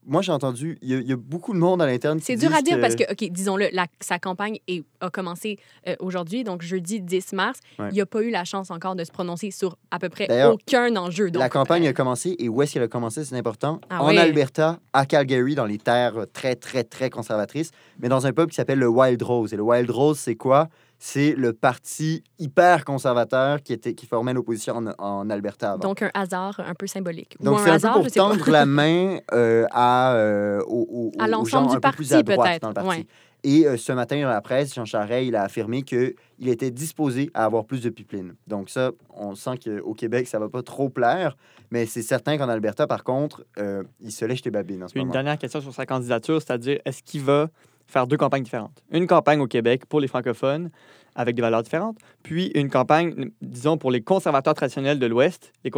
moi, 0.06 0.22
j'ai 0.22 0.32
entendu, 0.32 0.78
il 0.82 0.90
y, 0.90 0.94
a- 0.94 1.00
y 1.00 1.12
a 1.12 1.16
beaucoup 1.16 1.52
de 1.54 1.58
monde 1.58 1.80
à 1.82 1.86
l'interne 1.86 2.18
qui 2.18 2.26
C'est 2.26 2.36
dur 2.36 2.54
à 2.54 2.60
dire 2.62 2.78
parce 2.80 2.94
que, 2.94 3.04
OK, 3.10 3.30
disons-le, 3.30 3.68
la- 3.72 3.86
sa 4.00 4.18
campagne 4.18 4.58
est- 4.68 4.84
a 5.00 5.10
commencé 5.10 5.58
euh, 5.88 5.94
aujourd'hui, 6.00 6.44
donc 6.44 6.62
jeudi 6.62 7.00
10 7.00 7.32
mars. 7.32 7.58
Ouais. 7.78 7.88
Il 7.92 7.98
n'a 7.98 8.06
pas 8.06 8.22
eu 8.22 8.30
la 8.30 8.44
chance 8.44 8.70
encore 8.70 8.96
de 8.96 9.04
se 9.04 9.10
prononcer 9.12 9.50
sur 9.50 9.76
à 9.90 9.98
peu 9.98 10.08
près 10.08 10.26
aucun 10.46 10.94
enjeu. 10.96 11.30
Donc, 11.30 11.40
la 11.40 11.48
campagne 11.48 11.86
euh, 11.86 11.90
a 11.90 11.92
commencé 11.92 12.36
et 12.38 12.48
où 12.48 12.60
est-ce 12.62 12.74
qu'elle 12.74 12.82
a 12.82 12.88
commencé, 12.88 13.24
c'est 13.24 13.36
important. 13.36 13.80
Ah 13.90 14.02
en 14.02 14.08
oui. 14.08 14.18
Alberta, 14.18 14.78
à 14.92 15.06
Calgary, 15.06 15.54
dans 15.54 15.66
les 15.66 15.78
terres 15.78 16.26
très, 16.32 16.54
très, 16.56 16.84
très 16.84 17.10
conservatrices, 17.10 17.70
mais 17.98 18.08
dans 18.08 18.26
un 18.26 18.32
peuple 18.32 18.50
qui 18.50 18.56
s'appelle 18.56 18.78
le 18.78 18.88
Wild 18.88 19.22
Rose. 19.22 19.52
Et 19.54 19.56
le 19.56 19.62
Wild 19.62 19.90
Rose, 19.90 20.18
c'est 20.18 20.36
quoi? 20.36 20.68
C'est 21.06 21.34
le 21.36 21.52
parti 21.52 22.24
hyper 22.38 22.86
conservateur 22.86 23.62
qui, 23.62 23.74
était, 23.74 23.92
qui 23.92 24.06
formait 24.06 24.32
l'opposition 24.32 24.76
en, 24.76 24.94
en 24.96 25.28
Alberta 25.28 25.72
avant. 25.72 25.80
Donc, 25.80 26.00
un 26.00 26.10
hasard 26.14 26.58
un 26.66 26.72
peu 26.74 26.86
symbolique. 26.86 27.36
Donc, 27.40 27.56
Ou 27.56 27.60
un 27.60 27.64
c'est 27.64 27.70
un 27.70 27.74
hasard, 27.74 27.92
peu 27.96 27.98
je 27.98 28.04
pour 28.04 28.12
sais 28.14 28.20
pas. 28.20 28.28
tendre 28.30 28.50
la 28.50 28.64
main 28.64 29.18
euh, 29.34 29.66
à, 29.70 30.14
euh, 30.14 30.62
aux, 30.66 30.86
aux- 30.90 31.12
À 31.18 31.24
aux 31.26 31.28
l'ensemble 31.28 31.48
gens 31.68 31.70
du 31.72 31.76
un 31.76 31.80
peu 31.80 31.90
plus 31.96 32.08
parti, 32.08 32.14
à 32.14 32.22
droite 32.22 32.48
peut-être, 32.48 32.62
dans 32.62 32.68
le 32.68 32.74
parti. 32.74 32.88
ouais. 33.00 33.06
Et 33.46 33.66
euh, 33.66 33.76
ce 33.76 33.92
matin, 33.92 34.18
dans 34.22 34.30
la 34.30 34.40
presse, 34.40 34.74
Jean 34.74 34.86
Charest, 34.86 35.26
il 35.28 35.36
a 35.36 35.42
affirmé 35.42 35.82
qu'il 35.82 36.14
était 36.46 36.70
disposé 36.70 37.30
à 37.34 37.44
avoir 37.44 37.66
plus 37.66 37.82
de 37.82 37.90
pipelines. 37.90 38.34
Donc 38.46 38.70
ça, 38.70 38.90
on 39.14 39.34
sent 39.34 39.58
qu'au 39.62 39.92
Québec, 39.92 40.26
ça 40.26 40.38
va 40.38 40.48
pas 40.48 40.62
trop 40.62 40.88
plaire, 40.88 41.36
mais 41.70 41.84
c'est 41.84 42.00
certain 42.00 42.38
qu'en 42.38 42.48
Alberta, 42.48 42.86
par 42.86 43.04
contre, 43.04 43.44
euh, 43.58 43.82
il 44.00 44.10
se 44.10 44.24
lèche 44.24 44.42
les 44.46 44.50
babines 44.50 44.82
en 44.84 44.88
ce 44.88 44.94
une 44.94 45.02
moment. 45.02 45.12
dernière 45.12 45.36
question 45.36 45.60
sur 45.60 45.74
sa 45.74 45.84
candidature, 45.84 46.40
c'est-à-dire 46.40 46.78
est-ce 46.86 47.02
qu'il 47.02 47.20
va 47.20 47.50
faire 47.86 48.06
deux 48.06 48.16
campagnes 48.16 48.42
différentes? 48.42 48.82
Une 48.90 49.06
campagne 49.06 49.40
au 49.40 49.46
Québec 49.46 49.86
pour 49.86 50.00
les 50.00 50.08
francophones 50.08 50.70
avec 51.14 51.36
des 51.36 51.42
valeurs 51.42 51.62
différentes, 51.62 51.96
puis 52.22 52.50
une 52.54 52.68
campagne, 52.68 53.30
disons, 53.40 53.78
pour 53.78 53.90
les 53.92 54.02
conservateurs 54.02 54.54
traditionnels 54.54 54.98
de 54.98 55.06
l'Ouest, 55.06 55.52
les, 55.62 55.70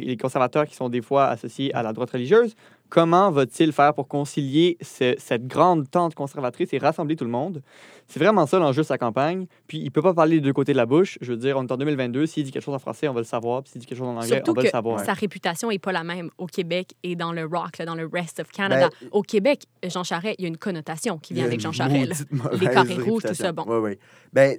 les 0.00 0.16
conservateurs 0.16 0.66
qui 0.66 0.76
sont 0.76 0.88
des 0.88 1.02
fois 1.02 1.26
associés 1.26 1.74
à 1.74 1.82
la 1.82 1.92
droite 1.92 2.10
religieuse. 2.10 2.54
Comment 2.88 3.30
va-t-il 3.32 3.72
faire 3.72 3.94
pour 3.94 4.06
concilier 4.06 4.76
ce- 4.80 5.14
cette 5.18 5.46
grande 5.46 5.90
tente 5.90 6.14
conservatrice 6.14 6.72
et 6.72 6.78
rassembler 6.78 7.16
tout 7.16 7.24
le 7.24 7.30
monde? 7.30 7.62
C'est 8.06 8.20
vraiment 8.20 8.46
ça 8.46 8.58
l'enjeu 8.60 8.82
de 8.82 8.86
sa 8.86 8.96
campagne. 8.98 9.46
Puis 9.66 9.78
il 9.78 9.90
peut 9.90 10.02
pas 10.02 10.14
parler 10.14 10.36
des 10.36 10.40
deux 10.42 10.52
côtés 10.52 10.72
de 10.72 10.76
la 10.76 10.86
bouche. 10.86 11.18
Je 11.20 11.32
veux 11.32 11.36
dire, 11.36 11.56
on 11.58 11.66
est 11.66 11.72
en 11.72 11.76
2022, 11.76 12.26
s'il 12.26 12.44
dit 12.44 12.52
quelque 12.52 12.62
chose 12.62 12.74
en 12.74 12.78
français, 12.78 13.08
on 13.08 13.12
va 13.12 13.20
le 13.20 13.24
savoir, 13.24 13.62
puis 13.62 13.72
s'il 13.72 13.80
dit 13.80 13.86
quelque 13.86 13.98
chose 13.98 14.06
en 14.06 14.16
anglais, 14.16 14.28
Surtout 14.28 14.52
on 14.52 14.54
va 14.54 14.62
que 14.62 14.66
le 14.66 14.70
savoir. 14.70 15.00
sa 15.04 15.12
réputation 15.14 15.68
n'est 15.70 15.78
pas 15.80 15.90
la 15.92 16.04
même 16.04 16.30
au 16.38 16.46
Québec 16.46 16.94
et 17.02 17.16
dans 17.16 17.32
le 17.32 17.44
rock, 17.44 17.78
là, 17.78 17.84
dans 17.84 17.96
le 17.96 18.08
rest 18.12 18.38
of 18.38 18.48
Canada. 18.52 18.88
Ben, 19.00 19.08
au 19.10 19.22
Québec, 19.22 19.64
Jean 19.84 20.04
Charest, 20.04 20.36
il 20.38 20.42
y 20.42 20.44
a 20.44 20.48
une 20.48 20.56
connotation 20.56 21.18
qui 21.18 21.34
vient 21.34 21.44
avec 21.46 21.60
Jean 21.60 21.72
Charest. 21.72 22.26
Les 22.60 22.66
carrés 22.68 22.94
rouges, 22.94 23.22
tout 23.24 23.34
ça, 23.34 23.50
bon. 23.52 23.64
Ouais, 23.64 23.78
ouais. 23.78 23.98
Ben, 24.32 24.56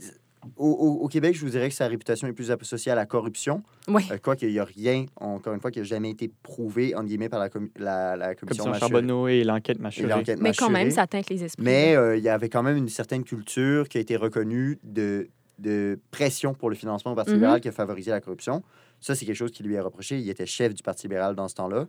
au, 0.56 0.68
au- 0.70 1.04
au 1.04 1.08
Québec, 1.08 1.36
je 1.36 1.42
vous 1.42 1.50
dirais 1.52 1.70
que 1.70 1.76
sa 1.76 1.88
réputation 1.88 2.28
est 2.28 2.34
plus 2.34 2.52
associée 2.52 2.92
à 2.92 2.96
la 2.96 3.06
corruption. 3.06 3.64
Oui. 3.88 4.04
Euh, 4.12 4.18
quoi 4.18 4.36
qu'il 4.36 4.50
n'y 4.52 4.60
a 4.60 4.64
rien, 4.64 5.06
encore 5.18 5.54
une 5.54 5.60
fois, 5.60 5.72
qui 5.72 5.80
n'a 5.80 5.86
jamais 5.86 6.10
été 6.12 6.32
prouvé, 6.44 6.96
entre 6.96 7.06
guillemets, 7.08 7.30
par 7.30 7.40
la, 7.40 7.50
commu- 7.50 7.72
la, 7.78 8.16
la 8.16 8.36
commission. 8.36 8.74
Charbonneau 8.74 9.28
et 9.28 9.44
l'enquête 9.44 9.80
mâchurée. 9.80 10.08
l'enquête 10.10 10.40
Mais 10.42 10.54
quand 10.54 10.70
même, 10.70 10.92
ça 10.92 11.08
teinte 11.08 11.30
les 11.30 11.44
esprits. 11.44 11.64
Mais 11.66 11.96
euh, 11.96 12.18
il 12.18 12.24
y 12.24 12.30
avait 12.30 12.50
quand 12.50 12.64
même 12.64 12.78
une 12.78 12.90
certaine 12.90 13.24
culture 13.24 13.90
qui 13.90 13.98
a 13.98 14.02
été 14.02 14.16
reconnue 14.16 14.80
de, 14.84 15.28
de 15.60 16.00
pression 16.12 16.54
pour 16.54 16.70
le 16.70 16.76
financement 16.76 17.12
au 17.12 17.16
Parti 17.16 17.32
Mhm. 17.32 17.38
libéral 17.38 17.62
qui 17.62 17.68
a 17.68 17.72
favorisé 17.72 18.12
la 18.12 18.22
corruption. 18.22 18.64
Ça, 19.00 19.16
c'est 19.16 19.26
quelque 19.26 19.36
chose 19.36 19.52
qui 19.52 19.64
lui 19.64 19.76
est 19.76 19.80
reproché. 19.80 20.18
Il 20.20 20.30
était 20.30 20.46
chef 20.46 20.74
du 20.74 20.82
Parti 20.84 21.04
libéral 21.08 21.36
dans 21.36 21.48
ce 21.48 21.56
temps-là. 21.56 21.86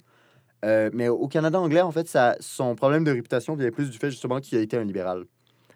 Euh, 0.64 0.90
mais 0.92 1.08
au 1.08 1.28
Canada 1.28 1.60
anglais, 1.60 1.80
en 1.82 1.92
fait, 1.92 2.08
ça, 2.08 2.36
son 2.40 2.74
problème 2.74 3.04
de 3.04 3.12
réputation 3.12 3.54
vient 3.54 3.70
plus 3.70 3.90
du 3.90 3.96
fait 3.98 4.10
justement 4.10 4.40
qu'il 4.40 4.58
a 4.58 4.60
été 4.60 4.76
un 4.76 4.82
libéral. 4.84 5.24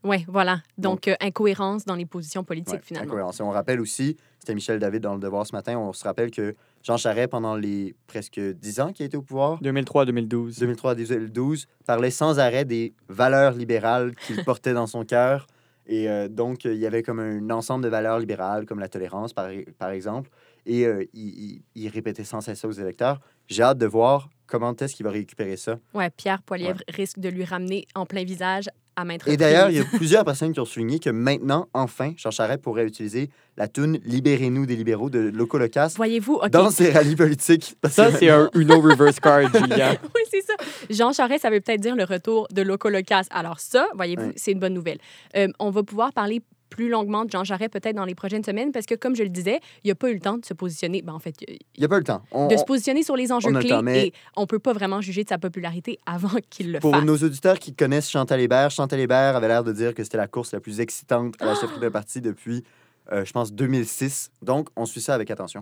Oui, 0.05 0.25
voilà. 0.29 0.62
Donc, 0.79 1.07
euh, 1.09 1.15
incohérence 1.21 1.85
dans 1.85 1.95
les 1.95 2.07
positions 2.07 2.43
politiques, 2.45 2.75
Ouais, 2.75 2.81
finalement. 2.83 3.09
incohérence. 3.11 3.41
Et 3.41 3.43
on 3.43 3.51
rappelle 3.51 3.81
aussi, 3.81 4.17
c'était 4.38 4.55
Michel 4.55 4.79
David 4.79 5.03
dans 5.03 5.15
Le 5.15 5.21
Devoir 5.21 5.47
ce 5.47 5.55
matin, 5.55 5.79
on 5.79 5.93
se 5.93 6.03
rappelle 6.05 6.31
que 6.31 6.55
Jean 6.83 6.97
Charest, 6.97 7.29
pendant 7.31 7.55
les 7.57 7.95
presque 8.09 8.41
10 8.41 8.81
ans 8.81 8.93
qu'il 8.93 9.05
a 9.05 9.07
été 9.07 9.17
au 9.17 9.23
pouvoir, 9.23 9.61
2003-2012. 9.62 10.59
2003 10.59 10.91
à 10.93 10.95
2012, 10.97 11.67
parlait 11.87 12.11
sans 12.11 12.38
arrêt 12.41 12.65
des 12.65 12.95
valeurs 13.09 13.53
libérales 13.53 14.15
qu'il 14.27 14.37
portait 14.45 14.75
dans 14.75 14.87
son 14.87 15.05
cœur. 15.05 15.47
Et 15.87 16.09
euh, 16.09 16.29
donc, 16.29 16.65
euh, 16.67 16.75
il 16.75 16.81
y 16.81 16.87
avait 16.87 17.03
comme 17.03 17.19
un 17.21 17.51
ensemble 17.51 17.85
de 17.85 17.88
valeurs 17.88 18.19
libérales, 18.19 18.67
comme 18.67 18.79
la 18.79 18.88
tolérance, 18.88 19.33
par, 19.33 19.49
par 19.79 19.91
exemple. 19.91 20.31
Et 20.65 20.87
euh, 20.87 21.05
il, 21.12 21.29
il- 21.29 21.62
il 21.75 21.88
répétait 21.88 22.23
sans 22.25 22.41
cesse 22.41 22.61
ça 22.61 22.69
aux 22.69 22.73
électeurs. 22.73 23.21
J'ai 23.49 23.65
hâte 23.65 23.79
de 23.79 23.87
voir 23.87 24.31
comment 24.47 24.75
est-ce 24.77 24.95
qu'il 24.95 25.05
va 25.05 25.11
récupérer 25.11 25.57
ça. 25.57 25.79
Ouais, 25.93 26.09
Pierre 26.11 26.43
Poilievre 26.43 26.81
risque 26.88 27.19
de 27.19 27.29
lui 27.29 27.45
ramener 27.45 27.87
en 27.97 28.07
plein 28.07 28.23
visage 28.25 28.69
à 28.96 29.05
maintes 29.05 29.22
Et 29.26 29.37
d'ailleurs, 29.37 29.70
il 29.70 29.76
y 29.76 29.81
a 29.81 29.85
plusieurs 29.85 30.24
personnes 30.24 30.52
qui 30.52 30.61
ont 30.61 30.64
souligné 30.64 30.98
que 30.98 31.11
maintenant, 31.11 31.68
enfin, 31.74 32.12
Jean 32.16 32.31
Charest 32.31 32.61
pourrait 32.62 32.85
utiliser 32.87 33.31
la 33.57 33.68
toune 33.68 33.98
Libérez-nous 34.05 34.66
des 34.66 34.76
libéraux 34.76 35.11
de 35.11 35.18
Loco 35.18 35.59
Locas 35.59 35.94
Voyez-vous, 35.96 36.40
dans 36.50 36.70
ses 36.70 36.90
rallyes 36.90 37.16
politiques. 37.16 37.76
Parce 37.81 37.94
Ça, 37.94 38.11
que 38.11 38.18
c'est 38.18 38.31
un 38.31 38.48
Uno 38.55 38.81
reverse 38.81 39.20
card, 39.20 39.42
Julien. 39.55 39.96
oui, 40.14 40.22
c'est 40.31 40.40
ça. 40.42 40.55
Jean 40.90 41.12
Charest, 41.12 41.42
ça 41.42 41.50
veut 41.50 41.61
peut-être 41.61 41.81
dire 41.81 41.96
le 41.96 42.05
retour 42.05 42.48
de 42.50 42.62
Loco 42.62 42.88
Locas. 42.88 43.24
Alors 43.31 43.61
ça, 43.61 43.87
voyez-vous, 43.94 44.22
Ouais. 44.28 44.33
c'est 44.37 44.52
une 44.52 44.61
bonne 44.61 44.74
nouvelle. 44.74 44.98
Euh, 45.37 45.48
on 45.59 45.70
va 45.70 45.83
pouvoir 45.83 46.12
parler 46.12 46.40
plus 46.75 46.89
longuement 46.89 47.25
de 47.25 47.31
Jean 47.31 47.45
Charest 47.45 47.71
peut-être 47.73 47.95
dans 47.97 48.05
les 48.05 48.15
prochaines 48.15 48.43
semaines 48.45 48.73
parce 48.73 48.87
que, 48.87 48.95
comme 48.95 49.15
je 49.15 49.23
le 49.23 49.29
disais, 49.29 49.61
il 49.85 49.89
n'a 49.89 49.95
pas 49.95 50.11
eu 50.11 50.15
le 50.15 50.21
temps 50.21 50.39
de 50.39 50.45
se 50.45 50.55
positionner. 50.55 51.03
Ben, 51.03 51.13
en 51.13 51.19
fait, 51.19 51.35
il- 51.47 51.59
n'y 51.79 51.85
a 51.85 51.89
pas 51.89 51.97
eu 51.97 51.99
le 51.99 52.05
temps. 52.05 52.23
On- 52.33 52.49
de 52.49 52.55
on- 52.55 52.59
se 52.59 52.65
positionner 52.65 53.03
sur 53.03 53.17
les 53.17 53.31
enjeux 53.33 53.49
a 53.49 53.53
le 53.53 53.61
clés 53.61 53.83
mais- 53.83 54.07
et 54.09 54.13
on 54.37 54.47
peut 54.47 54.59
pas 54.59 54.73
vraiment 54.73 55.01
juger 55.01 55.25
de 55.25 55.29
sa 55.29 55.39
popularité 55.39 55.99
avant 56.07 56.29
qu'il 56.51 56.73
le 56.73 56.79
Pour 56.81 56.95
fasse. 56.95 57.05
nos 57.05 57.17
auditeurs 57.17 57.59
qui 57.59 57.75
connaissent 57.75 58.09
Chantal 58.11 58.41
Hébert, 58.41 58.71
Chantal 58.71 59.01
Hébert 59.01 59.37
avait 59.37 59.49
l'air 59.49 59.65
de 59.65 59.73
dire 59.73 59.95
que 59.95 60.03
c'était 60.03 60.17
la 60.19 60.27
course 60.29 60.53
la 60.53 60.61
plus 60.61 60.81
excitante 60.81 61.35
à 61.41 61.47
la 61.47 61.55
chefferie 61.55 61.81
d'un 61.81 61.91
parti 61.91 62.21
depuis, 62.21 62.65
euh, 63.13 63.25
je 63.25 63.33
pense, 63.33 63.53
2006. 63.53 64.31
Donc, 64.43 64.69
on 64.77 64.87
suit 64.87 65.01
ça 65.01 65.15
avec 65.15 65.31
attention. 65.31 65.61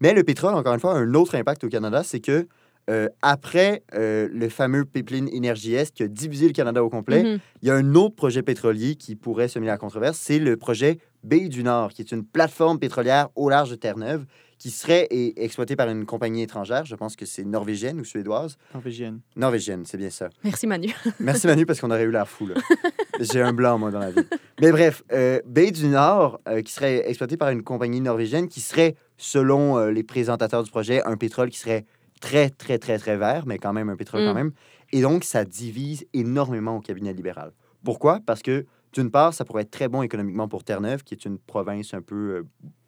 Mais 0.00 0.12
le 0.14 0.22
pétrole, 0.24 0.54
encore 0.54 0.74
une 0.74 0.80
fois, 0.80 0.94
a 0.94 0.98
un 0.98 1.14
autre 1.14 1.34
impact 1.34 1.64
au 1.64 1.68
Canada, 1.68 2.02
c'est 2.04 2.20
que 2.20 2.46
euh, 2.90 3.08
après 3.22 3.82
euh, 3.94 4.28
le 4.32 4.48
fameux 4.48 4.84
pipeline 4.84 5.28
Énergie 5.28 5.74
Est 5.74 5.94
qui 5.94 6.02
a 6.02 6.08
divisé 6.08 6.46
le 6.46 6.52
Canada 6.52 6.82
au 6.82 6.90
complet, 6.90 7.22
Mhm. 7.22 7.38
il 7.62 7.68
y 7.68 7.70
a 7.70 7.74
un 7.74 7.94
autre 7.94 8.14
projet 8.16 8.42
pétrolier 8.42 8.96
qui 8.96 9.14
pourrait 9.16 9.48
semer 9.48 9.66
la 9.66 9.78
controverse, 9.78 10.18
c'est 10.18 10.38
le 10.38 10.56
projet 10.56 10.98
Baie 11.22 11.48
du 11.48 11.62
Nord, 11.62 11.92
qui 11.92 12.02
est 12.02 12.10
une 12.10 12.24
plateforme 12.24 12.78
pétrolière 12.80 13.28
au 13.36 13.48
large 13.48 13.70
de 13.70 13.76
Terre-Neuve 13.76 14.24
qui 14.58 14.70
serait 14.70 15.08
et- 15.10 15.44
exploitée 15.44 15.74
par 15.74 15.88
une 15.88 16.04
compagnie 16.04 16.42
étrangère, 16.42 16.84
je 16.84 16.94
pense 16.94 17.16
que 17.16 17.26
c'est 17.26 17.44
norvégienne 17.44 17.98
ou 18.00 18.04
suédoise. 18.04 18.56
Norvégienne. 18.74 19.18
Norvégienne, 19.34 19.84
c'est 19.86 19.96
bien 19.98 20.10
ça. 20.10 20.28
Merci, 20.44 20.68
Manu. 20.68 20.92
Merci 21.20 21.48
Manu 21.48 21.66
parce 21.66 21.80
qu'on 21.80 21.90
aurait 21.90 22.04
eu 22.04 22.12
l'air 22.12 22.28
fou. 22.28 22.48
J'ai 23.20 23.40
un 23.42 23.52
blanc, 23.52 23.76
moi, 23.78 23.90
dans 23.90 23.98
la 23.98 24.10
vie. 24.12 24.22
Mais 24.60 24.70
bref, 24.70 25.02
euh, 25.12 25.40
Baie 25.46 25.70
du 25.72 25.86
Nord, 25.86 26.40
euh, 26.48 26.62
qui 26.62 26.72
serait 26.72 27.08
exploitée 27.08 27.36
par 27.36 27.50
une 27.50 27.62
compagnie 27.64 28.00
norvégienne, 28.00 28.48
qui 28.48 28.60
serait, 28.60 28.94
selon 29.16 29.78
euh, 29.78 29.90
les 29.90 30.02
présentateurs 30.04 30.62
du 30.62 30.70
projet, 30.70 31.02
un 31.04 31.16
pétrole 31.16 31.50
qui 31.50 31.58
serait 31.58 31.84
très, 32.22 32.48
très, 32.48 32.78
très, 32.78 32.98
très 32.98 33.16
vert, 33.16 33.44
mais 33.46 33.58
quand 33.58 33.72
même 33.74 33.88
un 33.90 33.96
pétrole 33.96 34.22
Mm. 34.22 34.26
quand 34.26 34.34
même. 34.34 34.52
Et 34.92 35.02
donc, 35.02 35.24
ça 35.24 35.44
divise 35.44 36.06
énormément 36.14 36.76
au 36.76 36.80
cabinet 36.80 37.12
libéral. 37.12 37.52
Pourquoi? 37.84 38.20
Parce 38.24 38.42
que, 38.42 38.64
d'une 38.92 39.10
part, 39.10 39.34
ça 39.34 39.44
pourrait 39.44 39.62
être 39.62 39.70
très 39.70 39.88
bon 39.88 40.02
économiquement 40.02 40.46
pour 40.48 40.62
Terre-Neuve, 40.64 41.02
qui 41.02 41.14
est 41.14 41.24
une 41.24 41.38
province 41.38 41.94
un 41.94 42.02
peu 42.02 42.14
euh, 42.36 42.42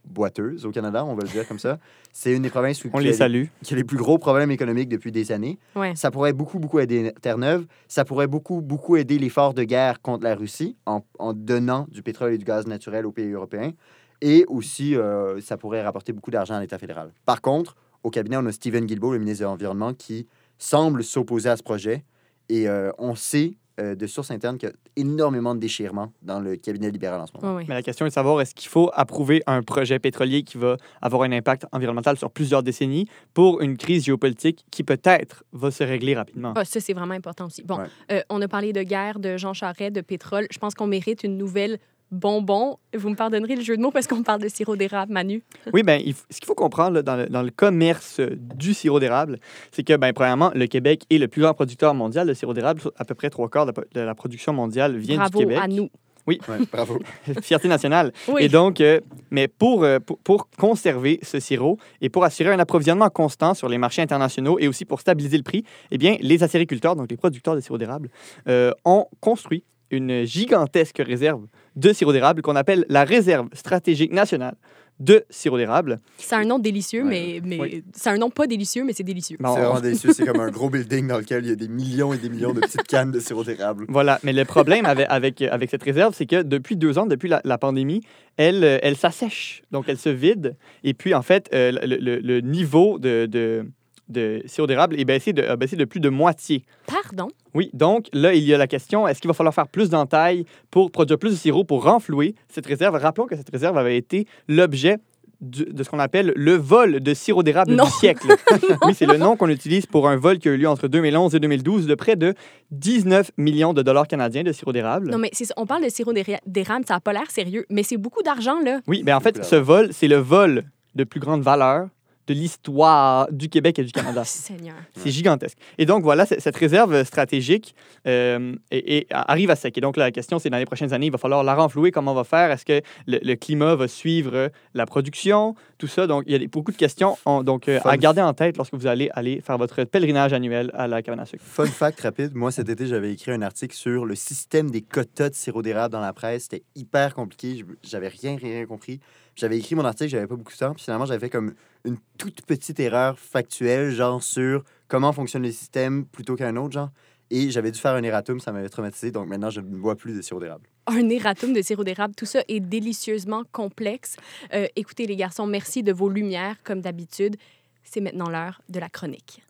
boiteuse 0.04 0.66
au 0.66 0.70
Canada, 0.70 1.04
on 1.04 1.14
va 1.14 1.22
le 1.22 1.28
dire 1.30 1.48
comme 1.48 1.58
ça. 1.58 1.78
C'est 2.12 2.36
une 2.36 2.42
des 2.42 2.50
provinces 2.50 2.84
où 2.84 2.88
On 2.88 2.90
qui 2.92 2.96
a 2.98 3.00
les 3.00 3.06
les- 3.08 3.12
salue. 3.14 3.44
qui 3.62 3.72
a 3.74 3.76
les 3.76 3.84
plus 3.84 3.96
gros 3.96 4.18
problèmes 4.18 4.50
économiques 4.50 4.88
depuis 4.90 5.10
des 5.10 5.32
années. 5.32 5.58
Ouais. 5.74 5.94
Ça 5.96 6.10
pourrait 6.10 6.34
beaucoup, 6.34 6.58
beaucoup 6.58 6.78
aider 6.78 7.12
Terre-Neuve. 7.22 7.66
Ça 7.88 8.04
pourrait 8.04 8.26
beaucoup, 8.28 8.60
beaucoup 8.60 8.96
aider 8.96 9.18
l'effort 9.18 9.54
de 9.54 9.64
guerre 9.64 10.00
contre 10.02 10.24
la 10.24 10.34
Russie 10.34 10.76
en, 10.86 11.00
en 11.18 11.32
donnant 11.32 11.86
du 11.90 12.02
pétrole 12.02 12.34
et 12.34 12.38
du 12.38 12.44
gaz 12.44 12.66
naturel 12.66 13.06
aux 13.06 13.12
pays 13.12 13.32
européens. 13.32 13.72
Et 14.20 14.44
aussi, 14.46 14.94
euh, 14.94 15.40
ça 15.40 15.56
pourrait 15.56 15.82
rapporter 15.82 16.12
beaucoup 16.12 16.30
d'argent 16.30 16.54
à 16.54 16.60
l'État 16.60 16.78
fédéral. 16.78 17.12
Par 17.26 17.40
contre, 17.40 17.74
au 18.04 18.10
cabinet, 18.10 18.36
on 18.36 18.46
a 18.46 18.52
Stephen 18.52 18.86
Guilbeault, 18.86 19.12
le 19.14 19.18
ministre 19.18 19.40
de 19.40 19.48
l'Environnement, 19.48 19.92
qui 19.94 20.26
semble 20.58 21.02
s'opposer 21.02 21.48
à 21.48 21.56
ce 21.56 21.62
projet. 21.62 22.04
Et 22.48 22.68
euh, 22.68 22.90
on 22.98 23.14
sait 23.14 23.54
euh, 23.80 23.94
de 23.96 24.06
sources 24.06 24.30
internes 24.30 24.56
qu'il 24.58 24.68
y 24.68 24.72
a 24.72 24.74
énormément 24.96 25.54
de 25.56 25.60
déchirements 25.60 26.12
dans 26.22 26.38
le 26.38 26.54
cabinet 26.56 26.90
libéral 26.90 27.20
en 27.20 27.26
ce 27.26 27.32
moment. 27.34 27.56
Ouais. 27.56 27.64
Mais 27.66 27.74
la 27.74 27.82
question 27.82 28.06
est 28.06 28.10
de 28.10 28.14
savoir 28.14 28.40
est-ce 28.40 28.54
qu'il 28.54 28.68
faut 28.68 28.90
approuver 28.94 29.42
un 29.48 29.62
projet 29.62 29.98
pétrolier 29.98 30.44
qui 30.44 30.58
va 30.58 30.76
avoir 31.02 31.22
un 31.22 31.32
impact 31.32 31.66
environnemental 31.72 32.16
sur 32.16 32.30
plusieurs 32.30 32.62
décennies 32.62 33.08
pour 33.32 33.60
une 33.62 33.76
crise 33.76 34.04
géopolitique 34.04 34.64
qui 34.70 34.84
peut-être 34.84 35.42
va 35.52 35.72
se 35.72 35.82
régler 35.82 36.14
rapidement? 36.14 36.52
Ah, 36.54 36.64
ça, 36.64 36.78
c'est 36.78 36.92
vraiment 36.92 37.14
important 37.14 37.46
aussi. 37.46 37.62
Bon, 37.64 37.78
Ouais. 37.78 37.86
euh, 38.12 38.20
on 38.30 38.40
a 38.42 38.46
parlé 38.46 38.72
de 38.72 38.82
guerre, 38.82 39.18
de 39.18 39.36
Jean 39.38 39.54
Charest, 39.54 39.92
de 39.92 40.02
pétrole. 40.02 40.46
Je 40.52 40.58
pense 40.58 40.74
qu'on 40.74 40.86
mérite 40.86 41.24
une 41.24 41.36
nouvelle 41.36 41.78
bonbon. 42.10 42.78
Vous 42.96 43.08
me 43.10 43.14
pardonnerez 43.16 43.56
le 43.56 43.62
jeu 43.62 43.76
de 43.76 43.82
mots 43.82 43.90
parce 43.90 44.06
qu'on 44.06 44.22
parle 44.22 44.40
de 44.40 44.48
sirop 44.48 44.76
d'érable, 44.76 45.12
Manu. 45.12 45.42
Oui, 45.72 45.82
ben, 45.82 46.00
f- 46.00 46.24
ce 46.30 46.38
qu'il 46.38 46.46
faut 46.46 46.54
comprendre 46.54 46.94
là, 46.94 47.02
dans, 47.02 47.16
le, 47.16 47.26
dans 47.26 47.42
le 47.42 47.50
commerce 47.50 48.20
du 48.20 48.74
sirop 48.74 49.00
d'érable, 49.00 49.38
c'est 49.72 49.82
que, 49.82 49.96
ben, 49.96 50.12
premièrement, 50.12 50.50
le 50.54 50.66
Québec 50.66 51.04
est 51.10 51.18
le 51.18 51.28
plus 51.28 51.42
grand 51.42 51.54
producteur 51.54 51.94
mondial 51.94 52.26
de 52.26 52.34
sirop 52.34 52.54
d'érable. 52.54 52.80
À 52.96 53.04
peu 53.04 53.14
près 53.14 53.30
trois 53.30 53.48
quarts 53.48 53.66
de, 53.66 53.70
la 53.70 53.74
po- 53.74 53.88
de 53.92 54.00
la 54.00 54.14
production 54.14 54.52
mondiale 54.52 54.96
vient 54.96 55.16
Bravo 55.16 55.38
du 55.40 55.44
Québec. 55.46 55.58
à 55.62 55.68
nous. 55.68 55.88
Oui, 56.26 56.38
Ouais, 56.48 56.56
bravo. 56.72 56.98
fierté 57.42 57.68
nationale. 57.68 58.10
Oui. 58.28 58.44
Et 58.44 58.48
donc, 58.48 58.80
euh, 58.80 58.98
mais 59.30 59.46
pour, 59.46 59.84
euh, 59.84 59.98
pour, 59.98 60.18
pour 60.20 60.48
conserver 60.56 61.18
ce 61.22 61.38
sirop 61.38 61.76
et 62.00 62.08
pour 62.08 62.24
assurer 62.24 62.50
un 62.50 62.58
approvisionnement 62.58 63.10
constant 63.10 63.52
sur 63.52 63.68
les 63.68 63.76
marchés 63.76 64.00
internationaux 64.00 64.58
et 64.58 64.66
aussi 64.66 64.86
pour 64.86 65.00
stabiliser 65.00 65.36
le 65.36 65.42
prix, 65.42 65.64
eh 65.90 65.98
bien, 65.98 66.16
les 66.22 66.42
acériculteurs, 66.42 66.96
donc 66.96 67.10
les 67.10 67.18
producteurs 67.18 67.54
de 67.56 67.60
sirop 67.60 67.76
d'érable, 67.76 68.08
euh, 68.48 68.70
ont 68.86 69.06
construit 69.20 69.64
une 69.90 70.24
gigantesque 70.24 71.02
réserve 71.04 71.44
de 71.76 71.92
sirop 71.92 72.12
d'érable 72.12 72.42
qu'on 72.42 72.56
appelle 72.56 72.84
la 72.88 73.04
réserve 73.04 73.48
stratégique 73.52 74.12
nationale 74.12 74.54
de 75.00 75.24
sirop 75.28 75.56
d'érable. 75.58 75.98
C'est 76.18 76.36
un 76.36 76.44
nom 76.44 76.60
délicieux, 76.60 77.02
Ouais. 77.02 77.40
mais, 77.42 77.56
mais 77.56 77.60
Oui. 77.60 77.84
c'est 77.92 78.10
un 78.10 78.16
nom 78.16 78.30
pas 78.30 78.46
délicieux, 78.46 78.84
mais 78.84 78.92
c'est 78.92 79.02
délicieux. 79.02 79.36
C'est 79.40 79.44
vraiment 79.48 79.80
délicieux. 79.80 80.12
C'est 80.12 80.24
comme 80.24 80.38
un 80.38 80.50
gros 80.52 80.70
building 80.70 81.08
dans 81.08 81.18
lequel 81.18 81.44
il 81.44 81.48
y 81.48 81.52
a 81.52 81.56
des 81.56 81.66
millions 81.66 82.12
et 82.12 82.18
des 82.18 82.28
millions 82.28 82.52
de 82.52 82.60
petites 82.60 82.84
cannes 82.84 83.10
de 83.10 83.18
sirop 83.18 83.42
d'érable. 83.42 83.86
Voilà, 83.88 84.20
mais 84.22 84.32
le 84.32 84.44
problème 84.44 84.86
avec, 84.86 85.06
avec, 85.10 85.42
avec 85.42 85.68
cette 85.70 85.82
réserve, 85.82 86.14
c'est 86.14 86.26
que 86.26 86.42
depuis 86.42 86.76
deux 86.76 86.96
ans, 86.96 87.06
depuis 87.06 87.28
la, 87.28 87.40
la 87.44 87.58
pandémie, 87.58 88.02
elle, 88.36 88.62
euh, 88.62 88.78
elle 88.82 88.96
s'assèche, 88.96 89.62
donc 89.72 89.86
elle 89.88 89.98
se 89.98 90.10
vide. 90.10 90.56
Et 90.84 90.94
puis, 90.94 91.12
en 91.12 91.22
fait, 91.22 91.50
euh, 91.54 91.72
le, 91.72 91.96
le- 91.96 92.20
le 92.20 92.40
niveau 92.40 93.00
de, 93.00 93.26
de, 93.26 93.66
de 94.08 94.42
sirop 94.46 94.66
d'érable 94.66 94.98
est 95.00 95.04
baissé 95.04 95.32
de, 95.32 95.42
a 95.42 95.56
baissé 95.56 95.76
de 95.76 95.84
plus 95.84 96.00
de 96.00 96.08
moitié. 96.08 96.64
Pardon? 96.86 97.28
Oui, 97.54 97.70
donc 97.72 98.06
là, 98.12 98.34
il 98.34 98.42
y 98.44 98.52
a 98.52 98.58
la 98.58 98.66
question, 98.66 99.06
est-ce 99.08 99.20
qu'il 99.20 99.28
va 99.28 99.34
falloir 99.34 99.54
faire 99.54 99.68
plus 99.68 99.88
d'entailles 99.90 100.44
pour 100.70 100.90
produire 100.90 101.18
plus 101.18 101.30
de 101.30 101.36
sirop 101.36 101.64
pour 101.64 101.84
renflouer 101.84 102.34
cette 102.48 102.66
réserve? 102.66 102.96
Rappelons 102.96 103.26
que 103.26 103.36
cette 103.36 103.50
réserve 103.50 103.78
avait 103.78 103.96
été 103.96 104.26
l'objet 104.48 104.98
du- 105.40 105.64
de 105.64 105.82
ce 105.82 105.90
qu'on 105.90 105.98
appelle 105.98 106.32
le 106.36 106.54
vol 106.54 107.00
de 107.00 107.12
sirop 107.14 107.42
d'érable 107.42 107.76
du 107.76 107.90
siècle. 107.98 108.28
oui, 108.86 108.94
c'est 108.94 109.04
le 109.06 109.16
nom 109.18 109.36
qu'on 109.36 109.48
utilise 109.48 109.84
pour 109.86 110.08
un 110.08 110.16
vol 110.16 110.38
qui 110.38 110.48
a 110.48 110.52
eu 110.52 110.56
lieu 110.56 110.68
entre 110.68 110.88
2011 110.88 111.34
et 111.34 111.40
2012 111.40 111.86
de 111.86 111.94
près 111.94 112.16
de 112.16 112.34
19 112.70 113.30
millions 113.36 113.72
de 113.74 113.82
dollars 113.82 114.06
canadiens 114.08 114.42
de 114.42 114.52
sirop 114.52 114.72
d'érable. 114.72 115.10
Non, 115.10 115.18
mais 115.18 115.30
on 115.56 115.66
parle 115.66 115.84
de 115.84 115.88
sirop 115.88 116.12
d'éra- 116.12 116.40
d'érable, 116.46 116.84
ça 116.86 116.94
n'a 116.94 117.00
pas 117.00 117.12
l'air 117.12 117.30
sérieux, 117.30 117.66
mais 117.70 117.82
c'est 117.82 117.96
beaucoup 117.96 118.22
d'argent, 118.22 118.60
là. 118.60 118.80
Oui, 118.86 119.02
mais 119.04 119.12
en 119.12 119.20
fait, 119.20 119.44
ce 119.44 119.56
vol, 119.56 119.88
c'est 119.92 120.08
le 120.08 120.16
vol 120.16 120.64
de 120.94 121.04
plus 121.04 121.20
grande 121.20 121.42
valeur 121.42 121.88
de 122.26 122.34
l'histoire 122.34 123.28
du 123.30 123.48
Québec 123.48 123.78
et 123.78 123.84
du 123.84 123.92
Canada. 123.92 124.24
Seigneur. 124.24 124.76
C'est 124.96 125.10
gigantesque. 125.10 125.58
Et 125.78 125.86
donc, 125.86 126.02
voilà, 126.02 126.26
cette 126.26 126.56
réserve 126.56 127.04
stratégique 127.04 127.74
euh, 128.06 128.54
et, 128.70 128.98
et 128.98 129.06
arrive 129.10 129.50
à 129.50 129.56
sec. 129.56 129.76
Et 129.76 129.80
donc, 129.80 129.96
là, 129.96 130.04
la 130.04 130.10
question, 130.12 130.38
c'est 130.38 130.50
dans 130.50 130.56
les 130.58 130.64
prochaines 130.66 130.92
années, 130.92 131.06
il 131.06 131.12
va 131.12 131.18
falloir 131.18 131.44
la 131.44 131.54
renflouer. 131.54 131.90
Comment 131.90 132.12
on 132.12 132.14
va 132.14 132.24
faire? 132.24 132.50
Est-ce 132.50 132.64
que 132.64 132.80
le, 133.06 133.18
le 133.22 133.34
climat 133.36 133.74
va 133.74 133.88
suivre 133.88 134.50
la 134.74 134.86
production? 134.86 135.54
Tout 135.78 135.86
ça. 135.86 136.06
Donc, 136.06 136.24
il 136.26 136.40
y 136.40 136.44
a 136.44 136.48
beaucoup 136.48 136.72
de 136.72 136.76
questions 136.76 137.16
en- 137.24 137.42
donc, 137.42 137.68
euh, 137.68 137.78
à 137.78 137.90
Fun. 137.90 137.96
garder 137.96 138.22
en 138.22 138.32
tête 138.32 138.56
lorsque 138.56 138.74
vous 138.74 138.86
allez 138.86 139.10
aller 139.14 139.40
faire 139.40 139.58
votre 139.58 139.84
pèlerinage 139.84 140.32
annuel 140.32 140.70
à 140.74 140.86
la 140.86 141.02
cabane 141.02 141.20
à 141.20 141.26
sucre. 141.26 141.42
Fun 141.44 141.66
fact 141.66 142.00
rapide, 142.00 142.34
moi 142.34 142.50
cet 142.52 142.68
été, 142.68 142.86
j'avais 142.86 143.12
écrit 143.12 143.32
un 143.32 143.42
article 143.42 143.74
sur 143.74 144.04
le 144.06 144.14
système 144.14 144.70
des 144.70 144.82
quotas 144.82 145.30
de 145.30 145.34
sirop 145.34 145.62
d'érable 145.62 145.92
dans 145.92 146.00
la 146.00 146.12
presse. 146.12 146.44
C'était 146.44 146.62
hyper 146.74 147.14
compliqué, 147.14 147.58
je- 147.58 147.88
j'avais 147.88 148.08
rien, 148.08 148.36
rien 148.40 148.64
compris. 148.66 149.00
J'avais 149.36 149.58
écrit 149.58 149.74
mon 149.74 149.84
article, 149.84 150.10
j'avais 150.10 150.26
pas 150.26 150.36
beaucoup 150.36 150.52
de 150.52 150.58
temps, 150.58 150.74
puis 150.74 150.84
finalement, 150.84 151.06
j'avais 151.06 151.18
fait 151.18 151.30
comme 151.30 151.54
une 151.84 151.96
toute 152.18 152.42
petite 152.42 152.78
erreur 152.78 153.18
factuelle, 153.18 153.90
genre 153.90 154.22
sur 154.22 154.62
comment 154.88 155.12
fonctionne 155.12 155.42
le 155.42 155.50
système 155.50 156.06
plutôt 156.06 156.36
qu'un 156.36 156.56
autre, 156.56 156.72
genre. 156.72 156.90
Et 157.30 157.50
j'avais 157.50 157.72
dû 157.72 157.80
faire 157.80 157.94
un 157.94 158.02
erratum, 158.02 158.38
ça 158.38 158.52
m'avait 158.52 158.68
traumatisé, 158.68 159.10
donc 159.10 159.28
maintenant, 159.28 159.50
je 159.50 159.60
ne 159.60 159.76
bois 159.76 159.96
plus 159.96 160.14
de 160.14 160.22
sirop 160.22 160.40
d'érable. 160.40 160.68
Un 160.86 161.08
erratum 161.08 161.52
de 161.52 161.62
sirop 161.62 161.82
d'érable, 161.82 162.14
tout 162.14 162.26
ça 162.26 162.40
est 162.46 162.60
délicieusement 162.60 163.42
complexe. 163.50 164.16
Euh, 164.52 164.66
écoutez, 164.76 165.06
les 165.06 165.16
garçons, 165.16 165.46
merci 165.46 165.82
de 165.82 165.92
vos 165.92 166.08
lumières, 166.08 166.56
comme 166.62 166.80
d'habitude. 166.80 167.36
C'est 167.82 168.00
maintenant 168.00 168.28
l'heure 168.28 168.60
de 168.68 168.78
la 168.78 168.88
chronique. 168.88 169.42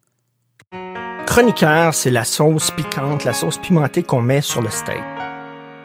Chroniqueur, 1.26 1.92
c'est 1.94 2.10
la 2.10 2.24
sauce 2.24 2.70
piquante, 2.70 3.24
la 3.24 3.32
sauce 3.32 3.58
pimentée 3.58 4.02
qu'on 4.02 4.22
met 4.22 4.40
sur 4.40 4.62
le 4.62 4.70
steak. 4.70 5.02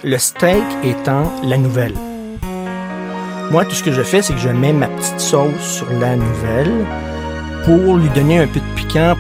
Le 0.04 0.18
steak 0.18 0.64
étant 0.84 1.32
la 1.44 1.58
nouvelle. 1.58 1.96
Moi, 3.52 3.66
tout 3.66 3.74
ce 3.74 3.82
que 3.84 3.92
je 3.92 4.04
fais, 4.04 4.22
c'est 4.22 4.34
que 4.34 4.40
je 4.40 4.50
mets 4.50 4.74
ma 4.74 4.88
petite 4.88 5.20
sauce 5.20 5.78
sur 5.78 5.90
la 5.94 6.16
nouvelle 6.16 6.86
pour 7.66 7.98
lui 7.98 8.08
donner 8.10 8.38
un 8.38 8.48
peu 8.48 8.60
de 8.60 8.76
piquant. 8.76 9.16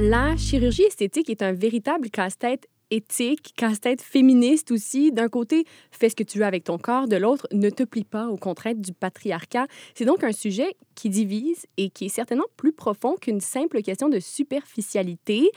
La 0.00 0.36
chirurgie 0.36 0.82
esthétique 0.82 1.30
est 1.30 1.42
un 1.42 1.52
véritable 1.52 2.10
casse-tête 2.10 2.66
éthique, 2.90 3.54
casse-tête 3.56 4.02
féministe 4.02 4.70
aussi. 4.70 5.12
D'un 5.12 5.28
côté, 5.28 5.64
fais 5.90 6.08
ce 6.08 6.16
que 6.16 6.22
tu 6.22 6.38
veux 6.38 6.44
avec 6.44 6.64
ton 6.64 6.78
corps, 6.78 7.08
de 7.08 7.16
l'autre, 7.16 7.46
ne 7.52 7.70
te 7.70 7.82
plie 7.82 8.04
pas 8.04 8.28
aux 8.28 8.36
contraintes 8.36 8.80
du 8.80 8.92
patriarcat. 8.92 9.66
C'est 9.94 10.04
donc 10.04 10.24
un 10.24 10.32
sujet 10.32 10.76
qui 10.94 11.10
divise 11.10 11.66
et 11.76 11.90
qui 11.90 12.06
est 12.06 12.10
certainement 12.10 12.46
plus 12.56 12.72
profond 12.72 13.16
qu'une 13.16 13.40
simple 13.40 13.82
question 13.82 14.08
de 14.08 14.18
superficialité. 14.20 15.50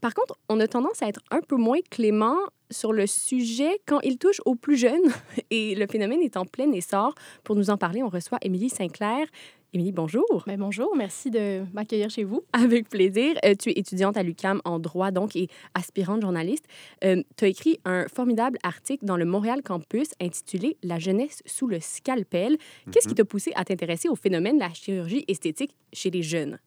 Par 0.00 0.14
contre, 0.14 0.36
on 0.48 0.60
a 0.60 0.66
tendance 0.66 1.02
à 1.02 1.08
être 1.08 1.20
un 1.30 1.40
peu 1.40 1.56
moins 1.56 1.78
clément 1.90 2.36
sur 2.70 2.92
le 2.92 3.06
sujet 3.06 3.80
quand 3.86 4.00
il 4.00 4.18
touche 4.18 4.40
aux 4.44 4.54
plus 4.54 4.76
jeunes. 4.76 5.12
Et 5.50 5.74
le 5.74 5.86
phénomène 5.86 6.20
est 6.20 6.36
en 6.36 6.44
plein 6.44 6.70
essor. 6.72 7.14
Pour 7.44 7.56
nous 7.56 7.70
en 7.70 7.76
parler, 7.76 8.02
on 8.02 8.08
reçoit 8.08 8.38
Émilie 8.42 8.68
Sinclair. 8.68 9.26
Émilie, 9.74 9.90
bonjour. 9.90 10.44
Ben, 10.46 10.56
bonjour, 10.56 10.94
merci 10.96 11.32
de 11.32 11.64
m'accueillir 11.72 12.08
chez 12.08 12.22
vous. 12.22 12.44
Avec 12.52 12.88
plaisir. 12.88 13.34
Euh, 13.44 13.54
tu 13.58 13.70
es 13.70 13.72
étudiante 13.72 14.16
à 14.16 14.22
l'UCAM 14.22 14.60
en 14.64 14.78
droit, 14.78 15.10
donc, 15.10 15.34
et 15.34 15.48
aspirante 15.74 16.22
journaliste. 16.22 16.64
Euh, 17.02 17.24
tu 17.36 17.44
as 17.44 17.48
écrit 17.48 17.80
un 17.84 18.06
formidable 18.06 18.56
article 18.62 19.04
dans 19.04 19.16
le 19.16 19.24
Montréal 19.24 19.62
Campus 19.64 20.10
intitulé 20.20 20.76
La 20.84 21.00
jeunesse 21.00 21.42
sous 21.44 21.66
le 21.66 21.80
scalpel. 21.80 22.56
Qu'est-ce 22.92 23.08
qui 23.08 23.16
t'a 23.16 23.24
poussé 23.24 23.50
à 23.56 23.64
t'intéresser 23.64 24.08
au 24.08 24.14
phénomène 24.14 24.58
de 24.58 24.60
la 24.60 24.72
chirurgie 24.72 25.24
esthétique 25.26 25.74
chez 25.92 26.10
les 26.10 26.22
jeunes? 26.22 26.60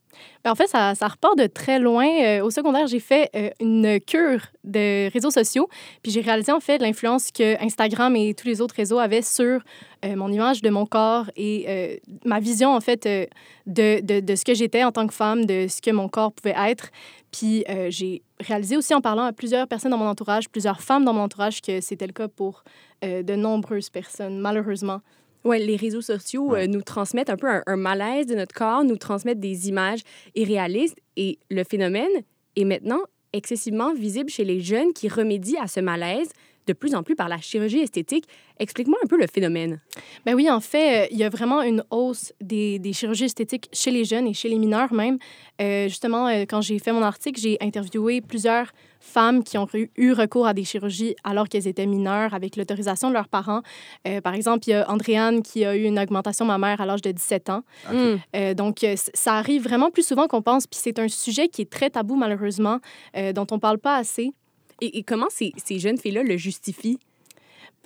Ben, 0.44 0.52
en 0.52 0.56
fait, 0.56 0.68
ça, 0.68 0.96
ça 0.96 1.08
repart 1.08 1.38
de 1.38 1.48
très 1.48 1.80
loin. 1.80 2.08
Euh, 2.08 2.44
au 2.44 2.52
secondaire, 2.52 2.88
j'ai 2.88 3.00
fait 3.00 3.30
euh, 3.36 3.50
une 3.60 4.00
cure 4.00 4.42
de 4.64 5.12
réseaux 5.12 5.32
sociaux, 5.32 5.68
puis 6.04 6.12
j'ai 6.12 6.22
réalisé 6.22 6.52
en 6.52 6.60
fait 6.60 6.78
l'influence 6.80 7.32
que 7.32 7.62
Instagram 7.64 8.16
et 8.16 8.34
tous 8.34 8.48
les 8.48 8.62
autres 8.62 8.76
réseaux 8.76 9.00
avaient 9.00 9.22
sur 9.22 9.62
euh, 10.06 10.16
mon 10.16 10.32
image 10.32 10.62
de 10.62 10.70
mon 10.70 10.86
corps 10.86 11.30
et 11.36 12.02
ma 12.26 12.40
vision 12.40 12.76
en 12.76 12.82
fait 12.82 13.04
de, 13.04 13.28
de, 13.66 14.20
de 14.20 14.36
ce 14.36 14.46
que 14.46 14.54
j'étais 14.54 14.84
en 14.84 14.92
tant 14.92 15.08
que 15.08 15.14
femme, 15.14 15.46
de 15.46 15.68
ce 15.68 15.82
que 15.82 15.92
mon 15.92 16.08
corps 16.08 16.32
pouvait 16.32 16.56
être. 16.58 16.90
Puis 17.32 17.66
j'ai 17.90 18.22
réalisé 18.40 18.78
aussi 18.78 18.94
en 18.94 19.02
parlant 19.02 19.24
à 19.24 19.34
plusieurs 19.34 19.68
personnes 19.68 19.92
dans 19.92 19.98
mon 19.98 20.08
entourage, 20.08 20.50
plusieurs 20.50 20.82
femmes 20.82 21.06
dans 21.06 21.14
mon 21.14 21.22
entourage, 21.22 21.62
que 21.62 21.82
c'était 21.82 22.08
le 22.08 22.14
cas 22.14 22.28
pour 22.28 22.64
de 23.02 23.36
nombreuses 23.36 23.90
personnes, 23.90 24.40
malheureusement. 24.40 25.02
Ouais, 25.48 25.60
les 25.60 25.78
réseaux 25.78 26.02
sociaux 26.02 26.56
euh, 26.56 26.68
nous 26.68 26.82
transmettent 26.82 27.30
un 27.30 27.38
peu 27.38 27.48
un, 27.48 27.64
un 27.68 27.78
malaise 27.78 28.26
de 28.26 28.36
notre 28.36 28.54
corps, 28.54 28.84
nous 28.84 28.98
transmettent 28.98 29.40
des 29.40 29.70
images 29.70 30.02
irréalistes 30.36 30.98
et 31.16 31.40
le 31.50 31.64
phénomène 31.64 32.12
est 32.58 32.66
maintenant 32.66 33.00
excessivement 33.32 33.94
visible 33.94 34.30
chez 34.30 34.44
les 34.44 34.60
jeunes 34.60 34.92
qui 34.92 35.08
remédient 35.08 35.62
à 35.62 35.68
ce 35.68 35.80
malaise 35.80 36.28
de 36.68 36.74
plus 36.74 36.94
en 36.96 37.04
plus 37.04 37.16
par 37.16 37.30
la 37.30 37.38
chirurgie 37.38 37.80
esthétique. 37.80 38.26
Explique-moi 38.60 38.98
un 39.04 39.08
peu 39.08 39.18
le 39.18 39.28
phénomène. 39.28 39.80
Ben 40.26 40.36
oui, 40.36 40.50
en 40.50 40.60
fait, 40.60 41.06
euh, 41.06 41.08
il 41.12 41.18
y 41.18 41.24
a 41.24 41.30
vraiment 41.30 41.62
une 41.62 41.84
hausse 41.90 42.34
des, 42.42 42.80
des 42.80 42.94
chirurgies 42.94 43.26
esthétiques 43.26 43.70
chez 43.74 43.92
les 43.92 44.06
jeunes 44.06 44.28
et 44.28 44.34
chez 44.34 44.50
les 44.50 44.60
mineurs 44.60 44.94
même. 44.94 45.18
Euh, 45.62 45.88
justement, 45.88 46.28
euh, 46.28 46.46
quand 46.48 46.62
j'ai 46.62 46.80
fait 46.80 46.92
mon 46.92 47.02
article, 47.02 47.40
j'ai 47.40 47.58
interviewé 47.62 48.22
plusieurs 48.22 48.72
femmes 49.00 49.44
qui 49.44 49.58
ont 49.58 49.68
eu, 49.74 50.12
recours 50.14 50.48
à 50.48 50.54
des 50.54 50.64
chirurgies 50.64 51.16
alors 51.24 51.48
qu'elles 51.48 51.68
étaient 51.68 51.86
mineures 51.86 52.34
avec 52.34 52.56
l'autorisation 52.56 53.10
de 53.10 53.14
leurs 53.14 53.28
parents. 53.28 53.62
Euh, 54.08 54.22
par 54.22 54.34
exemple, 54.34 54.68
il 54.68 54.72
y 54.72 54.74
a 54.74 54.90
Andréane 54.90 55.42
qui 55.42 55.66
a 55.66 55.76
eu 55.76 55.84
une 55.84 56.00
augmentation 56.00 56.46
mammaire 56.46 56.82
à 56.82 56.86
l'âge 56.86 57.02
de 57.02 57.12
17 57.12 57.50
ans. 57.50 57.64
Hmm. 57.92 58.16
Euh, 58.36 58.54
donc, 58.54 58.86
ça 59.14 59.36
arrive 59.36 59.64
vraiment 59.64 59.90
plus 59.92 60.06
souvent 60.06 60.28
qu'on 60.28 60.42
pense. 60.42 60.68
Puis 60.68 60.80
c'est 60.82 61.00
un 61.00 61.08
sujet 61.08 61.48
qui 61.48 61.62
est 61.62 61.70
très 61.70 61.90
tabou, 61.90 62.16
malheureusement, 62.16 62.80
euh, 63.16 63.34
dont 63.34 63.48
on 63.52 63.60
parle 63.60 63.80
pas 63.80 63.96
assez. 63.96 64.34
Et, 64.82 64.98
et 65.00 65.04
comment 65.04 65.28
ces, 65.30 65.54
ces 65.58 65.80
jeunes 65.80 65.98
filles-là 65.98 66.24
le 66.24 66.38
justifient? 66.38 67.00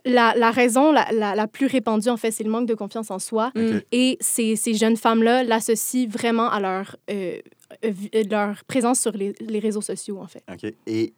La, 0.04 0.34
la 0.36 0.50
raison 0.50 0.92
la, 0.92 1.12
la, 1.12 1.36
la 1.36 1.48
plus 1.48 1.68
répandue, 1.68 2.10
en 2.10 2.18
fait, 2.18 2.32
c'est 2.32 2.44
le 2.44 2.50
manque 2.50 2.68
de 2.68 2.74
confiance 2.74 3.12
en 3.12 3.20
soi. 3.20 3.52
Ok. 3.56 3.86
Et 3.92 4.18
ces, 4.20 4.56
ces 4.56 4.74
jeunes 4.74 4.98
femmes-là 4.98 5.44
l'associent 5.44 6.10
vraiment 6.10 6.50
à 6.50 6.60
leur, 6.60 6.96
euh, 7.12 7.40
euh, 7.86 8.24
leur 8.28 8.64
présence 8.66 9.00
sur 9.00 9.12
les, 9.12 9.36
les 9.40 9.60
réseaux 9.60 9.82
sociaux, 9.82 10.20
en 10.20 10.26
fait. 10.26 10.44
OK. 10.52 10.74
Et 10.88 11.14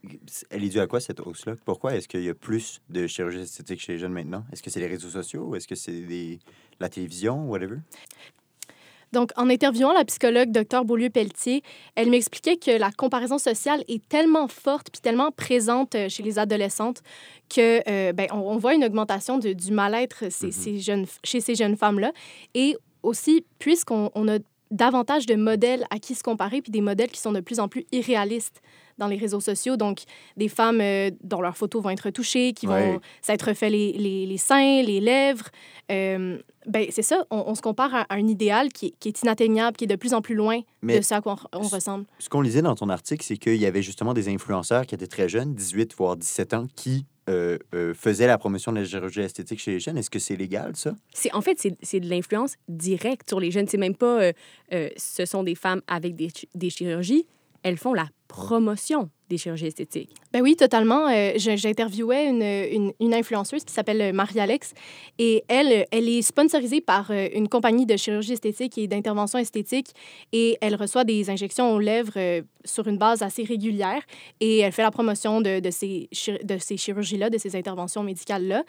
elle 0.50 0.66
est 0.66 0.70
due 0.70 0.82
à 0.82 0.88
quoi, 0.88 1.00
cette 1.00 1.22
hausse-là? 1.22 1.56
Pourquoi 1.64 1.96
est-ce 1.96 2.10
qu'il 2.10 2.24
y 2.24 2.30
a 2.30 2.34
plus 2.34 2.82
de 2.90 3.08
chirurgie 3.08 3.40
esthétique 3.40 3.80
chez 3.80 3.94
les 3.94 4.00
jeunes 4.00 4.12
maintenant? 4.12 4.44
Est-ce 4.52 4.62
que 4.62 4.70
c'est 4.70 4.82
les 4.82 4.88
réseaux 4.88 5.10
sociaux 5.10 5.44
ou 5.44 5.56
est-ce 5.56 5.68
que 5.68 5.76
c'est 5.76 6.02
des... 6.02 6.40
la 6.82 6.90
télévision, 6.90 7.50
whatever? 7.50 7.78
Donc, 9.14 9.32
en 9.38 9.50
interviewant 9.50 9.94
la 9.94 10.04
psychologue 10.04 10.52
Dr 10.52 10.84
Beaulieu-Pelletier, 10.84 11.62
elle 11.96 12.10
m'expliquait 12.10 12.58
que 12.58 12.72
la 12.72 12.92
comparaison 12.92 13.38
sociale 13.38 13.84
est 13.88 14.06
tellement 14.10 14.48
forte 14.48 14.90
puis 14.92 15.00
tellement 15.02 15.32
présente 15.32 15.96
euh, 15.96 16.10
chez 16.10 16.24
les 16.24 16.40
adolescentes 16.40 17.02
que 17.54 17.82
euh, 17.88 18.12
ben, 18.12 18.28
on, 18.32 18.38
on 18.40 18.58
voit 18.58 18.74
une 18.74 18.84
augmentation 18.84 19.38
de- 19.38 19.54
du 19.54 19.72
mal-être 19.72 20.26
ces 20.32 20.80
jeunes, 20.80 21.06
chez 21.24 21.40
ces 21.40 21.56
jeunes 21.56 21.78
femmes-là. 21.78 22.12
Et 22.56 22.76
aussi, 23.04 23.46
puisqu'on 23.60 24.10
on 24.16 24.28
a 24.28 24.40
davantage 24.74 25.26
de 25.26 25.36
modèles 25.36 25.86
à 25.90 26.00
qui 26.00 26.16
se 26.16 26.24
comparer, 26.24 26.62
puis 26.62 26.72
des 26.72 26.82
modèles 26.82 27.10
qui 27.10 27.22
sont 27.22 27.32
de 27.32 27.40
plus 27.40 27.60
en 27.62 27.68
plus 27.70 27.86
irréalistes 27.92 28.62
dans 28.98 29.08
les 29.08 29.16
réseaux 29.18 29.40
sociaux. 29.40 29.78
Donc, 29.78 30.00
des 30.38 30.50
femmes 30.50 30.82
euh, 30.82 31.10
dont 31.24 31.42
leurs 31.42 31.56
photos 31.58 31.82
vont 31.82 31.90
être 31.90 32.10
touchées, 32.10 32.54
qui 32.54 32.68
Ouais. 32.68 32.94
vont 32.94 33.00
s'être 33.22 33.54
fait 33.54 33.70
les, 33.70 33.94
les, 33.94 34.26
les 34.26 34.38
seins, 34.38 34.82
les 34.84 35.00
lèvres. 35.00 35.46
Euh, 35.92 36.38
ben, 36.68 36.86
c'est 36.92 37.02
ça, 37.02 37.26
on, 37.32 37.44
on 37.48 37.56
se 37.56 37.62
compare 37.62 37.94
à, 37.96 38.02
à 38.02 38.16
un 38.16 38.28
idéal 38.28 38.70
qui, 38.72 38.88
est- 38.88 38.94
qui 39.00 39.08
est 39.10 39.22
inatteignable, 39.24 39.76
qui 39.78 39.84
est 39.86 39.88
de 39.88 39.96
plus 39.96 40.14
en 40.14 40.22
plus 40.22 40.36
loin 40.36 40.60
Mais- 40.82 40.98
de 40.98 41.02
ce 41.04 41.14
à 41.16 41.22
quoi 41.22 41.36
on, 41.54 41.60
on 41.60 41.68
ressemble. 41.68 42.06
Ce 42.20 42.30
qu'on 42.30 42.42
lisait 42.42 42.62
dans 42.62 42.76
ton 42.76 42.90
article, 42.90 43.24
c'est 43.26 43.38
qu'il 43.38 43.56
y 43.58 43.66
avait 43.66 43.82
justement 43.82 44.14
des 44.14 44.30
influenceurs 44.30 44.86
qui 44.86 44.96
étaient 44.96 45.08
très 45.08 45.28
jeunes, 45.30 45.54
18 45.56 45.96
voire 45.98 46.16
17 46.16 46.54
ans, 46.54 46.68
qui 46.76 47.06
euh, 47.30 47.58
euh, 47.74 47.94
faisaient 47.94 48.28
la 48.28 48.38
promotion 48.38 48.72
de 48.72 48.80
la 48.80 48.86
chirurgie 48.86 49.22
esthétique 49.22 49.60
chez 49.60 49.72
les 49.72 49.80
jeunes? 49.80 49.98
Est-ce 49.98 50.10
que 50.10 50.20
c'est 50.20 50.36
légal, 50.36 50.76
ça? 50.76 50.94
C'est 51.14 51.34
en 51.34 51.42
fait 51.42 51.58
c'est 51.60 51.76
c'est 51.82 52.00
de 52.00 52.10
l'influence 52.10 52.56
directe 52.68 53.30
sur 53.30 53.40
les 53.40 53.52
jeunes. 53.52 53.68
C'est 53.68 53.78
même 53.78 53.96
pas 53.96 54.22
euh, 54.22 54.32
euh, 54.74 54.90
ce 54.98 55.26
sont 55.26 55.44
des 55.44 55.56
femmes 55.56 55.82
avec 55.88 56.16
des, 56.16 56.30
des 56.56 56.70
chirurgies. 56.70 57.26
Elles 57.64 57.78
font 57.78 57.94
la 57.94 58.08
promotion 58.28 59.10
des 59.30 59.38
chirurgies 59.38 59.68
esthétiques. 59.68 60.10
Ben 60.34 60.42
oui, 60.42 60.56
totalement. 60.58 61.08
Euh, 61.08 61.32
je- 61.38 61.56
J'interviewais 61.56 62.28
une, 62.28 62.42
une, 62.44 62.94
une 63.00 63.14
influenceuse 63.14 63.64
qui 63.64 63.74
s'appelle 63.74 64.12
Marie-Alex 64.14 64.74
et 65.18 65.44
elle, 65.48 65.86
elle 65.92 66.10
est 66.10 66.22
sponsorisée 66.24 66.82
par 66.82 67.10
euh, 67.12 67.30
une 67.34 67.48
compagnie 67.48 67.86
de 67.86 67.96
chirurgie 67.96 68.34
esthétique 68.34 68.78
et 68.78 68.88
d'intervention 68.88 69.40
esthétique 69.40 69.92
et 70.34 70.58
elle 70.60 70.76
reçoit 70.76 71.06
des 71.06 71.30
injections 71.30 71.72
aux 71.74 71.80
lèvres 71.80 72.12
euh, 72.18 72.42
sur 72.66 72.88
une 72.88 72.98
base 72.98 73.22
assez 73.22 73.44
régulière 73.44 74.02
et 74.40 74.60
elle 74.60 74.72
fait 74.72 74.82
la 74.84 74.92
promotion 74.92 75.42
de, 75.42 75.60
de 75.60 75.72
ces, 75.72 76.10
de 76.44 76.58
ces 76.58 76.78
chirurgies-là, 76.78 77.30
de 77.30 77.38
ces 77.38 77.56
interventions 77.56 78.04
médicales-là. 78.04 78.64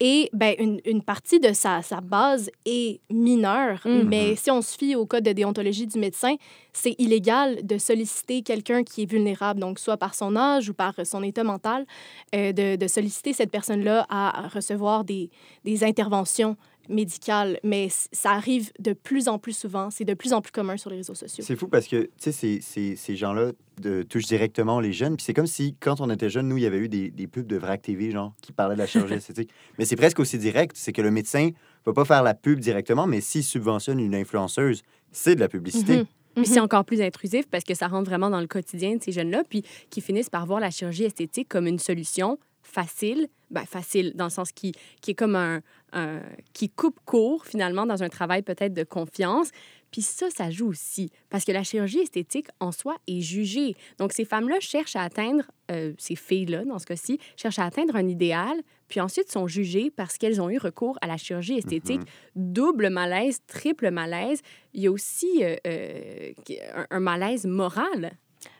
Et 0.00 0.28
ben, 0.32 0.54
une, 0.58 0.80
une 0.84 1.02
partie 1.02 1.40
de 1.40 1.52
sa, 1.52 1.82
sa 1.82 2.00
base 2.00 2.50
est 2.66 3.00
mineure, 3.10 3.80
Mhm. 3.84 4.08
mais 4.08 4.36
si 4.36 4.50
on 4.50 4.62
se 4.62 4.76
fie 4.76 4.94
au 4.94 5.06
code 5.06 5.24
de 5.24 5.32
déontologie 5.32 5.86
du 5.86 5.98
médecin, 5.98 6.34
c'est 6.72 6.94
illégal 6.98 7.64
de 7.66 7.78
solliciter 7.78 8.42
quelqu'un 8.42 8.84
qui 8.84 9.02
est 9.02 9.10
vulnérable, 9.10 9.60
donc 9.60 9.78
soit 9.78 9.96
par 9.96 10.14
son 10.14 10.36
âge 10.36 10.68
ou 10.70 10.74
par 10.74 10.94
son 11.04 11.22
état 11.22 11.44
mental, 11.44 11.86
euh, 12.34 12.52
de, 12.52 12.76
de 12.76 12.86
solliciter 12.86 13.32
cette 13.32 13.50
personne-là 13.50 14.06
à 14.08 14.48
recevoir 14.48 15.04
des, 15.04 15.30
des 15.64 15.84
interventions 15.84 16.56
médicales. 16.88 17.58
Mais 17.62 17.88
ça 18.12 18.32
arrive 18.32 18.70
de 18.78 18.92
plus 18.92 19.28
en 19.28 19.38
plus 19.38 19.56
souvent, 19.56 19.90
c'est 19.90 20.04
de 20.04 20.14
plus 20.14 20.32
en 20.32 20.40
plus 20.40 20.50
commun 20.50 20.76
sur 20.76 20.90
les 20.90 20.96
réseaux 20.96 21.14
sociaux. 21.14 21.44
C'est 21.46 21.56
fou 21.56 21.68
parce 21.68 21.86
que, 21.86 22.10
tu 22.20 22.32
sais, 22.32 22.60
ces, 22.96 23.16
gens-là 23.16 23.52
de- 23.80 24.02
touchent 24.02 24.26
directement 24.26 24.80
les 24.80 24.92
jeunes. 24.92 25.16
Puis 25.16 25.24
c'est 25.24 25.34
comme 25.34 25.46
si, 25.46 25.76
quand 25.80 26.00
on 26.00 26.10
était 26.10 26.30
jeunes, 26.30 26.48
nous, 26.48 26.56
il 26.56 26.62
y 26.62 26.66
avait 26.66 26.78
eu 26.78 26.88
des, 26.88 27.10
des 27.10 27.26
pubs 27.26 27.46
de 27.46 27.56
VRAC 27.56 27.82
TV, 27.82 28.10
genre, 28.10 28.34
qui 28.42 28.52
parlaient 28.52 28.74
de 28.74 28.80
la 28.80 28.86
chirurgie 28.86 29.14
esthétique. 29.16 29.50
Mais 29.78 29.84
c'est 29.84 29.96
presque 29.96 30.18
aussi 30.20 30.38
direct. 30.38 30.76
C'est 30.76 30.92
que 30.92 31.02
le 31.02 31.10
médecin 31.10 31.50
va 31.86 31.92
pas 31.92 32.04
faire 32.04 32.22
la 32.22 32.34
pub 32.34 32.60
directement, 32.60 33.06
mais 33.06 33.20
s'il 33.20 33.44
subventionne 33.44 34.00
une 34.00 34.14
influenceuse, 34.14 34.82
c'est 35.12 35.34
de 35.34 35.40
la 35.40 35.48
publicité. 35.48 36.04
Puis 36.34 36.46
c'est 36.46 36.60
encore 36.60 36.84
plus 36.84 37.00
intrusif 37.00 37.46
parce 37.48 37.64
que 37.64 37.74
ça 37.74 37.88
rentre 37.88 38.08
vraiment 38.08 38.30
dans 38.30 38.40
le 38.40 38.46
quotidien 38.46 38.96
de 38.96 39.02
ces 39.02 39.12
jeunes-là, 39.12 39.42
puis 39.48 39.64
qui 39.90 40.00
finissent 40.00 40.30
par 40.30 40.46
voir 40.46 40.60
la 40.60 40.70
chirurgie 40.70 41.04
esthétique 41.04 41.48
comme 41.48 41.66
une 41.66 41.78
solution 41.78 42.38
facile, 42.62 43.28
ben 43.50 43.64
facile 43.64 44.12
dans 44.14 44.24
le 44.24 44.30
sens 44.30 44.52
qui, 44.52 44.72
qui 45.00 45.12
est 45.12 45.14
comme 45.14 45.36
un, 45.36 45.60
un- 45.92 46.20
qui 46.52 46.68
coupe 46.70 46.98
court 47.04 47.46
finalement 47.46 47.86
dans 47.86 48.02
un 48.02 48.08
travail 48.08 48.42
peut-être 48.42 48.74
de 48.74 48.84
confiance. 48.84 49.48
Puis 49.90 50.02
ça, 50.02 50.28
ça 50.28 50.50
joue 50.50 50.68
aussi 50.68 51.10
parce 51.30 51.46
que 51.46 51.52
la 51.52 51.62
chirurgie 51.62 52.00
esthétique 52.00 52.48
en 52.60 52.72
soi 52.72 52.96
est 53.06 53.20
jugée. 53.22 53.74
Donc 53.98 54.12
ces 54.12 54.26
femmes-là 54.26 54.56
cherchent 54.60 54.96
à 54.96 55.02
atteindre, 55.02 55.44
euh, 55.70 55.94
ces 55.96 56.14
filles-là 56.14 56.64
dans 56.66 56.78
ce 56.78 56.84
cas-ci, 56.84 57.18
cherchent 57.36 57.58
à 57.58 57.64
atteindre 57.64 57.96
un 57.96 58.06
idéal, 58.06 58.60
puis 58.88 59.00
ensuite 59.00 59.32
sont 59.32 59.46
jugées 59.46 59.90
parce 59.90 60.18
qu'elles 60.18 60.42
ont 60.42 60.50
eu 60.50 60.58
recours 60.58 60.98
à 61.00 61.06
la 61.06 61.16
chirurgie 61.16 61.56
esthétique. 61.56 62.02
Double 62.36 62.90
malaise, 62.90 63.40
triple 63.46 63.90
malaise. 63.90 64.40
Il 64.74 64.82
y 64.82 64.86
a 64.88 64.92
aussi 64.92 65.42
euh, 65.42 65.56
euh, 65.66 66.32
un, 66.74 66.86
un 66.90 67.00
malaise 67.00 67.46
moral. 67.46 68.12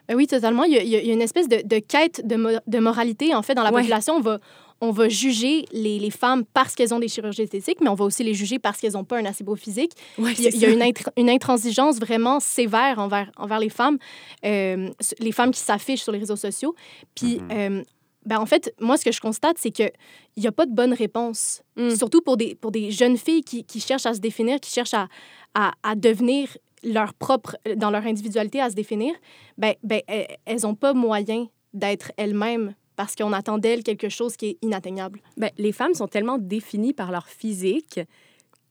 Ben 0.08 0.14
oui, 0.16 0.26
totalement. 0.26 0.64
Il 0.64 0.72
y 0.72 0.78
a, 0.78 0.82
il 0.82 0.88
y 0.88 0.96
a- 0.96 1.00
il 1.02 1.06
y 1.06 1.10
a 1.10 1.14
une 1.14 1.20
espèce 1.22 1.48
de, 1.48 1.60
de 1.62 1.78
quête 1.78 2.26
de, 2.26 2.36
mo- 2.36 2.58
de 2.66 2.78
moralité. 2.78 3.34
En 3.34 3.42
fait, 3.42 3.54
dans 3.54 3.62
la 3.62 3.70
Ouais. 3.70 3.82
population, 3.82 4.14
on 4.14 4.20
va, 4.20 4.38
on 4.80 4.90
va 4.92 5.08
juger 5.08 5.64
les, 5.72 5.98
les 5.98 6.10
femmes 6.10 6.44
parce 6.54 6.74
qu'elles 6.74 6.94
ont 6.94 6.98
des 7.00 7.08
chirurgies 7.08 7.42
esthétiques, 7.42 7.78
mais 7.80 7.88
on 7.88 7.94
va 7.94 8.04
aussi 8.04 8.22
les 8.22 8.34
juger 8.34 8.58
parce 8.58 8.80
qu'elles 8.80 8.92
n'ont 8.92 9.04
pas 9.04 9.18
un 9.18 9.24
assez 9.24 9.42
beau 9.44 9.56
physique. 9.56 9.92
Ouais, 10.18 10.32
il 10.38 10.44
y 10.44 10.46
a, 10.48 10.50
c'est 10.50 10.56
il 10.56 10.60
y 10.62 10.66
a 10.66 10.68
ça. 10.68 10.74
une, 10.74 10.82
intr- 10.82 11.12
une 11.16 11.30
intransigeance 11.30 11.98
vraiment 11.98 12.38
sévère 12.40 12.98
envers, 12.98 13.30
envers 13.36 13.58
les 13.58 13.70
femmes, 13.70 13.98
euh, 14.44 14.88
les 15.18 15.32
femmes 15.32 15.50
qui 15.50 15.60
s'affichent 15.60 16.02
sur 16.02 16.12
les 16.12 16.18
réseaux 16.20 16.36
sociaux. 16.36 16.74
Puis, 17.14 17.40
euh, 17.50 17.82
ben, 18.24 18.38
en 18.38 18.46
fait, 18.46 18.74
moi, 18.80 18.96
ce 18.96 19.04
que 19.04 19.12
je 19.12 19.20
constate, 19.20 19.56
c'est 19.58 19.70
qu'il 19.70 19.90
n'y 20.36 20.46
a 20.46 20.52
pas 20.52 20.66
de 20.66 20.72
bonne 20.74 20.92
réponse. 20.92 21.62
Mm. 21.76 21.90
Surtout 21.96 22.20
pour 22.20 22.36
des, 22.36 22.54
pour 22.54 22.70
des 22.70 22.90
jeunes 22.90 23.16
filles 23.16 23.42
qui, 23.42 23.64
qui 23.64 23.80
cherchent 23.80 24.06
à 24.06 24.14
se 24.14 24.20
définir, 24.20 24.60
qui 24.60 24.70
cherchent 24.70 24.94
à, 24.94 25.08
à, 25.54 25.72
à 25.82 25.94
devenir 25.94 26.56
leur 26.84 27.14
propre, 27.14 27.56
dans 27.76 27.90
leur 27.90 28.06
individualité, 28.06 28.60
à 28.60 28.70
se 28.70 28.74
définir. 28.74 29.12
Ben, 29.56 29.74
ben, 29.82 30.00
elles- 30.06 30.26
elles 30.44 30.60
n'ont 30.62 30.74
pas 30.76 30.92
moyen 30.94 31.46
d'être 31.74 32.12
elles-mêmes 32.16 32.74
parce 32.98 33.14
qu'on 33.14 33.32
attend 33.32 33.58
d'elles 33.58 33.84
quelque 33.84 34.08
chose 34.08 34.36
qui 34.36 34.46
est 34.46 34.58
inatteignable. 34.60 35.20
Ben, 35.36 35.50
les 35.56 35.70
femmes 35.70 35.94
sont 35.94 36.08
tellement 36.08 36.36
définies 36.36 36.92
par 36.92 37.12
leur 37.12 37.28
physique 37.28 38.00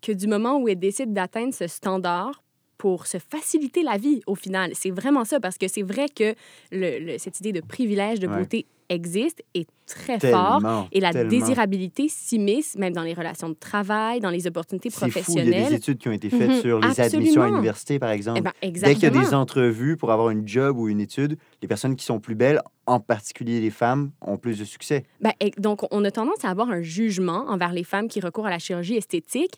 que 0.01 0.11
du 0.11 0.27
moment 0.27 0.57
où 0.57 0.67
elles 0.67 0.77
décident 0.77 1.13
d'atteindre 1.13 1.53
ce 1.53 1.65
standard 1.67 2.43
pour 2.77 3.07
se 3.07 3.17
faciliter 3.17 3.83
la 3.83 3.97
vie 3.97 4.21
au 4.27 4.35
final, 4.35 4.71
c'est 4.73 4.91
vraiment 4.91 5.25
ça 5.25 5.39
parce 5.39 5.57
que 5.57 5.67
c'est 5.67 5.81
vrai 5.83 6.07
que 6.13 6.35
le- 6.71 6.99
le- 7.13 7.17
cette 7.17 7.39
idée 7.39 7.51
de 7.51 7.61
privilège 7.61 8.19
de 8.19 8.27
Ouais. 8.27 8.37
beauté 8.37 8.65
existe 8.89 9.43
est 9.53 9.67
très 9.85 10.17
Tellement, 10.17 10.61
fort 10.61 10.87
et 10.93 11.01
la 11.01 11.11
tellement. 11.11 11.29
désirabilité 11.29 12.07
s'immisce 12.07 12.75
même 12.77 12.93
dans 12.93 13.01
les 13.01 13.13
relations 13.13 13.49
de 13.49 13.53
travail, 13.55 14.21
dans 14.21 14.29
les 14.29 14.47
opportunités 14.47 14.89
C'est 14.89 14.99
fou, 14.99 15.05
il 15.05 15.07
y 15.07 15.09
a 15.09 15.21
professionnelles. 15.23 15.69
des 15.69 15.75
études 15.75 15.97
qui 15.97 16.07
ont 16.07 16.13
été 16.13 16.29
faites 16.29 16.49
Mhm. 16.51 16.61
sur 16.61 16.79
les 16.79 16.99
admissions 17.01 17.41
à 17.41 17.47
l'université, 17.47 17.99
par 17.99 18.11
exemple. 18.11 18.39
Eh 18.61 18.71
ben, 18.71 18.79
Dès 18.81 18.93
qu'il 18.93 19.03
y 19.03 19.07
a 19.07 19.09
des 19.09 19.33
entrevues 19.33 19.97
pour 19.97 20.11
avoir 20.13 20.29
une 20.29 20.47
job 20.47 20.77
ou 20.77 20.87
une 20.87 21.01
étude, 21.01 21.37
les 21.61 21.67
personnes 21.67 21.97
qui 21.97 22.05
sont 22.05 22.19
plus 22.21 22.35
belles, 22.35 22.61
en 22.85 23.01
particulier 23.01 23.59
les 23.59 23.71
femmes, 23.71 24.11
ont 24.21 24.37
plus 24.37 24.57
de 24.59 24.63
succès. 24.63 25.03
Ben, 25.19 25.31
et- 25.41 25.51
donc, 25.57 25.81
on 25.91 26.05
a 26.05 26.11
tendance 26.11 26.45
à 26.45 26.49
avoir 26.49 26.69
un 26.69 26.81
jugement 26.81 27.45
envers 27.49 27.73
les 27.73 27.83
femmes 27.83 28.07
qui 28.07 28.21
recourent 28.21 28.47
à 28.47 28.51
la 28.51 28.59
chirurgie 28.59 28.95
esthétique 28.95 29.55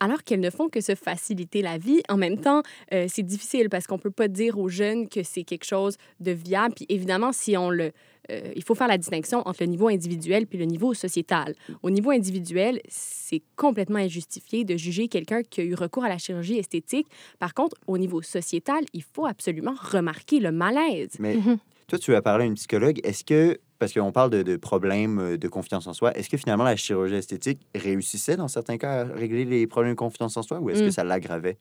alors 0.00 0.22
qu'elles 0.24 0.40
ne 0.40 0.50
font 0.50 0.68
que 0.68 0.80
se 0.80 0.94
faciliter 0.94 1.62
la 1.62 1.78
vie. 1.78 2.02
En 2.08 2.16
même 2.16 2.40
temps, 2.40 2.62
euh, 2.92 3.06
c'est 3.08 3.22
difficile 3.22 3.68
parce 3.68 3.86
qu'on 3.86 3.96
ne 3.96 4.00
peut 4.00 4.10
pas 4.10 4.28
dire 4.28 4.58
aux 4.58 4.68
jeunes 4.68 5.08
que 5.08 5.22
c'est 5.22 5.44
quelque 5.44 5.64
chose 5.64 5.96
de 6.20 6.32
viable. 6.32 6.74
Puis 6.74 6.86
évidemment, 6.88 7.32
si 7.32 7.56
on 7.56 7.70
le... 7.70 7.92
euh, 8.30 8.52
il 8.54 8.62
faut 8.62 8.74
faire 8.74 8.88
la 8.88 8.98
distinction 8.98 9.42
entre 9.46 9.62
le 9.62 9.66
niveau 9.66 9.88
individuel 9.88 10.46
puis 10.46 10.58
le 10.58 10.64
niveau 10.64 10.94
sociétal. 10.94 11.54
Au 11.82 11.90
niveau 11.90 12.10
individuel, 12.10 12.80
c'est 12.88 13.42
complètement 13.56 13.98
injustifié 13.98 14.64
de 14.64 14.76
juger 14.76 15.08
quelqu'un 15.08 15.42
qui 15.42 15.60
a 15.60 15.64
eu 15.64 15.74
recours 15.74 16.04
à 16.04 16.08
la 16.08 16.18
chirurgie 16.18 16.58
esthétique. 16.58 17.06
Par 17.38 17.54
contre, 17.54 17.76
au 17.86 17.98
niveau 17.98 18.22
sociétal, 18.22 18.84
il 18.92 19.02
faut 19.02 19.26
absolument 19.26 19.74
remarquer 19.80 20.40
le 20.40 20.52
malaise. 20.52 21.16
Mais 21.18 21.38
toi, 21.88 21.98
tu 21.98 22.14
as 22.14 22.22
parlé 22.22 22.44
à 22.44 22.46
une 22.46 22.54
psychologue. 22.54 23.00
Est-ce 23.04 23.24
que, 23.24 23.58
parce 23.78 23.92
qu'on 23.92 24.12
parle 24.12 24.30
de, 24.30 24.42
de 24.42 24.56
problèmes 24.56 25.18
euh, 25.18 25.36
de 25.36 25.48
confiance 25.48 25.86
en 25.86 25.92
soi, 25.92 26.12
est-ce 26.16 26.28
que 26.28 26.36
finalement 26.36 26.64
la 26.64 26.76
chirurgie 26.76 27.14
esthétique 27.14 27.60
réussissait 27.74 28.36
dans 28.36 28.48
certains 28.48 28.76
cas 28.78 29.02
à 29.02 29.04
régler 29.04 29.44
les 29.44 29.66
problèmes 29.66 29.92
de 29.92 29.98
confiance 29.98 30.36
en 30.36 30.42
soi 30.42 30.58
ou 30.60 30.70
est-ce 30.70 30.82
que 30.82 30.88
Mm. 30.88 30.92
ça 30.92 31.04
l'aggravait? 31.04 31.58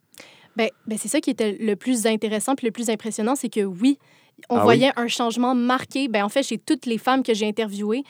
Ben, 0.56 0.70
ben 0.88 0.98
c'est 0.98 1.10
ça 1.10 1.20
qui 1.20 1.30
était 1.30 1.58
le 1.60 1.76
plus 1.76 2.06
intéressant 2.08 2.56
puis 2.56 2.66
le 2.68 2.72
plus 2.72 2.90
impressionnant, 2.90 3.36
c'est 3.36 3.50
que 3.50 3.62
oui, 3.62 4.00
on 4.50 4.56
Ah 4.56 4.60
oui? 4.60 4.64
voyait 4.64 4.92
un 4.96 5.08
changement 5.08 5.54
marqué. 5.54 6.08
Ben, 6.08 6.24
en 6.24 6.30
fait, 6.30 6.44
chez 6.44 6.58
toutes 6.58 6.86
les 6.86 6.98
femmes 6.98 7.24
que 7.24 7.34
j'ai 7.34 7.48
interviewées, 7.48 8.04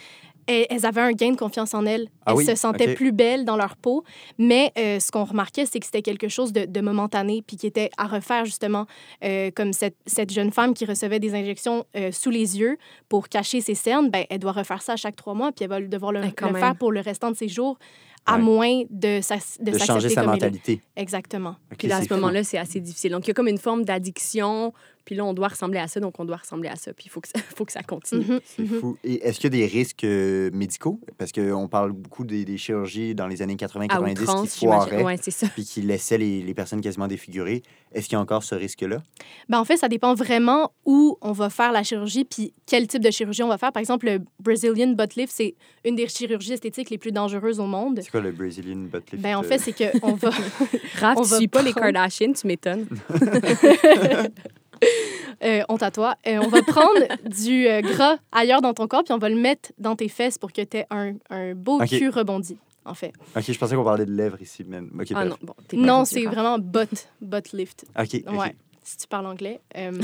elles, 0.47 0.65
elles 0.69 0.85
avaient 0.85 1.01
un 1.01 1.11
gain 1.11 1.31
de 1.31 1.35
confiance 1.37 1.73
en 1.73 1.85
elles. 1.85 2.07
Ah 2.25 2.31
elles 2.31 2.37
oui? 2.37 2.45
se 2.45 2.55
sentaient 2.55 2.93
plus 2.93 3.11
belles 3.11 3.45
dans 3.45 3.57
leur 3.57 3.75
peau. 3.77 4.03
Mais 4.37 4.71
euh, 4.77 4.99
ce 4.99 5.11
qu'on 5.11 5.23
remarquait, 5.25 5.65
c'est 5.65 5.79
que 5.79 5.85
c'était 5.85 6.01
quelque 6.01 6.27
chose 6.27 6.53
de, 6.53 6.65
de 6.65 6.81
momentané 6.81 7.43
puis 7.45 7.57
qui 7.57 7.67
était 7.67 7.89
à 7.97 8.07
refaire 8.07 8.45
justement, 8.45 8.85
euh, 9.23 9.51
comme 9.55 9.73
cette, 9.73 9.95
cette 10.05 10.31
jeune 10.31 10.51
femme 10.51 10.73
qui 10.73 10.85
recevait 10.85 11.19
des 11.19 11.33
injections 11.35 11.85
euh, 11.95 12.11
sous 12.11 12.29
les 12.29 12.59
yeux 12.59 12.77
pour 13.09 13.29
cacher 13.29 13.61
ses 13.61 13.75
cernes, 13.75 14.09
ben, 14.09 14.25
elle 14.29 14.39
doit 14.39 14.51
refaire 14.53 14.81
ça 14.81 14.93
à 14.93 14.97
chaque 14.97 15.15
trois 15.15 15.33
mois 15.33 15.51
puis 15.51 15.63
elle 15.63 15.69
va 15.69 15.81
devoir 15.81 16.11
le, 16.11 16.21
quand 16.35 16.49
le 16.51 16.59
faire 16.59 16.75
pour 16.75 16.91
le 16.91 16.99
restant 17.01 17.31
de 17.31 17.35
ses 17.35 17.47
jours, 17.47 17.77
à 18.27 18.37
Ouais. 18.37 18.41
moins 18.41 18.81
de, 18.89 19.21
s'ac- 19.21 19.59
de, 19.61 19.69
De 19.71 19.77
changer 19.77 20.09
s'accepter 20.09 20.15
sa 20.15 20.23
mentalité. 20.23 20.81
Exactement. 20.95 21.57
Puis 21.77 21.87
là, 21.87 21.97
à 21.97 22.01
ce 22.01 22.11
moment-là, 22.15 22.43
c'est 22.43 22.57
assez 22.57 22.79
difficile. 22.79 23.11
Donc, 23.11 23.25
il 23.25 23.27
y 23.27 23.31
a 23.31 23.33
comme 23.35 23.47
une 23.47 23.59
forme 23.59 23.85
d'addiction. 23.85 24.73
Puis 25.05 25.15
là, 25.15 25.23
on 25.23 25.33
doit 25.33 25.49
ressembler 25.49 25.79
à 25.79 25.87
ça, 25.87 25.99
donc 25.99 26.19
on 26.19 26.25
doit 26.25 26.37
ressembler 26.37 26.69
à 26.69 26.75
ça. 26.75 26.91
Puis 26.93 27.05
il 27.07 27.09
faut 27.09 27.21
que 27.21 27.27
ça, 27.27 27.39
faut 27.55 27.63
que 27.65 27.71
ça 27.71 27.83
continue. 27.83 28.25
Mhm, 28.25 28.39
C'est 28.43 28.61
mhm. 28.63 28.79
fou. 28.79 28.97
Et 29.03 29.25
est-ce 29.25 29.39
qu'il 29.39 29.53
y 29.55 29.63
a 29.63 29.67
des 29.67 29.71
risques 29.71 30.03
euh, 30.03 30.49
médicaux? 30.51 30.99
Parce 31.17 31.31
qu'on 31.31 31.67
parle 31.67 31.91
beaucoup 31.91 32.25
des, 32.25 32.43
des 32.43 32.57
chirurgies 32.57 33.15
dans 33.15 33.27
les 33.27 33.41
années 33.41 33.57
À 33.61 33.65
80-90 33.65 34.49
qui 34.49 34.65
foiraient, 34.65 35.03
Ouais, 35.03 35.17
c'est 35.21 35.31
ça. 35.31 35.47
puis 35.47 35.63
qui 35.63 35.81
laissaient 35.81 36.17
les, 36.17 36.41
les 36.41 36.53
personnes 36.53 36.81
quasiment 36.81 37.07
défigurées. 37.07 37.61
Est-ce 37.93 38.07
qu'il 38.09 38.13
y 38.13 38.17
a 38.17 38.21
encore 38.21 38.43
ce 38.43 38.55
risque-là? 38.55 38.97
Ben, 39.47 39.59
en 39.59 39.65
fait, 39.65 39.77
ça 39.77 39.87
dépend 39.87 40.13
vraiment 40.15 40.71
où 40.85 41.17
on 41.21 41.31
va 41.31 41.49
faire 41.49 41.71
la 41.71 41.83
chirurgie 41.83 42.25
puis 42.25 42.53
quel 42.65 42.87
type 42.87 43.03
de 43.03 43.11
chirurgie 43.11 43.43
on 43.43 43.47
va 43.47 43.57
faire. 43.57 43.71
Par 43.71 43.79
exemple, 43.79 44.07
le 44.07 44.19
Brazilian 44.39 44.87
butt 44.93 45.15
lift, 45.15 45.31
c'est 45.33 45.55
une 45.85 45.95
des 45.95 46.07
chirurgies 46.07 46.53
esthétiques 46.53 46.89
les 46.89 46.97
plus 46.97 47.11
dangereuses 47.11 47.59
au 47.59 47.67
monde. 47.67 47.99
C'est 48.01 48.11
quoi 48.11 48.21
le 48.21 48.31
Brazilian 48.31 48.87
butt 48.91 49.11
lift? 49.11 49.23
Ben, 49.23 49.37
en 49.37 49.43
euh? 49.43 49.47
fait, 49.47 49.59
c'est 49.59 49.73
qu'on 49.73 50.13
va... 50.13 50.29
Raph, 50.99 51.17
on 51.17 51.23
tu 51.23 51.29
va 51.29 51.37
suis 51.37 51.47
pas 51.47 51.61
les 51.61 51.73
Kardashians, 51.73 52.33
tu 52.33 52.47
m'étonnes. 52.47 52.87
Euh, 55.43 55.63
honte 55.67 55.83
à 55.83 55.91
toi. 55.91 56.15
Euh, 56.27 56.37
on 56.41 56.47
va 56.47 56.61
prendre 56.63 56.97
du 57.25 57.67
euh, 57.67 57.81
gras 57.81 58.15
ailleurs 58.31 58.61
dans 58.61 58.73
ton 58.73 58.87
corps 58.87 59.03
puis 59.03 59.13
on 59.13 59.17
va 59.17 59.27
le 59.27 59.35
mettre 59.35 59.73
dans 59.77 59.93
tes 59.97 60.07
fesses 60.07 60.37
pour 60.37 60.53
que 60.53 60.61
tu 60.61 60.77
aies 60.77 60.85
un, 60.89 61.15
un 61.29 61.53
beau 61.53 61.81
Ok. 61.81 61.89
cul 61.89 62.07
rebondi, 62.09 62.57
en 62.85 62.93
fait. 62.93 63.11
OK, 63.35 63.43
je 63.51 63.57
pensais 63.59 63.75
qu'on 63.75 63.83
parlait 63.83 64.05
de 64.05 64.13
lèvres 64.13 64.41
ici. 64.41 64.63
Mais... 64.65 64.79
OK, 64.79 65.07
Ah 65.13 65.25
bref. 65.25 65.29
non, 65.29 65.35
bon, 65.41 65.53
t'es 65.67 65.75
pas 65.75 65.83
Non, 65.83 66.05
c'est 66.05 66.21
grave. 66.21 66.33
vraiment 66.35 66.57
butt, 66.57 67.09
butt 67.19 67.51
lift. 67.51 67.83
OK, 67.99 68.23
OK. 68.27 68.39
Ouais, 68.39 68.55
si 68.85 68.97
tu 68.97 69.07
parles 69.07 69.25
anglais. 69.25 69.59
Euh, 69.75 69.91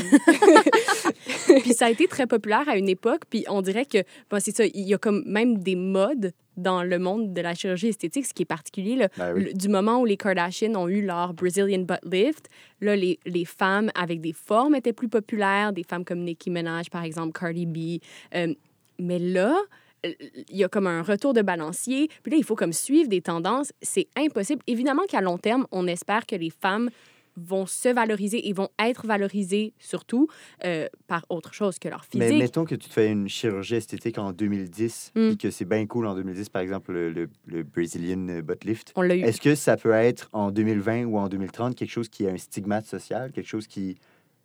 puis 1.61 1.73
ça 1.73 1.85
a 1.85 1.89
été 1.89 2.07
très 2.07 2.27
populaire 2.27 2.67
à 2.67 2.77
une 2.77 2.89
époque. 2.89 3.21
Puis 3.29 3.45
on 3.47 3.61
dirait 3.61 3.85
que, 3.85 3.99
bon, 4.29 4.39
c'est 4.39 4.55
ça, 4.55 4.65
il 4.65 4.87
y 4.87 4.93
a 4.93 4.97
comme 4.97 5.23
même 5.25 5.59
des 5.59 5.75
modes 5.75 6.33
dans 6.57 6.83
le 6.83 6.99
monde 6.99 7.33
de 7.33 7.41
la 7.41 7.53
chirurgie 7.53 7.87
esthétique, 7.87 8.25
ce 8.25 8.33
qui 8.33 8.43
est 8.43 8.45
particulier. 8.45 8.95
là. 8.95 9.07
Ben 9.17 9.33
oui. 9.33 9.45
Le- 9.45 9.53
du 9.53 9.69
moment 9.69 10.01
où 10.01 10.05
les 10.05 10.17
Kardashians 10.17 10.75
ont 10.75 10.87
eu 10.87 11.01
leur 11.01 11.33
Brazilian 11.33 11.79
butt 11.83 11.99
lift, 12.03 12.49
là, 12.81 12.95
les, 12.95 13.19
les 13.25 13.45
femmes 13.45 13.89
avec 13.95 14.19
des 14.19 14.33
formes 14.33 14.75
étaient 14.75 14.93
plus 14.93 15.09
populaires, 15.09 15.71
des 15.71 15.83
femmes 15.83 16.03
comme 16.03 16.23
Nicki 16.23 16.49
Minaj, 16.49 16.89
par 16.89 17.03
exemple, 17.03 17.37
Cardi 17.39 17.65
B. 17.65 18.03
Euh, 18.35 18.53
mais 18.99 19.19
là, 19.19 19.55
il 20.03 20.57
y 20.57 20.63
a 20.63 20.67
comme 20.67 20.87
un 20.87 21.03
retour 21.03 21.33
de 21.33 21.41
balancier. 21.41 22.09
Puis 22.23 22.31
là, 22.31 22.37
il 22.37 22.43
faut 22.43 22.55
comme 22.55 22.73
suivre 22.73 23.07
des 23.07 23.21
tendances. 23.21 23.71
C'est 23.81 24.07
impossible. 24.17 24.61
Évidemment 24.67 25.03
qu'à 25.07 25.21
long 25.21 25.37
terme, 25.37 25.67
on 25.71 25.87
espère 25.87 26.25
que 26.25 26.35
les 26.35 26.49
femmes 26.49 26.89
vont 27.37 27.65
se 27.65 27.89
valoriser 27.89 28.47
et 28.49 28.53
vont 28.53 28.69
être 28.79 29.07
valorisés 29.07 29.73
surtout 29.79 30.27
euh, 30.65 30.87
par 31.07 31.25
autre 31.29 31.53
chose 31.53 31.79
que 31.79 31.87
leur 31.89 32.03
physique. 32.05 32.29
Mais 32.29 32.37
mettons 32.37 32.65
que 32.65 32.75
tu 32.75 32.87
te 32.89 32.93
fais 32.93 33.09
une 33.09 33.27
chirurgie 33.29 33.75
esthétique 33.75 34.17
en 34.17 34.31
2010 34.33 35.11
Mm. 35.15 35.29
et 35.31 35.35
que 35.37 35.51
c'est 35.51 35.65
bien 35.65 35.85
cool 35.87 36.05
en 36.07 36.15
2010, 36.15 36.49
par 36.49 36.61
exemple, 36.61 36.91
le, 36.93 37.09
le, 37.11 37.29
le 37.45 37.63
Brazilian 37.63 38.41
butt 38.43 38.63
lift. 38.63 38.91
On 38.95 39.01
l'a 39.01 39.15
eu. 39.15 39.21
Est-ce 39.21 39.41
que 39.41 39.55
ça 39.55 39.77
peut 39.77 39.91
être 39.91 40.29
en 40.33 40.51
2020 40.51 41.05
ou 41.05 41.17
en 41.17 41.27
2030 41.29 41.75
quelque 41.75 41.89
chose 41.89 42.09
qui 42.09 42.27
a 42.27 42.31
un 42.31 42.37
stigmate 42.37 42.85
social, 42.85 43.31
quelque 43.31 43.47
chose 43.47 43.67
qui, 43.67 43.97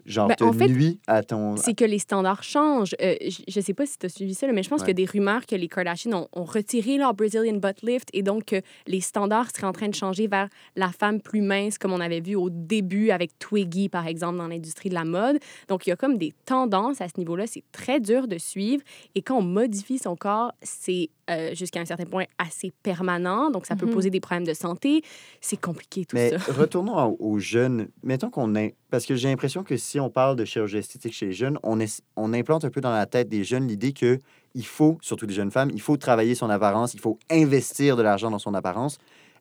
genre, 0.06 0.28
Ben, 0.28 0.34
te 0.36 0.44
en 0.44 0.52
fait, 0.52 0.68
nuit 0.68 1.00
à 1.06 1.22
ton... 1.22 1.56
C'est 1.56 1.74
que 1.74 1.84
les 1.84 1.98
standards 1.98 2.42
changent. 2.42 2.94
Euh, 3.02 3.14
je 3.20 3.42
je 3.48 3.60
sais 3.60 3.74
pas 3.74 3.84
si 3.86 3.98
tu 3.98 4.06
as 4.06 4.08
suivi 4.08 4.34
ça, 4.34 4.46
là, 4.46 4.52
mais 4.52 4.62
je 4.62 4.68
pense 4.70 4.80
Ouais. 4.80 4.86
qu'il 4.86 4.98
y 5.00 5.02
a 5.02 5.06
des 5.06 5.10
rumeurs 5.10 5.44
que 5.46 5.54
les 5.56 5.68
Kardashians 5.68 6.12
ont, 6.14 6.28
ont 6.32 6.44
retiré 6.44 6.96
leur 6.96 7.12
Brazilian 7.14 7.56
butt 7.56 7.82
lift 7.82 8.08
et 8.12 8.22
donc 8.22 8.44
que 8.46 8.60
les 8.86 9.00
standards 9.00 9.50
seraient 9.54 9.66
en 9.66 9.72
train 9.72 9.88
de 9.88 9.94
changer 9.94 10.26
vers 10.28 10.48
la 10.76 10.90
femme 10.90 11.20
plus 11.20 11.40
mince, 11.42 11.76
comme 11.78 11.92
on 11.92 12.00
avait 12.00 12.20
vu 12.20 12.36
au 12.36 12.48
début 12.50 13.10
avec 13.10 13.38
Twiggy, 13.38 13.88
par 13.88 14.06
exemple, 14.06 14.38
dans 14.38 14.48
l'industrie 14.48 14.88
de 14.88 14.94
la 14.94 15.04
mode. 15.04 15.38
Donc, 15.68 15.86
il 15.86 15.90
y 15.90 15.92
a 15.92 15.96
comme 15.96 16.16
des 16.18 16.32
tendances 16.44 17.00
à 17.00 17.08
ce 17.08 17.14
niveau-là. 17.18 17.46
C'est 17.46 17.64
très 17.72 18.00
dur 18.00 18.28
de 18.28 18.38
suivre. 18.38 18.82
Et 19.14 19.22
quand 19.22 19.36
on 19.38 19.42
modifie 19.42 19.98
son 19.98 20.16
corps, 20.16 20.52
c'est 20.62 21.10
euh, 21.28 21.54
jusqu'à 21.56 21.80
un 21.80 21.84
certain 21.84 22.04
point 22.04 22.24
assez 22.38 22.70
permanent. 22.84 23.50
Donc, 23.50 23.66
ça 23.66 23.74
peut 23.74 23.86
Mhm. 23.86 23.92
poser 23.94 24.10
des 24.10 24.20
problèmes 24.20 24.46
de 24.46 24.54
santé. 24.54 25.02
C'est 25.40 25.60
compliqué, 25.60 26.04
tout 26.04 26.14
Mais 26.14 26.30
ça. 26.30 26.36
retournons 26.52 27.16
aux 27.18 27.38
jeunes. 27.40 27.88
Mettons 28.04 28.30
qu'on 28.30 28.54
a... 28.54 28.68
Parce 28.90 29.04
que 29.04 29.16
j'ai 29.16 29.28
l'impression 29.28 29.64
que 29.64 29.76
si 29.76 29.98
on 29.98 30.10
parle 30.10 30.36
de 30.36 30.44
chirurgie 30.44 30.76
esthétique 30.78 31.12
chez 31.12 31.26
les 31.26 31.32
jeunes, 31.32 31.58
on, 31.64 31.78
on 32.16 32.32
implante 32.32 32.64
un 32.64 32.70
peu 32.70 32.80
dans 32.80 32.92
la 32.92 33.06
tête 33.06 33.28
des 33.28 33.42
jeunes 33.42 33.66
l'idée 33.66 33.92
que 33.92 34.18
il 34.54 34.64
faut, 34.66 34.96
surtout 35.02 35.26
des 35.26 35.34
jeunes 35.34 35.50
femmes, 35.50 35.70
il 35.74 35.80
faut 35.80 35.96
travailler 35.96 36.34
son 36.36 36.48
apparence, 36.50 36.94
il 36.94 37.00
faut 37.00 37.18
investir 37.30 37.96
de 37.96 38.02
l'argent 38.02 38.30
dans 38.30 38.38
son 38.38 38.54
apparence. 38.54 38.98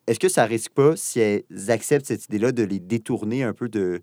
Est-ce 0.08 0.18
que 0.18 0.28
ça 0.28 0.44
risque 0.44 0.72
pas, 0.72 0.96
si 0.96 1.20
elles 1.20 1.44
acceptent 1.68 2.06
cette 2.06 2.24
idée-là, 2.26 2.52
de 2.52 2.64
les 2.64 2.80
détourner 2.80 3.42
un 3.44 3.52
peu 3.54 3.68
de 3.68 4.02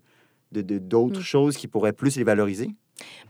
de- 0.52 0.62
de- 0.62 0.78
d'autres 0.78 1.20
Mm. 1.20 1.22
choses 1.22 1.56
qui 1.56 1.66
pourraient 1.68 1.92
plus 1.92 2.16
les 2.16 2.22
valoriser? 2.24 2.70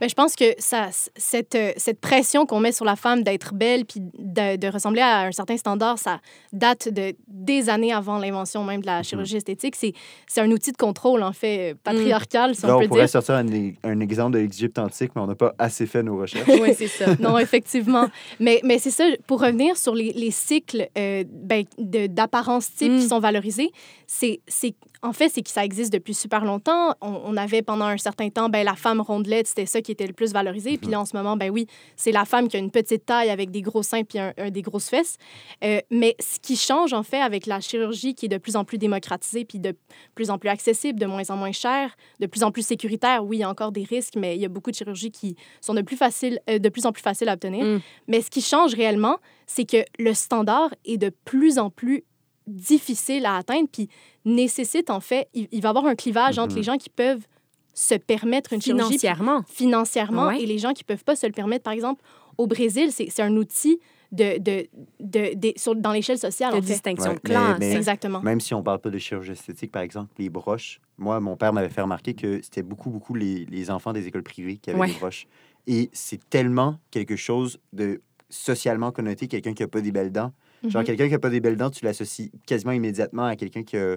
Ben, 0.00 0.08
je 0.08 0.14
pense 0.14 0.36
que 0.36 0.44
ça, 0.58 0.88
cette, 1.16 1.54
euh, 1.54 1.72
cette 1.76 1.98
pression 2.00 2.44
qu'on 2.46 2.60
met 2.60 2.72
sur 2.72 2.84
la 2.84 2.96
femme 2.96 3.22
d'être 3.22 3.54
belle 3.54 3.84
puis 3.86 4.00
de, 4.00 4.56
de 4.56 4.68
ressembler 4.68 5.00
à 5.00 5.20
un 5.22 5.32
certain 5.32 5.56
standard, 5.56 5.98
ça 5.98 6.20
date 6.52 6.88
de 6.92 7.14
des 7.28 7.68
années 7.70 7.92
avant 7.92 8.18
l'invention 8.18 8.62
même 8.64 8.80
de 8.82 8.86
la 8.86 8.98
Mhm. 8.98 9.04
chirurgie 9.04 9.36
esthétique. 9.36 9.74
C'est 9.76 9.92
c'est 10.26 10.40
un 10.42 10.50
outil 10.50 10.72
de 10.72 10.76
contrôle, 10.76 11.22
en 11.22 11.32
fait, 11.32 11.72
euh, 11.72 11.74
patriarcal, 11.82 12.54
si 12.54 12.66
Là, 12.66 12.76
on 12.76 12.82
on 12.82 12.86
pourrait 12.88 13.02
dire. 13.02 13.10
sortir 13.10 13.36
un, 13.36 13.46
un 13.84 14.00
exemple 14.00 14.32
de 14.32 14.38
l'Égypte 14.40 14.78
antique, 14.78 15.12
mais 15.16 15.22
on 15.22 15.26
n'a 15.26 15.34
pas 15.34 15.54
assez 15.58 15.86
fait 15.86 16.02
nos 16.02 16.18
recherches. 16.18 16.48
Oui, 16.60 16.74
c'est 16.76 16.86
ça. 16.88 17.06
non, 17.18 17.38
effectivement. 17.38 18.08
Mais, 18.40 18.60
mais 18.64 18.78
c'est 18.78 18.90
ça, 18.90 19.04
pour 19.26 19.40
revenir 19.40 19.76
sur 19.76 19.94
les, 19.94 20.12
les 20.12 20.30
cycles 20.30 20.88
euh, 20.98 21.24
ben, 21.26 21.64
de- 21.78 22.06
d'apparence 22.06 22.72
type 22.74 22.92
qui 22.98 23.06
sont 23.06 23.18
valorisés, 23.20 23.70
c'est, 24.06 24.40
c'est, 24.46 24.74
en 25.04 25.12
fait, 25.12 25.28
c'est 25.28 25.42
que 25.42 25.50
ça 25.50 25.64
existe 25.64 25.92
depuis 25.92 26.14
super 26.14 26.44
longtemps. 26.46 26.94
On, 27.02 27.20
on 27.26 27.36
avait 27.36 27.60
pendant 27.60 27.84
un 27.84 27.98
certain 27.98 28.30
temps, 28.30 28.48
ben, 28.48 28.64
la 28.64 28.74
femme 28.74 29.02
rondelette, 29.02 29.46
c'était 29.46 29.66
ça 29.66 29.82
qui 29.82 29.92
était 29.92 30.06
le 30.06 30.14
plus 30.14 30.32
valorisé. 30.32 30.78
Puis 30.78 30.88
là, 30.90 30.98
en 30.98 31.04
ce 31.04 31.14
moment, 31.14 31.36
ben 31.36 31.50
oui, 31.50 31.66
c'est 31.94 32.10
la 32.10 32.24
femme 32.24 32.48
qui 32.48 32.56
a 32.56 32.58
une 32.58 32.70
petite 32.70 33.04
taille 33.04 33.28
avec 33.28 33.50
des 33.50 33.60
gros 33.60 33.82
seins 33.82 34.02
puis 34.02 34.18
un, 34.18 34.32
un- 34.38 34.50
des 34.50 34.62
grosses 34.62 34.88
fesses. 34.88 35.18
Euh, 35.62 35.78
mais 35.90 36.16
ce 36.20 36.40
qui 36.40 36.56
change, 36.56 36.94
en 36.94 37.02
fait, 37.02 37.20
avec 37.20 37.44
la 37.44 37.60
chirurgie 37.60 38.14
qui 38.14 38.26
est 38.26 38.28
de 38.30 38.38
plus 38.38 38.56
en 38.56 38.64
plus 38.64 38.78
démocratisée 38.78 39.44
puis 39.44 39.58
de 39.58 39.76
plus 40.14 40.30
en 40.30 40.38
plus 40.38 40.48
accessible, 40.48 40.98
de 40.98 41.06
moins 41.06 41.28
en 41.28 41.36
moins 41.36 41.52
cher, 41.52 41.94
de 42.20 42.26
plus 42.26 42.42
en 42.42 42.50
plus 42.50 42.66
sécuritaire, 42.66 43.24
oui, 43.26 43.36
il 43.36 43.40
y 43.40 43.44
a 43.44 43.50
encore 43.50 43.72
des 43.72 43.84
risques, 43.84 44.14
mais 44.16 44.36
il 44.36 44.40
y 44.40 44.46
a 44.46 44.48
beaucoup 44.48 44.70
de 44.70 44.76
chirurgies 44.76 45.10
qui 45.10 45.36
sont 45.60 45.74
de 45.74 45.82
plus, 45.82 45.96
facile, 45.98 46.40
euh, 46.48 46.58
de 46.58 46.68
plus 46.70 46.86
en 46.86 46.92
plus 46.92 47.02
faciles 47.02 47.28
à 47.28 47.34
obtenir. 47.34 47.62
Mm. 47.64 47.80
Mais 48.08 48.22
ce 48.22 48.30
qui 48.30 48.40
change 48.40 48.74
réellement, 48.74 49.18
c'est 49.46 49.66
que 49.66 49.84
le 49.98 50.14
standard 50.14 50.70
est 50.86 50.96
de 50.96 51.10
plus 51.26 51.58
en 51.58 51.68
plus 51.68 52.04
difficile 52.46 53.26
à 53.26 53.36
atteindre, 53.36 53.68
puis 53.72 53.88
nécessite, 54.24 54.90
en 54.90 55.00
fait, 55.00 55.28
il, 55.34 55.48
il 55.52 55.60
va 55.62 55.68
y 55.68 55.70
avoir 55.70 55.86
un 55.86 55.94
clivage 55.94 56.38
entre 56.38 56.52
Mhm. 56.52 56.56
les 56.56 56.62
gens 56.62 56.76
qui 56.78 56.90
peuvent 56.90 57.26
se 57.72 57.94
permettre 57.94 58.52
une 58.52 58.62
chirurgie 58.62 58.88
puis- 58.88 58.98
Financièrement. 58.98 59.42
financièrement 59.48 60.26
Ouais. 60.28 60.42
et 60.42 60.46
les 60.46 60.58
gens 60.58 60.72
qui 60.72 60.84
peuvent 60.84 61.02
pas 61.04 61.16
se 61.16 61.26
le 61.26 61.32
permettre. 61.32 61.64
Par 61.64 61.72
exemple, 61.72 62.02
au 62.38 62.46
Brésil, 62.46 62.90
c'est 62.92 63.08
c'est 63.10 63.22
un 63.22 63.36
outil 63.36 63.80
de, 64.12 64.38
de, 64.38 64.66
de, 65.00 65.34
de- 65.34 65.52
sur- 65.56 65.74
dans 65.74 65.90
l'échelle 65.90 66.18
sociale, 66.18 66.52
De 66.52 66.58
en 66.58 66.60
fait. 66.62 66.66
distinction 66.68 67.10
Ouais, 67.10 67.16
de 67.16 67.20
mais- 67.24 67.30
classe. 67.30 67.58
mais- 67.58 67.72
Exactement. 67.74 68.20
Même 68.22 68.40
si 68.40 68.54
on 68.54 68.62
parle 68.62 68.78
pas 68.80 68.90
de 68.90 68.98
chirurgie 68.98 69.32
esthétique, 69.32 69.72
par 69.72 69.82
exemple, 69.82 70.12
les 70.18 70.28
broches. 70.28 70.80
Moi, 70.98 71.18
mon 71.18 71.36
père 71.36 71.52
m'avait 71.52 71.68
fait 71.68 71.80
remarquer 71.82 72.14
que 72.14 72.40
c'était 72.42 72.62
beaucoup, 72.62 72.90
beaucoup 72.90 73.14
les, 73.14 73.44
les 73.46 73.70
enfants 73.72 73.92
des 73.92 74.06
écoles 74.06 74.22
privées 74.22 74.58
qui 74.58 74.70
avaient 74.70 74.78
Ouais. 74.78 74.86
des 74.88 74.98
broches. 74.98 75.26
Et 75.66 75.90
c'est 75.92 76.20
tellement 76.30 76.78
quelque 76.92 77.16
chose 77.16 77.58
de 77.72 78.00
socialement 78.30 78.92
connoté, 78.92 79.26
quelqu'un 79.26 79.52
qui 79.54 79.62
a 79.64 79.68
pas 79.68 79.80
des 79.80 79.90
belles 79.90 80.12
dents. 80.12 80.32
Genre, 80.68 80.80
Mhm. 80.82 80.86
quelqu'un 80.86 81.08
qui 81.08 81.14
a 81.14 81.18
pas 81.18 81.30
des 81.30 81.40
belles 81.40 81.56
dents, 81.56 81.70
tu 81.70 81.84
l'associes 81.84 82.30
quasiment 82.46 82.72
immédiatement 82.72 83.24
à 83.24 83.36
quelqu'un 83.36 83.62
qui, 83.62 83.76
a- 83.76 83.96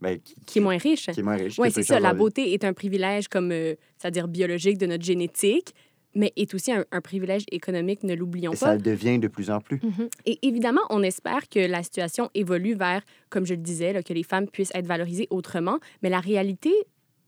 ben, 0.00 0.18
qui, 0.18 0.34
Qui 0.46 0.58
est 0.58 0.62
moins 0.62 0.78
riche. 0.78 1.06
qui 1.06 1.20
est 1.20 1.22
moins 1.22 1.36
riche. 1.36 1.58
Oui, 1.58 1.70
c'est 1.70 1.82
ça. 1.82 2.00
La 2.00 2.14
beauté 2.14 2.52
est 2.52 2.64
un 2.64 2.72
privilège, 2.72 3.28
comme, 3.28 3.50
euh, 3.52 3.74
c'est-à-dire 3.98 4.28
biologique 4.28 4.78
de 4.78 4.86
notre 4.86 5.04
génétique, 5.04 5.74
mais 6.14 6.32
est 6.36 6.54
aussi 6.54 6.72
un, 6.72 6.84
un 6.92 7.00
privilège 7.02 7.44
économique, 7.52 8.02
ne 8.02 8.14
l'oublions 8.14 8.52
pas. 8.52 8.56
ça 8.56 8.74
le 8.74 8.80
devient 8.80 9.18
de 9.18 9.28
plus 9.28 9.50
en 9.50 9.60
plus. 9.60 9.78
Mhm. 9.82 10.08
Et 10.24 10.38
évidemment, 10.46 10.80
on 10.90 11.02
espère 11.02 11.48
que 11.48 11.58
la 11.60 11.82
situation 11.82 12.30
évolue 12.34 12.74
vers, 12.74 13.02
comme 13.28 13.44
je 13.44 13.52
le 13.54 13.60
disais, 13.60 13.92
là, 13.92 14.02
que 14.02 14.14
les 14.14 14.22
femmes 14.22 14.48
puissent 14.48 14.72
être 14.74 14.86
valorisées 14.86 15.26
autrement. 15.30 15.78
Mais 16.02 16.08
la 16.08 16.20
réalité, 16.20 16.72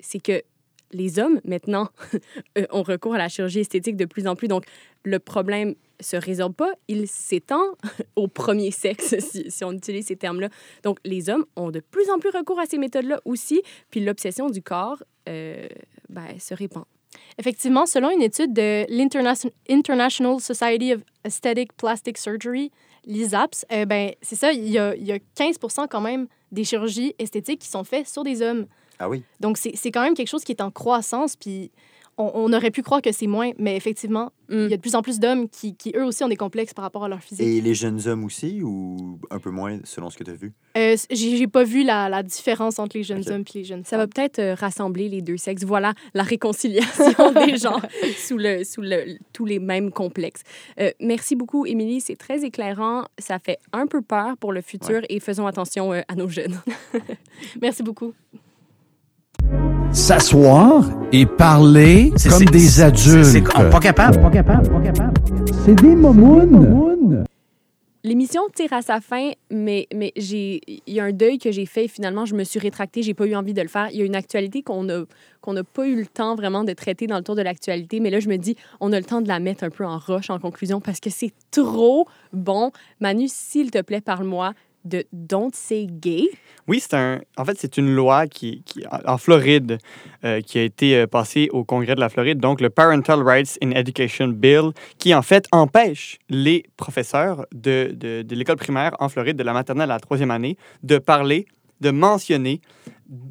c'est 0.00 0.22
que 0.22 0.40
les 0.92 1.18
hommes, 1.18 1.38
maintenant, 1.44 1.90
euh, 2.56 2.64
ont 2.70 2.82
recours 2.82 3.14
à 3.14 3.18
la 3.18 3.28
chirurgie 3.28 3.60
esthétique 3.60 3.96
de 3.96 4.06
plus 4.06 4.26
en 4.26 4.36
plus. 4.36 4.48
Donc, 4.48 4.64
le 5.04 5.18
problème 5.18 5.74
se 6.00 6.16
résorbe 6.16 6.54
pas, 6.54 6.72
il 6.88 7.08
s'étend 7.08 7.62
au 8.16 8.28
premier 8.28 8.70
sexe, 8.70 9.16
si, 9.18 9.50
si 9.50 9.64
on 9.64 9.72
utilise 9.72 10.06
ces 10.06 10.16
termes-là. 10.16 10.48
Donc, 10.82 10.98
les 11.04 11.30
hommes 11.30 11.44
ont 11.56 11.70
de 11.70 11.80
plus 11.80 12.10
en 12.10 12.18
plus 12.18 12.30
recours 12.30 12.58
à 12.58 12.66
ces 12.66 12.78
méthodes-là 12.78 13.20
aussi, 13.24 13.62
puis 13.90 14.00
l'obsession 14.00 14.50
du 14.50 14.62
corps 14.62 15.02
euh, 15.28 15.66
ben, 16.08 16.38
se 16.38 16.54
répand. 16.54 16.84
Effectivement, 17.38 17.86
selon 17.86 18.10
une 18.10 18.22
étude 18.22 18.52
de 18.52 18.84
l'International 18.88 19.54
International 19.68 20.40
Society 20.40 20.94
of 20.94 21.00
Aesthetic 21.24 21.72
Plastic 21.74 22.18
Surgery, 22.18 22.70
l'ISAPS, 23.06 23.64
euh, 23.72 23.84
ben, 23.86 24.12
c'est 24.20 24.36
ça, 24.36 24.52
il 24.52 24.68
y, 24.68 24.78
a, 24.78 24.94
il 24.94 25.06
y 25.06 25.12
a 25.12 25.18
15% 25.36 25.88
quand 25.88 26.00
même 26.00 26.26
des 26.52 26.64
chirurgies 26.64 27.14
esthétiques 27.18 27.60
qui 27.60 27.68
sont 27.68 27.84
faites 27.84 28.08
sur 28.08 28.24
des 28.24 28.42
hommes. 28.42 28.66
Ah 28.98 29.08
oui. 29.08 29.22
Donc, 29.40 29.58
c'est 29.58 29.72
c'est 29.76 29.90
quand 29.90 30.02
même 30.02 30.14
quelque 30.14 30.28
chose 30.28 30.44
qui 30.44 30.52
est 30.52 30.60
en 30.60 30.70
croissance, 30.70 31.36
puis 31.36 31.70
on, 32.18 32.30
on 32.34 32.52
aurait 32.52 32.70
pu 32.70 32.82
croire 32.82 33.02
que 33.02 33.12
c'est 33.12 33.26
moins, 33.26 33.52
mais 33.58 33.76
effectivement, 33.76 34.32
Mm. 34.48 34.64
il 34.64 34.70
y 34.70 34.74
a 34.74 34.76
de 34.76 34.82
plus 34.82 34.94
en 34.94 35.02
plus 35.02 35.20
d'hommes 35.20 35.48
qui, 35.48 35.76
qui, 35.76 35.92
eux 35.94 36.04
aussi, 36.04 36.24
ont 36.24 36.28
des 36.28 36.36
complexes 36.36 36.72
par 36.72 36.82
rapport 36.82 37.04
à 37.04 37.08
leur 37.08 37.20
physique. 37.20 37.46
Et 37.46 37.60
les 37.60 37.74
jeunes 37.74 38.00
hommes 38.06 38.24
aussi, 38.24 38.62
ou 38.62 39.18
un 39.30 39.38
peu 39.38 39.50
moins, 39.50 39.78
selon 39.84 40.08
ce 40.10 40.16
que 40.16 40.24
tu 40.24 40.30
as 40.30 40.34
vu? 40.34 40.52
Euh, 40.76 40.96
j'ai 41.10 41.46
pas 41.46 41.64
vu 41.64 41.84
la, 41.84 42.08
la 42.08 42.22
différence 42.22 42.78
entre 42.78 42.96
les 42.96 43.02
jeunes 43.02 43.28
hommes 43.28 43.44
et 43.54 43.58
les 43.58 43.64
jeunes 43.64 43.84
Ça 43.84 43.96
va 43.96 44.06
peut-être 44.06 44.38
euh, 44.38 44.54
rassembler 44.54 45.08
les 45.08 45.20
deux 45.20 45.36
sexes. 45.36 45.64
Voilà 45.64 45.92
la 46.14 46.22
réconciliation 46.22 47.32
des 47.46 47.58
gens 47.58 47.80
sous, 48.16 48.38
le, 48.38 48.64
sous 48.64 48.82
le, 48.82 49.18
tous 49.32 49.44
les 49.44 49.58
mêmes 49.58 49.90
complexes. 49.90 50.42
Euh, 50.80 50.90
merci 51.00 51.36
beaucoup, 51.36 51.66
Émilie. 51.66 52.00
C'est 52.00 52.16
très 52.16 52.44
éclairant. 52.44 53.04
Ça 53.18 53.38
fait 53.38 53.58
un 53.72 53.86
peu 53.86 54.00
peur 54.00 54.36
pour 54.38 54.52
le 54.52 54.62
futur 54.62 55.02
et 55.08 55.20
faisons 55.20 55.46
attention 55.46 55.92
euh, 55.92 56.00
à 56.08 56.14
nos 56.14 56.28
jeunes. 56.28 56.58
Merci 57.60 57.82
beaucoup. 57.82 58.14
S'asseoir 59.92 60.84
et 61.12 61.24
parler 61.26 62.12
C'est- 62.16 62.28
comme 62.28 62.44
des 62.44 62.80
adultes. 62.80 63.24
c'est- 63.24 63.40
Pas 63.42 63.80
capable, 63.80 64.20
pas 64.20 64.30
capable, 64.30 64.68
pas 64.70 64.80
capable. 64.80 65.20
C'est 65.64 65.74
des 65.74 65.94
momounes. 65.96 67.24
L'émission 68.04 68.42
tire 68.54 68.72
à 68.74 68.80
sa 68.80 69.00
fin, 69.00 69.30
mais, 69.50 69.88
mais 69.94 70.12
j'ai 70.16 70.60
il 70.86 70.94
y 70.94 71.00
a 71.00 71.04
un 71.04 71.12
deuil 71.12 71.38
que 71.38 71.50
j'ai 71.50 71.66
fait. 71.66 71.88
Finalement, 71.88 72.26
je 72.26 72.34
me 72.34 72.44
suis 72.44 72.60
rétractée. 72.60 73.02
J'ai 73.02 73.12
pas 73.12 73.26
eu 73.26 73.34
envie 73.34 73.54
de 73.54 73.60
le 73.60 73.68
faire. 73.68 73.88
Il 73.90 73.98
y 73.98 74.02
a 74.02 74.04
une 74.04 74.14
actualité 74.14 74.62
qu'on 74.62 74.88
a 74.88 75.04
qu'on 75.40 75.52
n'a 75.52 75.64
pas 75.64 75.86
eu 75.86 75.96
le 75.96 76.06
temps 76.06 76.34
vraiment 76.36 76.64
de 76.64 76.72
traiter 76.74 77.06
dans 77.06 77.16
le 77.16 77.22
tour 77.24 77.34
de 77.34 77.42
l'actualité. 77.42 78.00
Mais 78.00 78.10
là, 78.10 78.20
je 78.20 78.28
me 78.28 78.36
dis, 78.36 78.56
on 78.80 78.92
a 78.92 78.98
le 78.98 79.04
temps 79.04 79.20
de 79.20 79.28
la 79.28 79.40
mettre 79.40 79.64
un 79.64 79.70
peu 79.70 79.84
en 79.84 79.98
roche 79.98 80.30
en 80.30 80.38
conclusion 80.38 80.80
parce 80.80 81.00
que 81.00 81.10
c'est 81.10 81.32
trop 81.50 82.06
bon. 82.32 82.70
Manu, 83.00 83.26
s'il 83.28 83.70
te 83.70 83.80
plaît, 83.82 84.00
parle-moi 84.00 84.52
de 84.88 85.04
Don't 85.12 85.50
Say 85.52 85.86
Gay. 85.88 86.28
Oui, 86.66 86.80
c'est 86.80 86.94
un. 86.94 87.20
En 87.36 87.44
fait, 87.44 87.56
c'est 87.58 87.76
une 87.76 87.94
loi 87.94 88.26
qui, 88.26 88.62
qui 88.64 88.84
en 89.06 89.18
Floride 89.18 89.78
euh, 90.24 90.40
qui 90.40 90.58
a 90.58 90.62
été 90.62 90.96
euh, 90.96 91.06
passée 91.06 91.48
au 91.52 91.64
Congrès 91.64 91.94
de 91.94 92.00
la 92.00 92.08
Floride, 92.08 92.38
donc 92.38 92.60
le 92.60 92.70
Parental 92.70 93.22
Rights 93.22 93.58
in 93.62 93.70
Education 93.70 94.28
Bill, 94.28 94.72
qui 94.98 95.14
en 95.14 95.22
fait 95.22 95.46
empêche 95.52 96.18
les 96.28 96.64
professeurs 96.76 97.46
de, 97.54 97.94
de, 97.94 98.22
de 98.22 98.34
l'école 98.34 98.56
primaire 98.56 98.96
en 99.00 99.08
Floride, 99.08 99.36
de 99.36 99.44
la 99.44 99.52
maternelle 99.52 99.90
à 99.90 99.94
la 99.94 100.00
troisième 100.00 100.30
année, 100.30 100.56
de 100.82 100.98
parler, 100.98 101.46
de 101.80 101.90
mentionner 101.90 102.60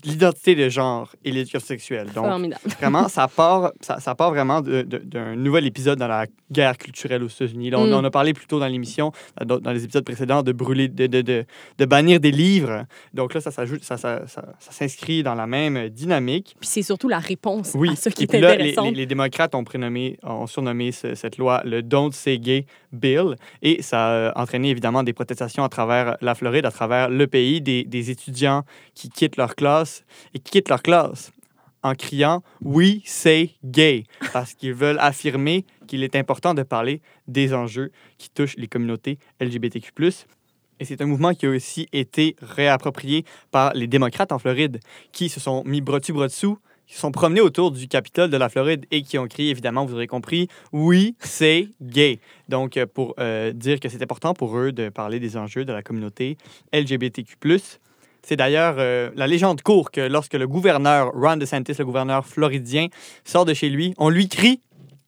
l'identité 0.03 0.55
de 0.55 0.69
genre 0.69 1.13
et 1.23 1.31
l'éducation 1.31 1.67
sexuelle. 1.67 2.07
Donc, 2.15 2.25
Formidable. 2.25 2.61
vraiment, 2.79 3.07
ça 3.07 3.27
part, 3.27 3.71
ça, 3.81 3.99
ça 3.99 4.15
part 4.15 4.31
vraiment 4.31 4.61
d'un 4.61 5.35
nouvel 5.35 5.65
épisode 5.67 5.99
dans 5.99 6.07
la 6.07 6.25
guerre 6.51 6.77
culturelle 6.77 7.23
aux 7.23 7.27
États-Unis. 7.27 7.71
On, 7.75 7.85
Mm. 7.87 7.93
on 7.93 8.03
a 8.03 8.09
parlé 8.09 8.33
plus 8.33 8.47
tôt 8.47 8.59
dans 8.59 8.67
l'émission, 8.67 9.11
dans, 9.45 9.59
dans 9.59 9.71
les 9.71 9.83
épisodes 9.83 10.03
précédents, 10.03 10.41
de 10.41 10.51
brûler, 10.51 10.87
de, 10.87 11.05
de, 11.07 11.21
de, 11.21 11.45
de 11.77 11.85
bannir 11.85 12.19
des 12.19 12.31
livres. 12.31 12.85
Donc 13.13 13.33
là, 13.33 13.41
ça 13.41 13.51
s'ajoute, 13.51 13.83
ça, 13.83 13.97
ça, 13.97 14.25
ça, 14.27 14.45
ça 14.59 14.71
s'inscrit 14.71 15.21
dans 15.23 15.35
la 15.35 15.45
même 15.47 15.89
dynamique. 15.89 16.55
Puis 16.59 16.69
c'est 16.69 16.81
surtout 16.81 17.07
la 17.09 17.19
réponse 17.19 17.73
Oui, 17.75 17.89
à 17.89 17.95
ce 17.95 18.09
qui 18.09 18.23
et 18.23 18.35
est 18.35 18.39
là, 18.39 18.55
les, 18.55 18.71
intéressant. 18.71 18.85
les- 18.89 18.95
les 18.95 19.05
démocrates 19.05 19.53
ont, 19.55 19.63
prénommé, 19.63 20.17
ont 20.23 20.47
surnommé 20.47 20.91
ce- 20.91 21.13
cette 21.15 21.37
loi 21.37 21.61
le 21.65 21.83
Don't 21.83 22.11
Say 22.11 22.39
Gay 22.39 22.65
Bill 22.91 23.35
et 23.61 23.81
ça 23.83 24.29
a 24.31 24.41
entraîné 24.41 24.69
évidemment 24.69 25.03
des 25.03 25.13
protestations 25.13 25.63
à 25.63 25.69
travers 25.69 26.17
la 26.21 26.33
Floride, 26.35 26.65
à 26.65 26.71
travers 26.71 27.09
le 27.09 27.27
pays, 27.27 27.61
des, 27.61 27.83
des 27.83 28.09
étudiants 28.09 28.63
qui 28.95 29.09
quittent 29.09 29.37
leur 29.37 29.55
classe 29.55 29.66
classe 29.67 30.05
et 30.33 30.39
qui 30.39 30.51
quittent 30.51 30.69
leur 30.69 30.81
classe 30.81 31.31
en 31.83 31.93
criant 31.93 32.41
We 32.61 33.01
say 33.05 33.51
gay 33.63 34.05
parce 34.33 34.53
qu'ils 34.53 34.73
veulent 34.73 34.99
affirmer 34.99 35.65
qu'il 35.87 36.03
est 36.03 36.15
important 36.15 36.53
de 36.53 36.63
parler 36.63 37.01
des 37.27 37.53
enjeux 37.53 37.91
qui 38.17 38.29
touchent 38.29 38.57
les 38.57 38.67
communautés 38.67 39.19
LGBTQ. 39.41 39.91
Et 40.79 40.85
c'est 40.85 41.01
un 41.01 41.05
mouvement 41.05 41.33
qui 41.33 41.45
a 41.45 41.49
aussi 41.49 41.87
été 41.91 42.35
réapproprié 42.41 43.25
par 43.51 43.73
les 43.73 43.87
démocrates 43.87 44.31
en 44.31 44.39
Floride 44.39 44.79
qui 45.11 45.27
se 45.27 45.39
sont 45.39 45.63
mis 45.65 45.81
bras 45.81 45.99
dessus 45.99 46.13
qui 46.87 46.93
se 46.93 47.01
sont 47.01 47.11
promenés 47.11 47.41
autour 47.41 47.71
du 47.71 47.89
Capitole 47.89 48.29
de 48.29 48.37
la 48.37 48.47
Floride 48.47 48.85
et 48.91 49.01
qui 49.01 49.17
ont 49.17 49.27
crié, 49.27 49.49
évidemment, 49.49 49.85
vous 49.85 49.95
aurez 49.95 50.07
compris, 50.07 50.47
oui, 50.71 51.17
c'est 51.19 51.67
gay. 51.81 52.21
Donc, 52.47 52.77
euh, 52.77 52.85
pour 52.85 53.13
euh, 53.19 53.51
dire 53.51 53.81
que 53.81 53.89
c'est 53.89 54.01
important 54.01 54.33
pour 54.33 54.57
eux 54.57 54.71
de 54.71 54.87
parler 54.87 55.19
des 55.19 55.35
enjeux 55.35 55.65
de 55.65 55.73
la 55.73 55.83
communauté 55.83 56.37
LGBTQ. 56.71 57.35
C'est 58.27 58.35
d'ailleurs 58.35 58.75
euh, 58.77 59.09
la 59.15 59.25
légende 59.25 59.61
court 59.61 59.89
que 59.89 60.01
lorsque 60.01 60.33
le 60.33 60.49
gouverneur 60.49 61.13
Ron 61.13 61.37
DeSantis, 61.37 61.75
le 61.79 61.85
gouverneur 61.85 62.25
floridien, 62.25 62.87
sort 63.23 63.45
de 63.45 63.53
chez 63.53 63.69
lui, 63.69 63.93
on 63.97 64.09
lui 64.09 64.27
crie 64.27 64.59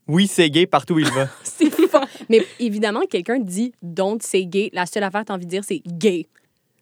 oui, 0.07 0.25
c'est 0.25 0.49
gay 0.49 0.65
partout 0.65 0.95
où 0.95 0.99
il 0.99 1.11
va. 1.11 1.27
c'est 1.43 1.69
fort. 1.69 2.05
Mais 2.29 2.43
évidemment, 2.59 3.01
quelqu'un 3.09 3.37
dit 3.37 3.73
don't 3.83 4.19
say 4.21 4.45
gay. 4.45 4.69
La 4.73 4.85
seule 4.85 5.03
affaire 5.03 5.21
que 5.21 5.27
tu 5.27 5.31
as 5.33 5.35
envie 5.35 5.45
de 5.45 5.51
dire, 5.51 5.63
c'est 5.63 5.83
gay. 5.85 6.27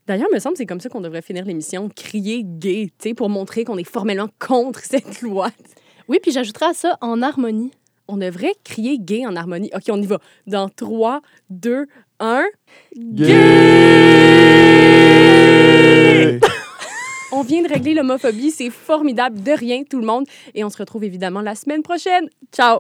D'ailleurs, 0.06 0.28
il 0.32 0.36
me 0.36 0.40
semble 0.40 0.54
que 0.54 0.60
c'est 0.60 0.68
comme 0.68 0.80
ça 0.80 0.88
qu'on 0.90 1.02
devrait 1.02 1.24
finir 1.24 1.44
l'émission, 1.44 1.90
crier 1.90 2.44
gay, 2.46 2.92
tu 3.00 3.10
sais, 3.10 3.14
pour 3.16 3.30
montrer 3.30 3.66
qu'on 3.66 3.78
est 3.78 3.84
formellement 3.84 4.30
contre 4.40 4.80
cette 4.84 5.22
loi. 5.22 5.50
Oui, 6.08 6.20
puis 6.22 6.32
j'ajouterais 6.32 6.68
à 6.68 6.74
ça 6.74 6.98
en 7.02 7.22
harmonie. 7.24 7.72
On 8.08 8.18
devrait 8.18 8.54
crier 8.64 9.00
gay 9.00 9.26
en 9.26 9.36
harmonie. 9.36 9.72
OK, 9.74 9.84
on 9.90 10.02
y 10.02 10.06
va. 10.06 10.20
Dans 10.46 10.70
3, 10.70 11.22
2, 11.50 11.88
1. 12.20 12.46
Gay! 12.96 14.17
Vient 17.48 17.64
de 17.64 17.70
régler 17.70 17.94
l'homophobie. 17.94 18.52
C'est 18.52 18.70
formidable. 18.70 19.42
De 19.42 19.52
rien, 19.52 19.84
tout 19.84 20.00
le 20.00 20.06
monde. 20.06 20.26
Et 20.54 20.64
on 20.64 20.70
se 20.70 20.78
retrouve 20.78 21.04
évidemment 21.04 21.42
la 21.42 21.56
semaine 21.56 21.82
prochaine. 21.82 22.30
Ciao! 22.52 22.80